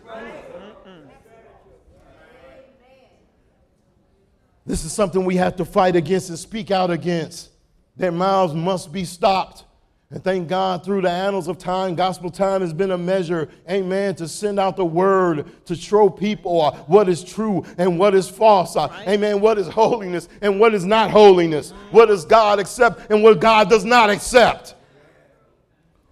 This 4.67 4.85
is 4.85 4.93
something 4.93 5.25
we 5.25 5.37
have 5.37 5.57
to 5.57 5.65
fight 5.65 5.95
against 5.95 6.29
and 6.29 6.39
speak 6.39 6.71
out 6.71 6.91
against. 6.91 7.51
Their 7.97 8.13
mouths 8.13 8.53
must 8.53 8.93
be 8.93 9.05
stopped. 9.05 9.65
And 10.11 10.23
thank 10.23 10.49
God 10.49 10.85
through 10.85 11.03
the 11.03 11.11
annals 11.11 11.49
of 11.49 11.59
time, 11.59 11.97
gospel 11.97 12.31
time 12.31 12.61
has 12.61 12.73
been 12.73 12.93
a 12.93 12.99
measure, 12.99 13.49
amen, 13.69 14.15
to 14.17 14.29
send 14.29 14.61
out 14.61 14.77
the 14.77 14.85
word 14.85 15.47
to 15.67 15.75
show 15.75 16.09
people 16.09 16.61
uh, 16.61 16.77
what 16.87 17.09
is 17.09 17.25
true 17.25 17.65
and 17.77 17.99
what 17.99 18.15
is 18.15 18.29
false. 18.29 18.77
Uh, 18.77 18.87
right. 18.89 19.09
Amen. 19.09 19.41
What 19.41 19.59
is 19.59 19.67
holiness 19.67 20.29
and 20.43 20.61
what 20.61 20.75
is 20.75 20.85
not 20.85 21.11
holiness. 21.11 21.73
What 21.91 22.07
does 22.07 22.25
God 22.25 22.61
accept 22.61 23.11
and 23.11 23.23
what 23.23 23.41
God 23.41 23.69
does 23.69 23.85
not 23.85 24.11
accept. 24.11 24.77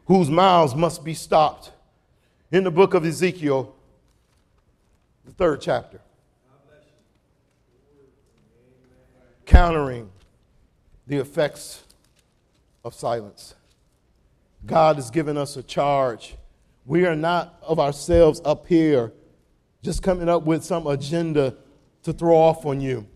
Whose 0.06 0.28
mouths 0.28 0.74
must 0.74 1.04
be 1.04 1.14
stopped. 1.14 1.70
In 2.50 2.64
the 2.64 2.70
book 2.70 2.94
of 2.94 3.04
Ezekiel, 3.04 3.74
the 5.24 5.32
third 5.32 5.60
chapter. 5.60 6.00
Countering 9.46 10.10
the 11.06 11.16
effects 11.16 11.84
of 12.84 12.94
silence. 12.94 13.54
God 14.66 14.96
has 14.96 15.10
given 15.10 15.36
us 15.36 15.56
a 15.56 15.62
charge. 15.62 16.36
We 16.86 17.06
are 17.06 17.16
not 17.16 17.58
of 17.62 17.78
ourselves 17.78 18.40
up 18.44 18.66
here 18.66 19.12
just 19.82 20.02
coming 20.02 20.28
up 20.28 20.44
with 20.44 20.64
some 20.64 20.86
agenda 20.86 21.54
to 22.02 22.12
throw 22.12 22.36
off 22.36 22.64
on 22.64 22.80
you. 22.80 23.06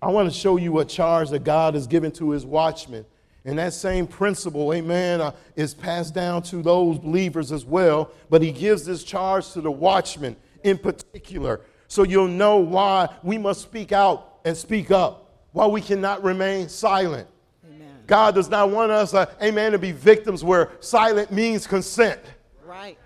I 0.00 0.08
want 0.08 0.30
to 0.32 0.36
show 0.36 0.56
you 0.56 0.78
a 0.78 0.84
charge 0.84 1.30
that 1.30 1.44
God 1.44 1.74
has 1.74 1.86
given 1.86 2.12
to 2.12 2.30
his 2.30 2.46
watchmen. 2.46 3.04
And 3.44 3.58
that 3.58 3.72
same 3.72 4.06
principle, 4.06 4.72
amen, 4.74 5.20
uh, 5.20 5.32
is 5.56 5.74
passed 5.74 6.14
down 6.14 6.42
to 6.44 6.62
those 6.62 6.98
believers 6.98 7.50
as 7.50 7.64
well. 7.64 8.10
But 8.30 8.42
he 8.42 8.52
gives 8.52 8.84
this 8.84 9.04
charge 9.04 9.50
to 9.52 9.60
the 9.60 9.70
watchmen 9.70 10.36
in 10.62 10.78
particular. 10.78 11.60
So 11.88 12.02
you'll 12.02 12.28
know 12.28 12.58
why 12.58 13.08
we 13.22 13.38
must 13.38 13.62
speak 13.62 13.92
out 13.92 14.40
and 14.44 14.56
speak 14.56 14.90
up 14.90 15.27
why 15.52 15.66
we 15.66 15.80
cannot 15.80 16.22
remain 16.22 16.68
silent. 16.68 17.28
Amen. 17.66 17.88
God 18.06 18.34
does 18.34 18.48
not 18.48 18.70
want 18.70 18.92
us, 18.92 19.14
uh, 19.14 19.26
amen, 19.42 19.72
to 19.72 19.78
be 19.78 19.92
victims 19.92 20.44
where 20.44 20.70
silent 20.80 21.32
means 21.32 21.66
consent. 21.66 22.20
Right. 22.64 22.98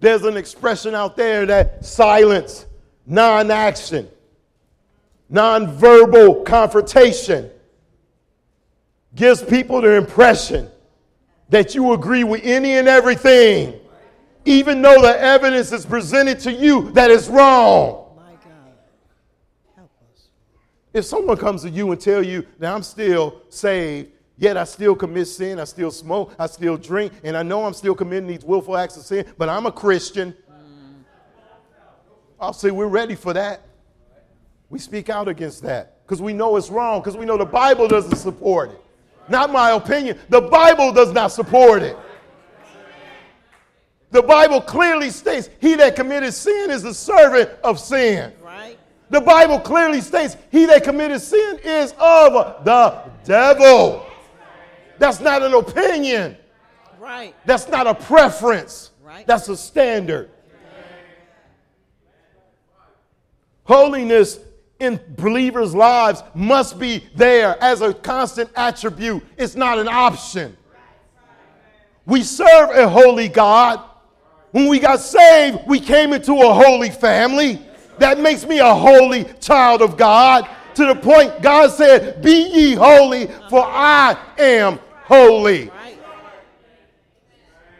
There's 0.00 0.22
an 0.22 0.36
expression 0.36 0.94
out 0.94 1.16
there 1.16 1.44
that 1.46 1.84
silence, 1.84 2.66
non 3.06 3.50
action, 3.50 4.08
non 5.28 5.72
verbal 5.72 6.42
confrontation 6.42 7.50
gives 9.14 9.42
people 9.42 9.80
the 9.80 9.96
impression 9.96 10.70
that 11.48 11.74
you 11.74 11.92
agree 11.92 12.24
with 12.24 12.42
any 12.44 12.74
and 12.74 12.86
everything, 12.86 13.74
even 14.44 14.80
though 14.82 15.00
the 15.02 15.20
evidence 15.20 15.72
is 15.72 15.84
presented 15.84 16.38
to 16.40 16.52
you 16.52 16.92
that 16.92 17.10
is 17.10 17.28
wrong. 17.28 18.16
My 18.16 18.32
God. 18.32 18.72
Help 19.74 19.90
us. 20.14 20.28
If 20.98 21.04
someone 21.04 21.36
comes 21.36 21.62
to 21.62 21.70
you 21.70 21.92
and 21.92 22.00
tell 22.00 22.24
you 22.24 22.44
that 22.58 22.74
I'm 22.74 22.82
still 22.82 23.42
saved, 23.50 24.10
yet 24.36 24.56
I 24.56 24.64
still 24.64 24.96
commit 24.96 25.28
sin, 25.28 25.60
I 25.60 25.64
still 25.64 25.92
smoke, 25.92 26.34
I 26.40 26.48
still 26.48 26.76
drink, 26.76 27.12
and 27.22 27.36
I 27.36 27.44
know 27.44 27.64
I'm 27.64 27.72
still 27.72 27.94
committing 27.94 28.26
these 28.26 28.42
willful 28.42 28.76
acts 28.76 28.96
of 28.96 29.04
sin, 29.04 29.24
but 29.38 29.48
I'm 29.48 29.66
a 29.66 29.70
Christian, 29.70 30.34
I'll 32.40 32.52
say 32.52 32.72
we're 32.72 32.88
ready 32.88 33.14
for 33.14 33.32
that. 33.32 33.62
We 34.70 34.80
speak 34.80 35.08
out 35.08 35.28
against 35.28 35.62
that 35.62 36.04
because 36.04 36.20
we 36.20 36.32
know 36.32 36.56
it's 36.56 36.68
wrong, 36.68 37.00
because 37.00 37.16
we 37.16 37.24
know 37.24 37.36
the 37.36 37.44
Bible 37.44 37.86
doesn't 37.86 38.16
support 38.16 38.70
it. 38.70 38.80
Not 39.28 39.52
my 39.52 39.70
opinion. 39.70 40.18
The 40.30 40.40
Bible 40.40 40.92
does 40.92 41.12
not 41.12 41.28
support 41.28 41.82
it. 41.82 41.96
The 44.10 44.22
Bible 44.22 44.60
clearly 44.60 45.10
states, 45.10 45.48
He 45.60 45.76
that 45.76 45.94
committed 45.94 46.34
sin 46.34 46.72
is 46.72 46.82
the 46.82 46.94
servant 46.94 47.50
of 47.62 47.78
sin. 47.78 48.32
The 49.10 49.20
Bible 49.20 49.58
clearly 49.58 50.00
states, 50.00 50.36
He 50.50 50.66
that 50.66 50.84
committed 50.84 51.20
sin 51.20 51.58
is 51.64 51.94
of 51.98 52.64
the 52.64 53.02
devil. 53.24 54.06
That's 54.98 55.20
not 55.20 55.42
an 55.42 55.54
opinion. 55.54 56.36
Right. 57.00 57.34
That's 57.46 57.68
not 57.68 57.86
a 57.86 57.94
preference. 57.94 58.90
Right. 59.02 59.26
That's 59.26 59.48
a 59.48 59.56
standard. 59.56 60.30
Holiness 63.64 64.40
in 64.80 65.00
believers' 65.16 65.74
lives 65.74 66.22
must 66.34 66.78
be 66.78 67.04
there 67.14 67.56
as 67.62 67.80
a 67.80 67.92
constant 67.92 68.50
attribute. 68.56 69.22
It's 69.36 69.54
not 69.54 69.78
an 69.78 69.88
option. 69.88 70.56
We 72.06 72.22
serve 72.22 72.70
a 72.70 72.88
holy 72.88 73.28
God. 73.28 73.80
When 74.52 74.68
we 74.68 74.78
got 74.78 75.00
saved, 75.00 75.58
we 75.66 75.80
came 75.80 76.14
into 76.14 76.32
a 76.34 76.52
holy 76.52 76.90
family. 76.90 77.60
That 77.98 78.20
makes 78.20 78.44
me 78.46 78.58
a 78.58 78.74
holy 78.74 79.24
child 79.40 79.82
of 79.82 79.96
God. 79.96 80.48
To 80.74 80.86
the 80.86 80.94
point 80.94 81.42
God 81.42 81.70
said, 81.72 82.22
Be 82.22 82.48
ye 82.48 82.74
holy, 82.74 83.26
for 83.50 83.64
I 83.64 84.16
am 84.38 84.78
holy. 85.04 85.70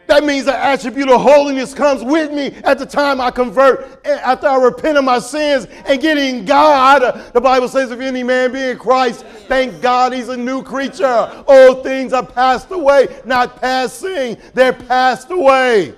That 0.09 0.23
means 0.23 0.45
the 0.45 0.57
attribute 0.57 1.07
of 1.07 1.21
holiness 1.21 1.75
comes 1.75 2.03
with 2.03 2.31
me 2.31 2.47
at 2.63 2.79
the 2.79 2.85
time 2.85 3.21
I 3.21 3.29
convert, 3.29 4.03
eh, 4.03 4.19
after 4.23 4.47
I 4.47 4.55
repent 4.55 4.97
of 4.97 5.03
my 5.03 5.19
sins 5.19 5.67
and 5.85 6.01
get 6.01 6.17
in 6.17 6.45
God. 6.45 7.31
The 7.31 7.39
Bible 7.39 7.67
says, 7.67 7.91
if 7.91 7.99
any 7.99 8.23
man 8.23 8.51
be 8.51 8.59
in 8.59 8.79
Christ, 8.79 9.23
thank 9.47 9.83
God 9.83 10.11
he's 10.11 10.29
a 10.29 10.35
new 10.35 10.63
creature. 10.63 11.43
Old 11.45 11.83
things 11.83 12.11
are 12.11 12.25
passed 12.25 12.71
away, 12.71 13.21
not 13.23 13.61
passing, 13.61 14.35
they're 14.55 14.73
passed 14.73 15.29
away. 15.29 15.93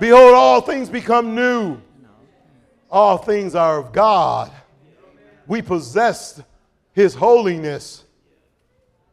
Behold, 0.00 0.34
all 0.34 0.60
things 0.60 0.90
become 0.90 1.36
new. 1.36 1.80
All 2.90 3.18
things 3.18 3.54
are 3.54 3.78
of 3.78 3.92
God. 3.92 4.50
We 5.46 5.62
possess 5.62 6.42
his 6.92 7.14
holiness. 7.14 8.04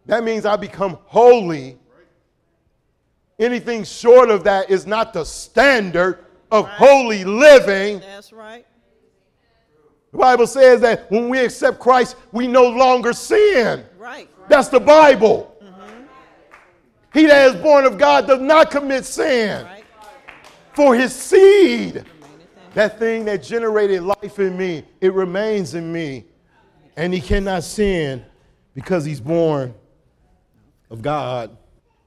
That 0.06 0.24
means 0.24 0.46
I 0.46 0.56
become 0.56 0.98
holy 1.06 1.78
Anything 3.38 3.84
short 3.84 4.30
of 4.30 4.46
that 4.46 4.70
is 4.70 4.88
not 4.88 5.12
the 5.12 5.26
standard 5.26 6.20
of 6.52 6.70
holy 6.70 7.26
living. 7.26 8.00
That's 8.00 8.32
right. 8.32 8.66
The 10.12 10.18
Bible 10.18 10.48
says 10.48 10.80
that 10.82 11.12
when 11.12 11.28
we 11.28 11.40
accept 11.40 11.80
Christ, 11.80 12.16
we 12.32 12.48
no 12.48 12.70
longer 12.70 13.12
sin. 13.12 13.84
Right. 13.98 14.30
That's 14.48 14.70
the 14.70 14.80
Bible. 14.80 15.54
Mm-hmm. 15.62 16.04
He 17.14 17.26
that 17.26 17.54
is 17.54 17.62
born 17.62 17.84
of 17.84 17.98
God 17.98 18.26
does 18.26 18.40
not 18.40 18.72
commit 18.72 19.04
sin. 19.04 19.66
Right. 19.66 19.84
For 20.72 20.96
his 20.96 21.14
seed, 21.14 22.06
that 22.76 23.00
thing 23.00 23.26
that 23.26 23.42
generated 23.42 24.04
life 24.04 24.38
in 24.38 24.56
me, 24.56 24.84
it 25.02 25.14
remains 25.14 25.74
in 25.74 25.92
me. 25.92 26.26
And 26.98 27.14
he 27.14 27.20
cannot 27.20 27.64
sin 27.64 28.24
because 28.74 29.04
he's 29.04 29.20
born 29.20 29.74
of 30.90 31.02
God. 31.02 31.58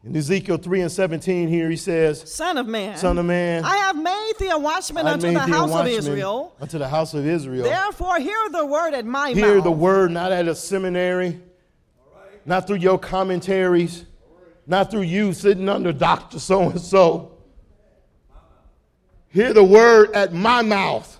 In 0.05 0.16
Ezekiel 0.16 0.59
3 0.59 0.83
and 0.83 0.93
17, 0.93 1.49
here 1.49 1.69
he 1.69 1.77
says, 1.77 2.33
Son 2.33 2.57
of 2.57 2.66
man. 2.66 2.97
Son 2.97 3.19
of 3.19 3.27
man, 3.27 3.64
I 3.64 3.77
have 3.77 3.97
made 3.97 4.33
thee 4.39 4.51
a 4.51 4.59
watchman 4.59 5.07
I 5.07 5.12
unto 5.12 5.31
the 5.31 5.41
house 5.41 5.73
of 5.73 5.87
Israel. 5.87 6.55
Unto 6.61 6.79
the 6.79 6.89
house 6.89 7.14
of 7.14 7.27
Israel. 7.27 7.64
Therefore, 7.64 8.19
hear 8.19 8.49
the 8.51 8.64
word 8.64 8.95
at 8.95 9.05
my 9.05 9.33
Hear 9.33 9.37
mouth. 9.37 9.53
Hear 9.55 9.61
the 9.61 9.73
word 9.73 10.12
not 10.12 10.33
at 10.33 10.47
a 10.49 10.55
seminary, 10.55 11.41
not 12.47 12.66
through 12.66 12.77
your 12.77 12.99
commentaries, 12.99 14.05
not 14.66 14.91
through 14.91 15.03
you 15.03 15.33
sitting 15.33 15.69
under 15.69 15.93
Dr. 15.93 16.39
So 16.39 16.71
and 16.71 16.81
so. 16.81 17.38
Hear 19.31 19.53
the 19.53 19.64
word 19.64 20.12
at 20.12 20.33
my 20.33 20.62
mouth 20.62 21.18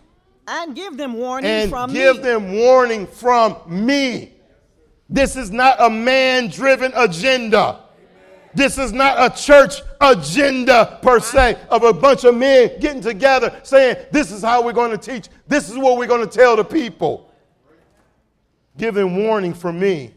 and 0.49 0.75
give 0.75 0.97
them 0.97 1.15
warning 1.15 1.51
and 1.51 1.71
from 1.71 1.93
give 1.93 2.17
me. 2.17 2.23
them 2.23 2.53
warning 2.55 3.07
from 3.07 3.57
me. 3.69 4.33
This 5.09 5.37
is 5.37 5.51
not 5.51 5.81
a 5.81 5.91
man 5.91 6.49
driven 6.49 6.93
agenda. 6.97 7.81
This 8.55 8.79
is 8.79 8.93
not 8.93 9.19
a 9.19 9.41
church 9.41 9.83
agenda 10.01 10.99
per 11.03 11.21
se 11.21 11.59
of 11.71 11.83
a 11.85 11.93
bunch 11.93 12.25
of 12.25 12.35
men 12.35 12.81
getting 12.81 13.03
together 13.03 13.61
saying, 13.63 13.97
This 14.11 14.33
is 14.33 14.43
how 14.43 14.65
we're 14.65 14.73
going 14.73 14.91
to 14.91 14.99
teach. 14.99 15.29
This 15.47 15.71
is 15.71 15.77
what 15.77 15.99
we're 15.99 16.07
going 16.07 16.27
to 16.27 16.39
tell 16.39 16.57
the 16.57 16.65
people. 16.65 17.33
Giving 18.77 19.25
warning 19.25 19.55
from 19.55 19.79
me. 19.79 20.15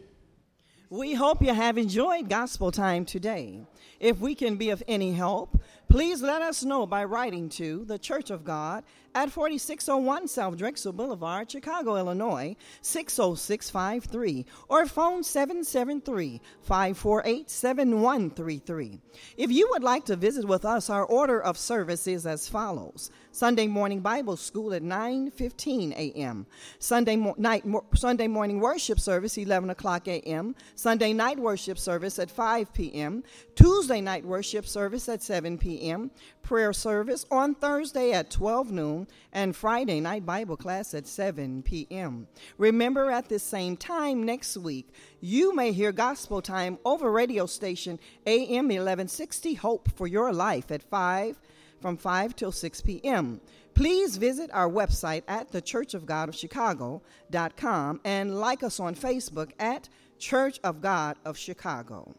We 0.88 1.14
hope 1.14 1.42
you 1.42 1.54
have 1.54 1.78
enjoyed 1.78 2.28
gospel 2.28 2.70
time 2.70 3.04
today. 3.04 3.60
If 3.98 4.18
we 4.18 4.34
can 4.34 4.56
be 4.56 4.70
of 4.70 4.82
any 4.88 5.12
help, 5.12 5.58
please 5.92 6.22
let 6.22 6.40
us 6.40 6.64
know 6.64 6.86
by 6.86 7.04
writing 7.04 7.50
to 7.50 7.84
the 7.84 7.98
Church 7.98 8.30
of 8.30 8.46
God 8.46 8.82
at 9.14 9.30
4601 9.30 10.26
South 10.26 10.56
Drexel 10.56 10.94
Boulevard, 10.94 11.50
Chicago, 11.50 11.96
Illinois 11.96 12.56
60653 12.80 14.46
or 14.70 14.86
phone 14.86 15.22
773 15.22 16.40
548 16.62 17.50
7133. 17.50 19.00
If 19.36 19.52
you 19.52 19.68
would 19.70 19.82
like 19.82 20.06
to 20.06 20.16
visit 20.16 20.46
with 20.46 20.64
us, 20.64 20.88
our 20.88 21.04
order 21.04 21.42
of 21.42 21.58
service 21.58 22.06
is 22.06 22.24
as 22.24 22.48
follows. 22.48 23.10
Sunday 23.34 23.66
morning 23.66 24.00
Bible 24.00 24.36
school 24.36 24.74
at 24.74 24.82
9:15 24.82 25.92
a.m. 25.92 26.46
Sunday 26.78 27.16
mo- 27.16 27.34
night 27.38 27.64
mo- 27.64 27.86
Sunday 27.94 28.28
morning 28.28 28.60
worship 28.60 29.00
service 29.00 29.38
11 29.38 29.70
o'clock 29.70 30.06
a.m. 30.06 30.54
Sunday 30.74 31.14
night 31.14 31.38
worship 31.38 31.78
service 31.78 32.18
at 32.18 32.30
5 32.30 32.74
p.m. 32.74 33.24
Tuesday 33.54 34.02
night 34.02 34.26
worship 34.26 34.66
service 34.66 35.08
at 35.08 35.22
7 35.22 35.56
p.m. 35.56 36.10
Prayer 36.42 36.74
service 36.74 37.24
on 37.30 37.54
Thursday 37.54 38.12
at 38.12 38.30
12 38.30 38.70
noon 38.70 39.08
and 39.32 39.56
Friday 39.56 40.00
night 40.00 40.26
Bible 40.26 40.58
class 40.58 40.92
at 40.92 41.06
7 41.06 41.62
p.m. 41.62 42.26
Remember 42.58 43.10
at 43.10 43.30
this 43.30 43.42
same 43.42 43.78
time 43.78 44.24
next 44.24 44.58
week 44.58 44.92
you 45.22 45.54
may 45.54 45.72
hear 45.72 45.90
gospel 45.90 46.42
time 46.42 46.78
over 46.84 47.10
radio 47.10 47.46
station 47.46 47.98
AM 48.26 48.66
1160 48.66 49.54
Hope 49.54 49.90
for 49.96 50.06
Your 50.06 50.32
Life 50.34 50.70
at 50.70 50.82
5 50.82 51.40
from 51.82 51.98
5 51.98 52.36
till 52.36 52.52
6 52.52 52.80
p.m. 52.80 53.42
Please 53.74 54.16
visit 54.16 54.50
our 54.52 54.70
website 54.70 55.24
at 55.28 55.52
thechurchofgodofchicago.com 55.52 58.00
and 58.04 58.38
like 58.38 58.62
us 58.62 58.80
on 58.80 58.94
Facebook 58.94 59.50
at 59.58 59.90
Church 60.18 60.58
of 60.62 60.80
God 60.80 61.18
of 61.24 61.36
Chicago. 61.36 62.14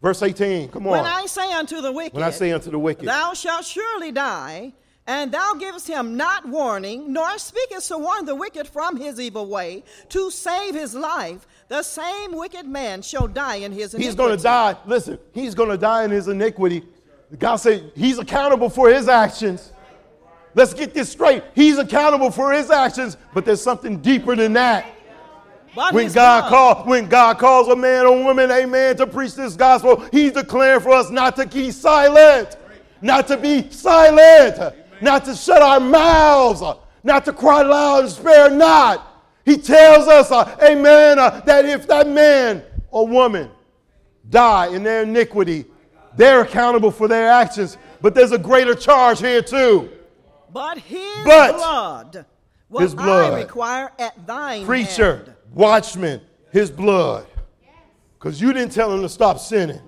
Verse 0.00 0.22
18, 0.22 0.70
come 0.70 0.86
on. 0.86 0.92
When 0.92 1.04
I 1.04 1.26
say 1.26 1.52
unto 1.52 1.82
the 1.82 1.92
wicked, 1.92 2.14
When 2.14 2.22
I 2.22 2.30
say 2.30 2.50
unto 2.50 2.70
the 2.70 2.78
wicked, 2.78 3.06
Thou 3.06 3.34
shalt 3.34 3.66
surely 3.66 4.10
die, 4.10 4.72
and 5.06 5.30
thou 5.30 5.52
givest 5.58 5.86
him 5.86 6.16
not 6.16 6.48
warning, 6.48 7.12
nor 7.12 7.36
speakest 7.36 7.88
to 7.88 7.98
warn 7.98 8.24
the 8.24 8.34
wicked 8.34 8.66
from 8.68 8.96
his 8.96 9.20
evil 9.20 9.50
way, 9.50 9.84
to 10.08 10.30
save 10.30 10.74
his 10.74 10.94
life, 10.94 11.46
the 11.68 11.82
same 11.82 12.32
wicked 12.34 12.64
man 12.64 13.02
shall 13.02 13.28
die 13.28 13.56
in 13.56 13.72
his 13.72 13.92
iniquity. 13.92 14.04
he's 14.06 14.14
going 14.14 14.34
to 14.34 14.42
die. 14.42 14.76
Listen, 14.86 15.18
he's 15.34 15.54
going 15.54 15.68
to 15.68 15.76
die 15.76 16.04
in 16.04 16.10
his 16.10 16.28
iniquity. 16.28 16.84
God 17.36 17.56
said 17.56 17.92
he's 17.94 18.18
accountable 18.18 18.70
for 18.70 18.88
his 18.88 19.08
actions. 19.08 19.72
Let's 20.54 20.72
get 20.72 20.94
this 20.94 21.10
straight. 21.10 21.44
He's 21.54 21.78
accountable 21.78 22.30
for 22.30 22.52
his 22.52 22.70
actions, 22.70 23.16
but 23.34 23.44
there's 23.44 23.62
something 23.62 23.98
deeper 23.98 24.34
than 24.34 24.54
that. 24.54 24.86
When 25.92 26.10
God 26.10 26.48
calls, 26.48 26.86
when 26.86 27.08
God 27.08 27.38
calls 27.38 27.68
a 27.68 27.76
man 27.76 28.06
or 28.06 28.24
woman, 28.24 28.50
amen, 28.50 28.96
to 28.96 29.06
preach 29.06 29.34
this 29.34 29.54
gospel, 29.54 30.00
He's 30.10 30.32
declaring 30.32 30.80
for 30.80 30.90
us 30.90 31.10
not 31.10 31.36
to 31.36 31.46
keep 31.46 31.72
silent, 31.72 32.56
not 33.00 33.28
to 33.28 33.36
be 33.36 33.70
silent, 33.70 34.74
not 35.00 35.24
to 35.26 35.34
shut 35.36 35.62
our 35.62 35.78
mouths, 35.78 36.62
not 37.04 37.24
to 37.26 37.32
cry 37.32 37.62
loud 37.62 38.04
and 38.04 38.12
spare 38.12 38.50
not. 38.50 39.24
He 39.44 39.56
tells 39.56 40.08
us, 40.08 40.30
uh, 40.32 40.56
amen, 40.62 41.18
uh, 41.18 41.40
that 41.46 41.64
if 41.64 41.86
that 41.86 42.08
man 42.08 42.62
or 42.90 43.06
woman 43.06 43.50
die 44.28 44.74
in 44.74 44.82
their 44.82 45.04
iniquity, 45.04 45.64
they're 46.18 46.42
accountable 46.42 46.90
for 46.90 47.08
their 47.08 47.30
actions. 47.30 47.78
But 48.02 48.14
there's 48.14 48.32
a 48.32 48.38
greater 48.38 48.74
charge 48.74 49.20
here 49.20 49.40
too. 49.40 49.88
But 50.52 50.78
his 50.78 51.24
But 51.24 51.56
blood 51.56 52.26
will 52.68 52.80
his 52.80 52.94
blood. 52.94 53.32
I 53.32 53.40
require 53.40 53.90
at 53.98 54.26
thine 54.26 54.66
preacher, 54.66 55.16
hand. 55.16 55.34
watchman, 55.54 56.20
his 56.50 56.70
blood. 56.70 57.26
Because 58.18 58.40
you 58.40 58.52
didn't 58.52 58.72
tell 58.72 58.92
him 58.92 59.00
to 59.02 59.08
stop 59.08 59.38
sinning. 59.38 59.80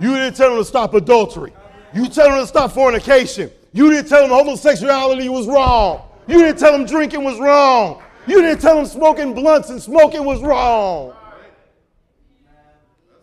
You 0.00 0.14
didn't 0.14 0.34
tell 0.36 0.50
him 0.52 0.58
to 0.58 0.64
stop 0.64 0.94
adultery. 0.94 1.52
You 1.94 2.08
tell 2.08 2.30
him 2.32 2.40
to 2.40 2.46
stop 2.46 2.72
fornication. 2.72 3.50
You 3.72 3.90
didn't 3.90 4.08
tell 4.08 4.24
him 4.24 4.30
homosexuality 4.30 5.28
was 5.28 5.46
wrong. 5.46 6.08
You 6.26 6.38
didn't 6.38 6.58
tell 6.58 6.74
him 6.74 6.86
drinking 6.86 7.22
was 7.22 7.38
wrong. 7.38 8.02
You 8.26 8.40
didn't 8.40 8.60
tell 8.60 8.78
him 8.78 8.86
smoking 8.86 9.34
blunts 9.34 9.70
and 9.70 9.80
smoking 9.80 10.24
was 10.24 10.42
wrong. 10.42 11.14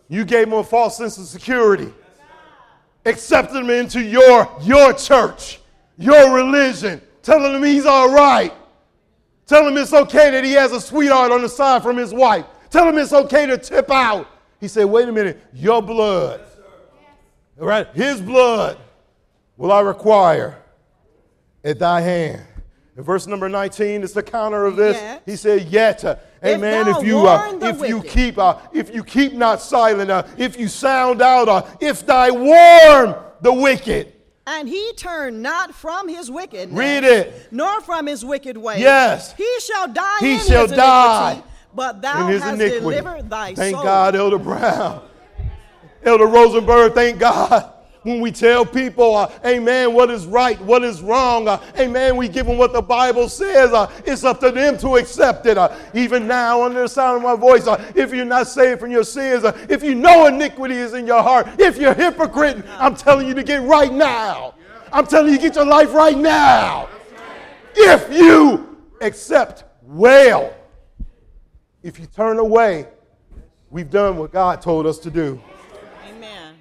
You 0.08 0.24
gave 0.24 0.46
him 0.46 0.52
a 0.54 0.64
false 0.64 0.96
sense 0.96 1.18
of 1.18 1.26
security. 1.26 1.92
Accepted 3.06 3.58
him 3.58 3.70
into 3.70 4.00
your, 4.02 4.50
your 4.62 4.92
church, 4.92 5.60
your 5.98 6.34
religion, 6.34 7.00
telling 7.22 7.54
him 7.54 7.62
he's 7.62 7.86
all 7.86 8.12
right. 8.12 8.52
Tell 9.46 9.66
him 9.66 9.76
it's 9.76 9.92
okay 9.92 10.30
that 10.30 10.44
he 10.44 10.52
has 10.52 10.72
a 10.72 10.80
sweetheart 10.80 11.30
on 11.30 11.42
the 11.42 11.48
side 11.48 11.82
from 11.82 11.96
his 11.96 12.14
wife. 12.14 12.46
Tell 12.70 12.88
him 12.88 12.96
it's 12.96 13.12
okay 13.12 13.46
to 13.46 13.58
tip 13.58 13.90
out. 13.90 14.26
He 14.58 14.68
said, 14.68 14.84
wait 14.84 15.08
a 15.08 15.12
minute, 15.12 15.42
your 15.52 15.82
blood, 15.82 16.40
right, 17.56 17.86
his 17.94 18.20
blood 18.20 18.78
will 19.56 19.70
I 19.70 19.80
require 19.80 20.62
at 21.62 21.78
thy 21.78 22.00
hand. 22.00 22.42
In 22.96 23.02
verse 23.02 23.26
number 23.26 23.48
19 23.48 24.02
is 24.02 24.12
the 24.12 24.22
counter 24.22 24.66
of 24.66 24.76
this. 24.76 24.96
Yet. 24.96 25.22
He 25.26 25.36
said, 25.36 25.62
yet, 25.66 26.04
uh, 26.04 26.16
amen, 26.44 26.86
thou 26.86 27.00
if 27.00 27.06
you, 27.06 27.26
uh, 27.26 27.58
if 27.60 27.88
you 27.88 28.00
keep, 28.02 28.38
uh, 28.38 28.58
if 28.72 28.94
you 28.94 29.02
keep 29.02 29.32
not 29.32 29.60
silent, 29.60 30.10
uh, 30.10 30.22
if 30.38 30.56
you 30.58 30.68
sound 30.68 31.20
out, 31.20 31.48
uh, 31.48 31.66
if 31.80 32.06
thy 32.06 32.30
warn 32.30 33.16
the 33.40 33.52
wicked. 33.52 34.12
And 34.46 34.68
he 34.68 34.92
turn 34.92 35.42
not 35.42 35.74
from 35.74 36.06
his 36.08 36.30
wickedness. 36.30 36.78
Read 36.78 37.02
it. 37.02 37.48
Nor 37.50 37.80
from 37.80 38.06
his 38.06 38.24
wicked 38.24 38.56
way. 38.56 38.78
Yes. 38.78 39.34
He 39.34 39.48
shall 39.60 39.92
die 39.92 40.18
He 40.20 40.34
in 40.34 40.40
shall 40.40 40.68
his 40.68 40.76
die 40.76 41.32
iniquity, 41.32 41.50
but 41.74 42.00
thou 42.02 42.26
in 42.26 42.32
his 42.32 42.42
hast 42.42 42.54
iniquity. 42.54 42.80
delivered 42.80 43.30
thy 43.30 43.54
Thank 43.54 43.74
soul. 43.74 43.84
God, 43.84 44.14
Elder 44.14 44.38
Brown. 44.38 45.02
Elder 46.04 46.26
Rosenberg, 46.26 46.92
thank 46.92 47.18
God. 47.18 47.73
When 48.04 48.20
we 48.20 48.30
tell 48.30 48.64
people, 48.66 49.16
uh, 49.16 49.32
amen, 49.44 49.94
what 49.94 50.10
is 50.10 50.26
right, 50.26 50.60
what 50.60 50.84
is 50.84 51.00
wrong, 51.00 51.48
uh, 51.48 51.60
amen, 51.78 52.16
we 52.16 52.28
give 52.28 52.46
them 52.46 52.58
what 52.58 52.72
the 52.74 52.82
Bible 52.82 53.28
says. 53.30 53.72
Uh, 53.72 53.90
it's 54.04 54.24
up 54.24 54.40
to 54.40 54.50
them 54.50 54.76
to 54.78 54.96
accept 54.96 55.46
it. 55.46 55.56
Uh, 55.56 55.74
even 55.94 56.26
now, 56.26 56.62
under 56.62 56.82
the 56.82 56.88
sound 56.88 57.16
of 57.16 57.22
my 57.22 57.34
voice, 57.34 57.66
uh, 57.66 57.92
if 57.96 58.12
you're 58.12 58.26
not 58.26 58.46
saved 58.46 58.80
from 58.80 58.90
your 58.90 59.04
sins, 59.04 59.42
uh, 59.42 59.66
if 59.70 59.82
you 59.82 59.94
know 59.94 60.26
iniquity 60.26 60.74
is 60.74 60.92
in 60.92 61.06
your 61.06 61.22
heart, 61.22 61.48
if 61.58 61.78
you're 61.78 61.94
hypocrite, 61.94 62.62
I'm 62.78 62.94
telling 62.94 63.26
you 63.26 63.34
to 63.34 63.42
get 63.42 63.62
right 63.62 63.92
now. 63.92 64.54
I'm 64.92 65.06
telling 65.06 65.32
you, 65.32 65.38
get 65.38 65.56
your 65.56 65.66
life 65.66 65.92
right 65.92 66.16
now. 66.16 66.88
If 67.74 68.12
you 68.12 68.78
accept 69.00 69.64
well, 69.82 70.54
if 71.82 71.98
you 71.98 72.06
turn 72.06 72.38
away, 72.38 72.86
we've 73.70 73.90
done 73.90 74.16
what 74.16 74.30
God 74.30 74.62
told 74.62 74.86
us 74.86 74.98
to 74.98 75.10
do. 75.10 75.40
Amen. 76.08 76.54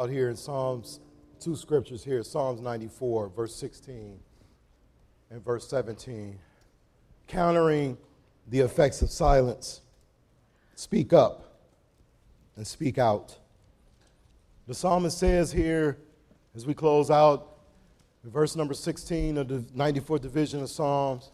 Out 0.00 0.10
here 0.10 0.30
in 0.30 0.36
Psalms, 0.36 1.00
two 1.40 1.56
scriptures 1.56 2.04
here 2.04 2.22
Psalms 2.22 2.60
94, 2.60 3.30
verse 3.30 3.54
16 3.56 4.20
and 5.30 5.44
verse 5.44 5.66
17. 5.68 6.38
Countering 7.26 7.98
the 8.46 8.60
effects 8.60 9.02
of 9.02 9.10
silence, 9.10 9.80
speak 10.76 11.12
up 11.12 11.58
and 12.54 12.64
speak 12.64 12.96
out. 12.96 13.36
The 14.68 14.74
psalmist 14.74 15.18
says 15.18 15.50
here, 15.50 15.98
as 16.54 16.64
we 16.64 16.74
close 16.74 17.10
out, 17.10 17.58
verse 18.22 18.54
number 18.54 18.74
16 18.74 19.36
of 19.36 19.48
the 19.48 19.58
94th 19.76 20.20
division 20.20 20.62
of 20.62 20.70
Psalms, 20.70 21.32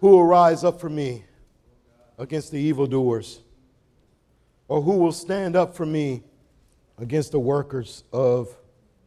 who 0.00 0.08
will 0.08 0.24
rise 0.24 0.64
up 0.64 0.80
for 0.80 0.90
me 0.90 1.24
against 2.18 2.50
the 2.50 2.58
evildoers? 2.58 3.40
Or 4.68 4.82
who 4.82 4.98
will 4.98 5.12
stand 5.12 5.56
up 5.56 5.74
for 5.74 5.86
me 5.86 6.22
against 6.98 7.32
the 7.32 7.38
workers 7.38 8.04
of 8.12 8.56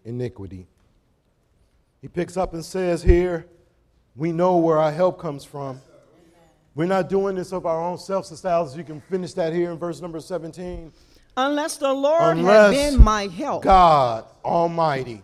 iniquity? 0.05 0.67
He 2.01 2.07
picks 2.07 2.37
up 2.37 2.53
and 2.53 2.63
says 2.63 3.03
here, 3.03 3.45
we 4.15 4.31
know 4.31 4.57
where 4.57 4.77
our 4.77 4.91
help 4.91 5.19
comes 5.19 5.43
from. 5.43 5.81
We're 6.75 6.85
not 6.85 7.09
doing 7.09 7.35
this 7.35 7.51
of 7.51 7.65
our 7.65 7.81
own 7.83 7.97
self 7.97 8.25
sustenance. 8.25 8.75
You 8.75 8.83
can 8.83 9.01
finish 9.01 9.33
that 9.33 9.53
here 9.53 9.71
in 9.71 9.77
verse 9.77 10.01
number 10.01 10.19
17. 10.19 10.93
Unless 11.35 11.77
the 11.77 11.91
Lord 11.91 12.37
Unless 12.37 12.75
had 12.75 12.91
been 12.91 13.03
my 13.03 13.27
help. 13.27 13.63
God 13.63 14.25
Almighty 14.43 15.21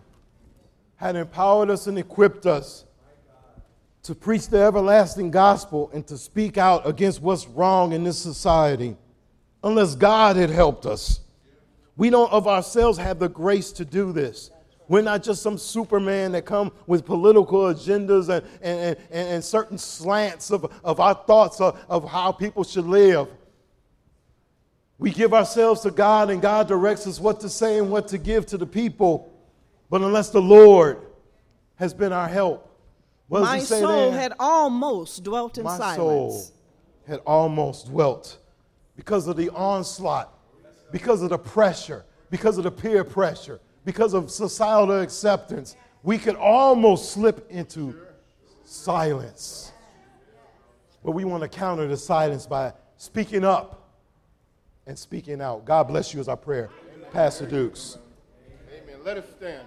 had 0.96 1.16
empowered 1.16 1.70
us 1.70 1.86
and 1.86 1.98
equipped 1.98 2.46
us 2.46 2.84
to 4.02 4.14
preach 4.14 4.48
the 4.48 4.58
everlasting 4.58 5.30
gospel 5.30 5.90
and 5.92 6.06
to 6.06 6.16
speak 6.16 6.56
out 6.58 6.86
against 6.86 7.20
what's 7.20 7.46
wrong 7.48 7.92
in 7.92 8.04
this 8.04 8.18
society. 8.18 8.96
Unless 9.62 9.96
God 9.96 10.36
had 10.36 10.48
helped 10.48 10.86
us, 10.86 11.20
we 11.96 12.10
don't 12.10 12.30
of 12.32 12.46
ourselves 12.46 12.98
have 12.98 13.18
the 13.18 13.28
grace 13.28 13.72
to 13.72 13.84
do 13.84 14.12
this. 14.12 14.50
We're 14.88 15.02
not 15.02 15.22
just 15.22 15.42
some 15.42 15.58
superman 15.58 16.32
that 16.32 16.44
come 16.44 16.70
with 16.86 17.04
political 17.04 17.62
agendas 17.62 18.28
and, 18.28 18.46
and, 18.62 18.96
and, 19.10 19.28
and 19.28 19.44
certain 19.44 19.78
slants 19.78 20.50
of, 20.50 20.70
of 20.84 21.00
our 21.00 21.14
thoughts 21.14 21.60
of, 21.60 21.82
of 21.88 22.08
how 22.08 22.30
people 22.30 22.62
should 22.62 22.84
live. 22.84 23.28
We 24.98 25.10
give 25.10 25.34
ourselves 25.34 25.80
to 25.82 25.90
God, 25.90 26.30
and 26.30 26.40
God 26.40 26.68
directs 26.68 27.06
us 27.06 27.20
what 27.20 27.40
to 27.40 27.48
say 27.48 27.78
and 27.78 27.90
what 27.90 28.08
to 28.08 28.18
give 28.18 28.46
to 28.46 28.58
the 28.58 28.66
people. 28.66 29.32
But 29.90 30.02
unless 30.02 30.30
the 30.30 30.40
Lord 30.40 31.02
has 31.74 31.92
been 31.92 32.12
our 32.12 32.28
help, 32.28 32.66
what 33.28 33.42
my 33.42 33.58
soul 33.58 34.12
there? 34.12 34.20
had 34.20 34.32
almost 34.38 35.24
dwelt 35.24 35.58
in 35.58 35.64
My 35.64 35.76
silence. 35.76 35.96
soul 35.96 36.52
had 37.06 37.20
almost 37.26 37.88
dwelt 37.88 38.38
because 38.94 39.26
of 39.26 39.36
the 39.36 39.50
onslaught, 39.50 40.32
because 40.90 41.22
of 41.22 41.30
the 41.30 41.38
pressure, 41.38 42.04
because 42.30 42.58
of 42.58 42.64
the 42.64 42.70
peer 42.70 43.04
pressure, 43.04 43.60
because 43.84 44.14
of 44.14 44.30
societal 44.30 45.00
acceptance. 45.00 45.76
We 46.02 46.18
could 46.18 46.36
almost 46.36 47.12
slip 47.12 47.50
into 47.50 47.94
silence. 48.64 49.72
But 51.04 51.12
we 51.12 51.24
want 51.24 51.42
to 51.42 51.48
counter 51.48 51.86
the 51.86 51.96
silence 51.96 52.46
by 52.46 52.72
speaking 52.96 53.44
up 53.44 53.90
and 54.86 54.98
speaking 54.98 55.40
out. 55.40 55.64
God 55.64 55.84
bless 55.84 56.12
you 56.14 56.20
as 56.20 56.28
our 56.28 56.36
prayer. 56.36 56.70
Pastor 57.12 57.46
Dukes. 57.46 57.98
Amen. 58.72 58.96
Let 59.04 59.16
us 59.16 59.24
stand. 59.36 59.66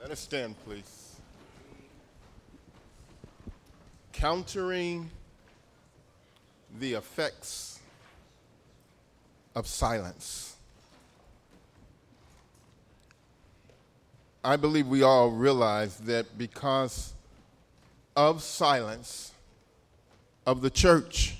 Let 0.00 0.10
us 0.10 0.20
stand, 0.20 0.54
please. 0.64 1.16
Countering 4.12 5.10
the 6.80 6.94
effects 6.94 7.78
of 9.54 9.66
silence. 9.66 10.56
I 14.42 14.56
believe 14.56 14.86
we 14.86 15.02
all 15.02 15.30
realize 15.30 15.98
that 15.98 16.38
because 16.38 17.12
of 18.16 18.42
silence 18.42 19.32
of 20.46 20.62
the 20.62 20.70
church, 20.70 21.36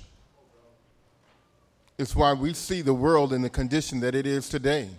it's 1.97 2.15
why 2.15 2.33
we 2.33 2.53
see 2.53 2.81
the 2.81 2.93
world 2.93 3.33
in 3.33 3.41
the 3.41 3.49
condition 3.49 3.99
that 4.01 4.13
it 4.13 4.27
is 4.27 4.47
today. 4.47 4.89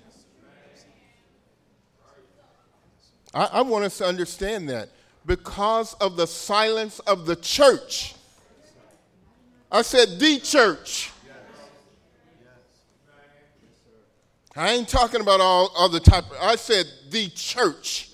I, 3.32 3.44
I 3.44 3.60
want 3.62 3.84
us 3.84 3.98
to 3.98 4.04
understand 4.04 4.68
that 4.68 4.88
because 5.24 5.94
of 5.94 6.16
the 6.16 6.26
silence 6.26 6.98
of 7.00 7.26
the 7.26 7.36
church 7.36 8.16
I 9.72 9.80
said 9.80 10.20
the 10.20 10.38
church. 10.38 11.10
I 14.54 14.72
ain't 14.72 14.86
talking 14.86 15.22
about 15.22 15.40
all 15.40 15.72
other 15.74 15.98
type. 15.98 16.26
I 16.38 16.56
said 16.56 16.84
the 17.08 17.30
church 17.30 18.10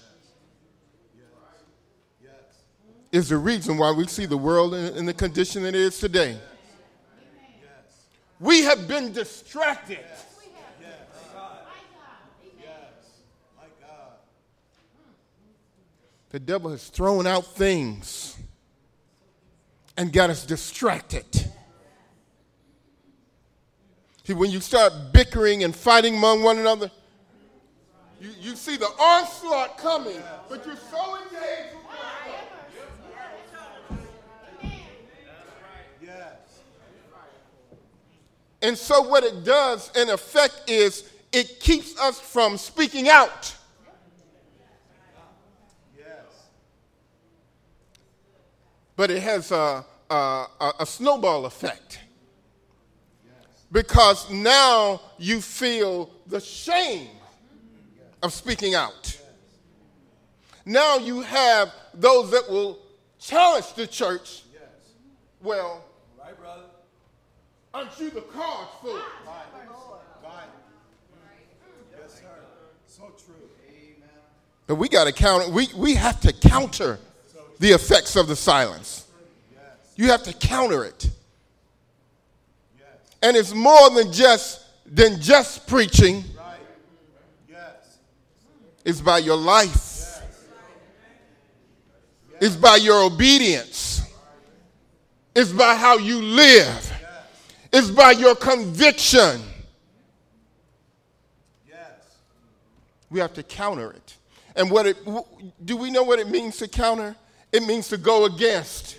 is 3.10 3.30
the 3.30 3.38
reason 3.38 3.76
why 3.76 3.90
we 3.90 4.06
see 4.06 4.24
the 4.24 4.36
world 4.36 4.72
in, 4.72 4.98
in 4.98 5.06
the 5.06 5.12
condition 5.12 5.64
it 5.64 5.74
is 5.74 5.98
today. 5.98 6.38
We 8.38 8.62
have 8.62 8.86
been 8.86 9.12
distracted. 9.12 10.04
The 16.30 16.38
devil 16.38 16.70
has 16.70 16.86
thrown 16.86 17.26
out 17.26 17.46
things 17.46 18.36
and 19.98 20.12
got 20.12 20.30
us 20.30 20.46
distracted. 20.46 21.26
See, 24.24 24.32
when 24.32 24.50
you 24.50 24.60
start 24.60 25.12
bickering 25.12 25.64
and 25.64 25.76
fighting 25.76 26.16
among 26.16 26.42
one 26.42 26.58
another, 26.58 26.90
you, 28.20 28.30
you 28.40 28.56
see 28.56 28.76
the 28.76 28.86
onslaught 28.86 29.76
coming, 29.76 30.22
but 30.48 30.64
you're 30.64 30.76
so 30.76 31.16
engaged 31.16 31.74
And 38.60 38.76
so, 38.76 39.02
what 39.02 39.22
it 39.22 39.44
does 39.44 39.90
in 39.96 40.08
effect 40.10 40.62
is 40.66 41.08
it 41.32 41.60
keeps 41.60 41.98
us 42.00 42.18
from 42.18 42.56
speaking 42.56 43.08
out. 43.08 43.54
But 48.98 49.12
it 49.12 49.22
has 49.22 49.52
a, 49.52 49.84
a, 50.10 50.72
a 50.80 50.84
snowball 50.84 51.46
effect. 51.46 52.00
Because 53.70 54.28
now 54.28 55.00
you 55.18 55.40
feel 55.40 56.10
the 56.26 56.40
shame 56.40 57.06
of 58.24 58.32
speaking 58.32 58.74
out. 58.74 59.16
Now 60.66 60.96
you 60.96 61.20
have 61.20 61.72
those 61.94 62.32
that 62.32 62.50
will 62.50 62.80
challenge 63.20 63.72
the 63.74 63.86
church. 63.86 64.42
Well, 65.44 65.84
Aren't 67.72 68.00
you 68.00 68.10
the 68.10 68.22
cause 68.22 68.66
for 68.82 68.98
it? 68.98 69.04
Yes, 71.96 72.14
sir. 72.14 72.24
So 72.88 73.12
true. 73.24 73.48
Amen. 73.68 74.08
But 74.66 74.74
we 74.74 74.88
got 74.88 75.04
to 75.04 75.12
counter, 75.12 75.48
we, 75.50 75.68
we 75.76 75.94
have 75.94 76.20
to 76.22 76.32
counter 76.32 76.98
the 77.58 77.70
effects 77.70 78.16
of 78.16 78.28
the 78.28 78.36
silence. 78.36 79.06
You 79.96 80.06
have 80.10 80.22
to 80.24 80.32
counter 80.32 80.84
it. 80.84 81.10
And 83.22 83.36
it's 83.36 83.52
more 83.52 83.90
than 83.90 84.12
just 84.12 84.64
than 84.86 85.20
just 85.20 85.66
preaching. 85.66 86.24
It's 88.84 89.00
by 89.00 89.18
your 89.18 89.36
life. 89.36 90.22
It's 92.40 92.56
by 92.56 92.76
your 92.76 93.04
obedience. 93.04 94.02
It's 95.34 95.52
by 95.52 95.74
how 95.74 95.98
you 95.98 96.22
live. 96.22 96.92
It's 97.72 97.90
by 97.90 98.12
your 98.12 98.34
conviction. 98.34 99.42
We 103.10 103.20
have 103.20 103.34
to 103.34 103.42
counter 103.42 103.90
it. 103.90 104.16
And 104.54 104.70
what 104.70 104.86
it 104.86 104.96
do 105.64 105.76
we 105.76 105.90
know 105.90 106.02
what 106.02 106.18
it 106.18 106.28
means 106.28 106.56
to 106.58 106.68
counter? 106.68 107.16
It 107.52 107.62
means 107.64 107.88
to 107.88 107.96
go 107.96 108.26
against. 108.26 108.96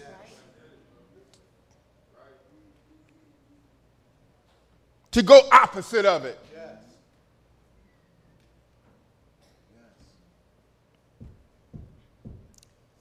To 5.12 5.24
go 5.24 5.42
opposite 5.52 6.06
of 6.06 6.26
it. 6.26 6.40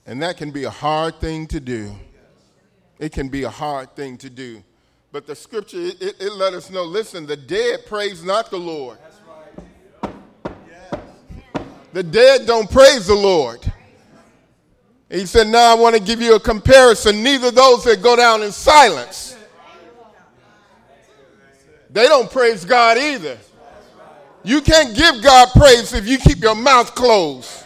And 0.08 0.22
that 0.22 0.38
can 0.38 0.50
be 0.50 0.64
a 0.64 0.70
hard 0.70 1.20
thing 1.20 1.46
to 1.48 1.60
do. 1.60 1.94
It 2.98 3.12
can 3.12 3.28
be 3.28 3.42
a 3.42 3.50
hard 3.50 3.94
thing 3.94 4.16
to 4.18 4.30
do. 4.30 4.64
But 5.12 5.26
the 5.26 5.34
scripture, 5.34 5.78
it, 5.78 6.00
it, 6.00 6.32
let 6.32 6.54
us 6.54 6.70
know 6.70 6.82
listen, 6.82 7.26
the 7.26 7.36
dead 7.36 7.80
praise 7.86 8.24
not 8.24 8.50
the 8.50 8.56
Lord. 8.56 8.98
Right. 10.02 10.14
Yes. 10.66 11.00
The 11.92 12.02
dead 12.02 12.46
don't 12.46 12.70
praise 12.70 13.06
the 13.06 13.14
Lord. 13.14 13.70
He 15.10 15.24
said, 15.24 15.46
Now 15.46 15.72
I 15.72 15.74
want 15.74 15.96
to 15.96 16.02
give 16.02 16.20
you 16.20 16.34
a 16.34 16.40
comparison. 16.40 17.22
Neither 17.22 17.50
those 17.50 17.84
that 17.84 18.02
go 18.02 18.14
down 18.16 18.42
in 18.42 18.52
silence, 18.52 19.36
they 21.90 22.06
don't 22.06 22.30
praise 22.30 22.64
God 22.64 22.98
either. 22.98 23.38
You 24.44 24.60
can't 24.60 24.94
give 24.96 25.22
God 25.22 25.48
praise 25.54 25.92
if 25.92 26.06
you 26.06 26.18
keep 26.18 26.38
your 26.38 26.54
mouth 26.54 26.94
closed. 26.94 27.64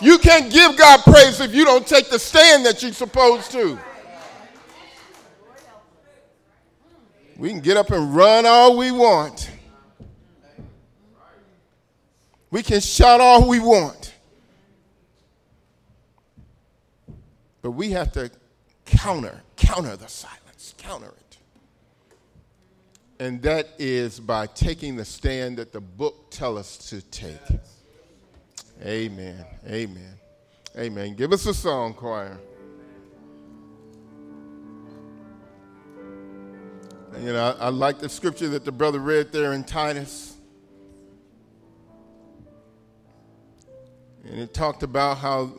You 0.00 0.18
can't 0.18 0.52
give 0.52 0.76
God 0.76 1.00
praise 1.00 1.40
if 1.40 1.54
you 1.54 1.64
don't 1.64 1.86
take 1.86 2.08
the 2.08 2.18
stand 2.18 2.64
that 2.66 2.82
you're 2.82 2.92
supposed 2.92 3.50
to. 3.52 3.78
We 7.36 7.50
can 7.50 7.60
get 7.60 7.76
up 7.76 7.90
and 7.90 8.14
run 8.14 8.46
all 8.46 8.76
we 8.76 8.90
want. 8.90 9.50
We 12.50 12.62
can 12.62 12.80
shout 12.80 13.20
all 13.20 13.48
we 13.48 13.60
want. 13.60 14.07
But 17.68 17.72
we 17.72 17.90
have 17.90 18.12
to 18.12 18.30
counter, 18.86 19.42
counter 19.56 19.94
the 19.94 20.08
silence, 20.08 20.74
counter 20.78 21.08
it. 21.08 21.36
And 23.20 23.42
that 23.42 23.68
is 23.78 24.18
by 24.18 24.46
taking 24.46 24.96
the 24.96 25.04
stand 25.04 25.58
that 25.58 25.74
the 25.74 25.82
book 25.82 26.30
tells 26.30 26.60
us 26.60 26.78
to 26.88 27.02
take. 27.02 27.36
Amen. 28.82 29.44
Amen. 29.66 30.14
Amen. 30.78 31.14
Give 31.14 31.30
us 31.30 31.44
a 31.44 31.52
song, 31.52 31.92
choir. 31.92 32.38
You 37.20 37.34
know, 37.34 37.54
I, 37.60 37.66
I 37.66 37.68
like 37.68 37.98
the 37.98 38.08
scripture 38.08 38.48
that 38.48 38.64
the 38.64 38.72
brother 38.72 38.98
read 38.98 39.30
there 39.30 39.52
in 39.52 39.62
Titus. 39.62 40.38
And 44.24 44.40
it 44.40 44.54
talked 44.54 44.82
about 44.82 45.18
how, 45.18 45.52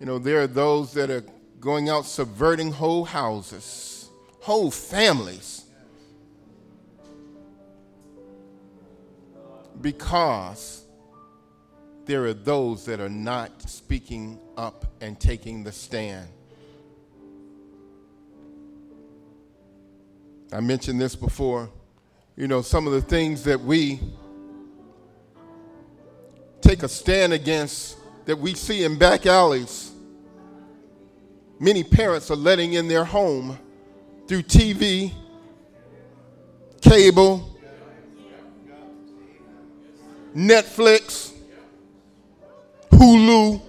you 0.00 0.06
know, 0.06 0.18
there 0.18 0.40
are 0.40 0.46
those 0.46 0.94
that 0.94 1.10
are 1.10 1.22
going 1.60 1.90
out 1.90 2.06
subverting 2.06 2.72
whole 2.72 3.04
houses, 3.04 4.08
whole 4.40 4.70
families, 4.70 5.66
because 9.82 10.84
there 12.06 12.24
are 12.24 12.34
those 12.34 12.86
that 12.86 12.98
are 12.98 13.10
not 13.10 13.68
speaking 13.68 14.38
up 14.56 14.86
and 15.02 15.20
taking 15.20 15.62
the 15.62 15.72
stand. 15.72 16.28
I 20.50 20.60
mentioned 20.60 20.98
this 20.98 21.14
before. 21.14 21.70
You 22.36 22.48
know, 22.48 22.62
some 22.62 22.86
of 22.86 22.94
the 22.94 23.02
things 23.02 23.44
that 23.44 23.60
we 23.60 24.00
take 26.62 26.82
a 26.82 26.88
stand 26.88 27.34
against 27.34 27.98
that 28.24 28.36
we 28.36 28.54
see 28.54 28.84
in 28.84 28.98
back 28.98 29.26
alleys, 29.26 29.89
many 31.60 31.84
parents 31.84 32.30
are 32.30 32.36
letting 32.36 32.72
in 32.72 32.88
their 32.88 33.04
home 33.04 33.56
through 34.26 34.42
TV, 34.42 35.12
cable, 36.80 37.48
Netflix, 40.34 41.32
Hulu. 42.90 43.60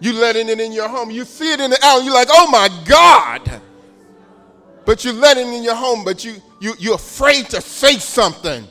You 0.00 0.12
letting 0.12 0.48
it 0.48 0.60
in 0.60 0.70
your 0.70 0.88
home. 0.88 1.10
You 1.10 1.24
see 1.24 1.52
it 1.52 1.60
in 1.60 1.70
the 1.70 1.84
alley. 1.84 2.04
You're 2.04 2.14
like, 2.14 2.28
oh 2.30 2.48
my 2.50 2.68
God 2.84 3.60
but 4.84 5.04
you're 5.04 5.14
letting 5.14 5.52
in 5.52 5.62
your 5.62 5.74
home, 5.74 6.04
but 6.04 6.24
you, 6.24 6.36
you, 6.60 6.74
you're 6.78 6.94
afraid 6.94 7.48
to 7.50 7.60
say 7.60 7.98
something. 7.98 8.66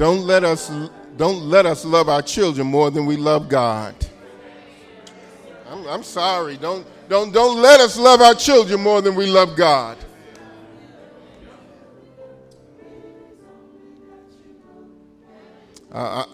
Don't 0.00 0.22
let 0.22 0.44
us 0.44 0.72
don't 1.18 1.50
let 1.50 1.66
us 1.66 1.84
love 1.84 2.08
our 2.08 2.22
children 2.22 2.66
more 2.66 2.90
than 2.90 3.04
we 3.04 3.18
love 3.18 3.50
God. 3.50 3.94
I'm, 5.68 5.86
I'm 5.86 6.02
sorry. 6.02 6.56
Don't 6.56 6.86
don't 7.10 7.34
don't 7.34 7.60
let 7.60 7.80
us 7.80 7.98
love 7.98 8.22
our 8.22 8.32
children 8.32 8.80
more 8.80 9.02
than 9.02 9.14
we 9.14 9.26
love 9.26 9.56
God. 9.56 9.98
I, 15.92 16.24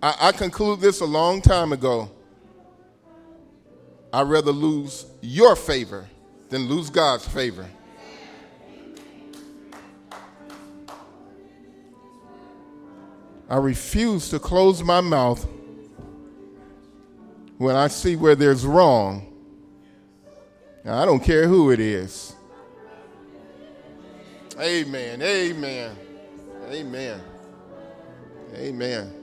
I 0.00 0.30
conclude 0.30 0.78
this 0.78 1.00
a 1.00 1.06
long 1.06 1.42
time 1.42 1.72
ago. 1.72 2.08
I'd 4.12 4.28
rather 4.28 4.52
lose 4.52 5.06
your 5.22 5.56
favor 5.56 6.06
than 6.50 6.68
lose 6.68 6.88
God's 6.88 7.26
favor. 7.26 7.68
I 13.48 13.56
refuse 13.58 14.28
to 14.30 14.38
close 14.38 14.82
my 14.82 15.00
mouth 15.00 15.46
when 17.58 17.76
I 17.76 17.88
see 17.88 18.16
where 18.16 18.34
there's 18.34 18.66
wrong. 18.66 19.32
I 20.84 21.04
don't 21.04 21.20
care 21.20 21.48
who 21.48 21.70
it 21.70 21.80
is. 21.80 22.34
Amen. 24.58 25.20
Amen. 25.20 25.96
Amen. 26.70 27.20
Amen. 28.54 29.15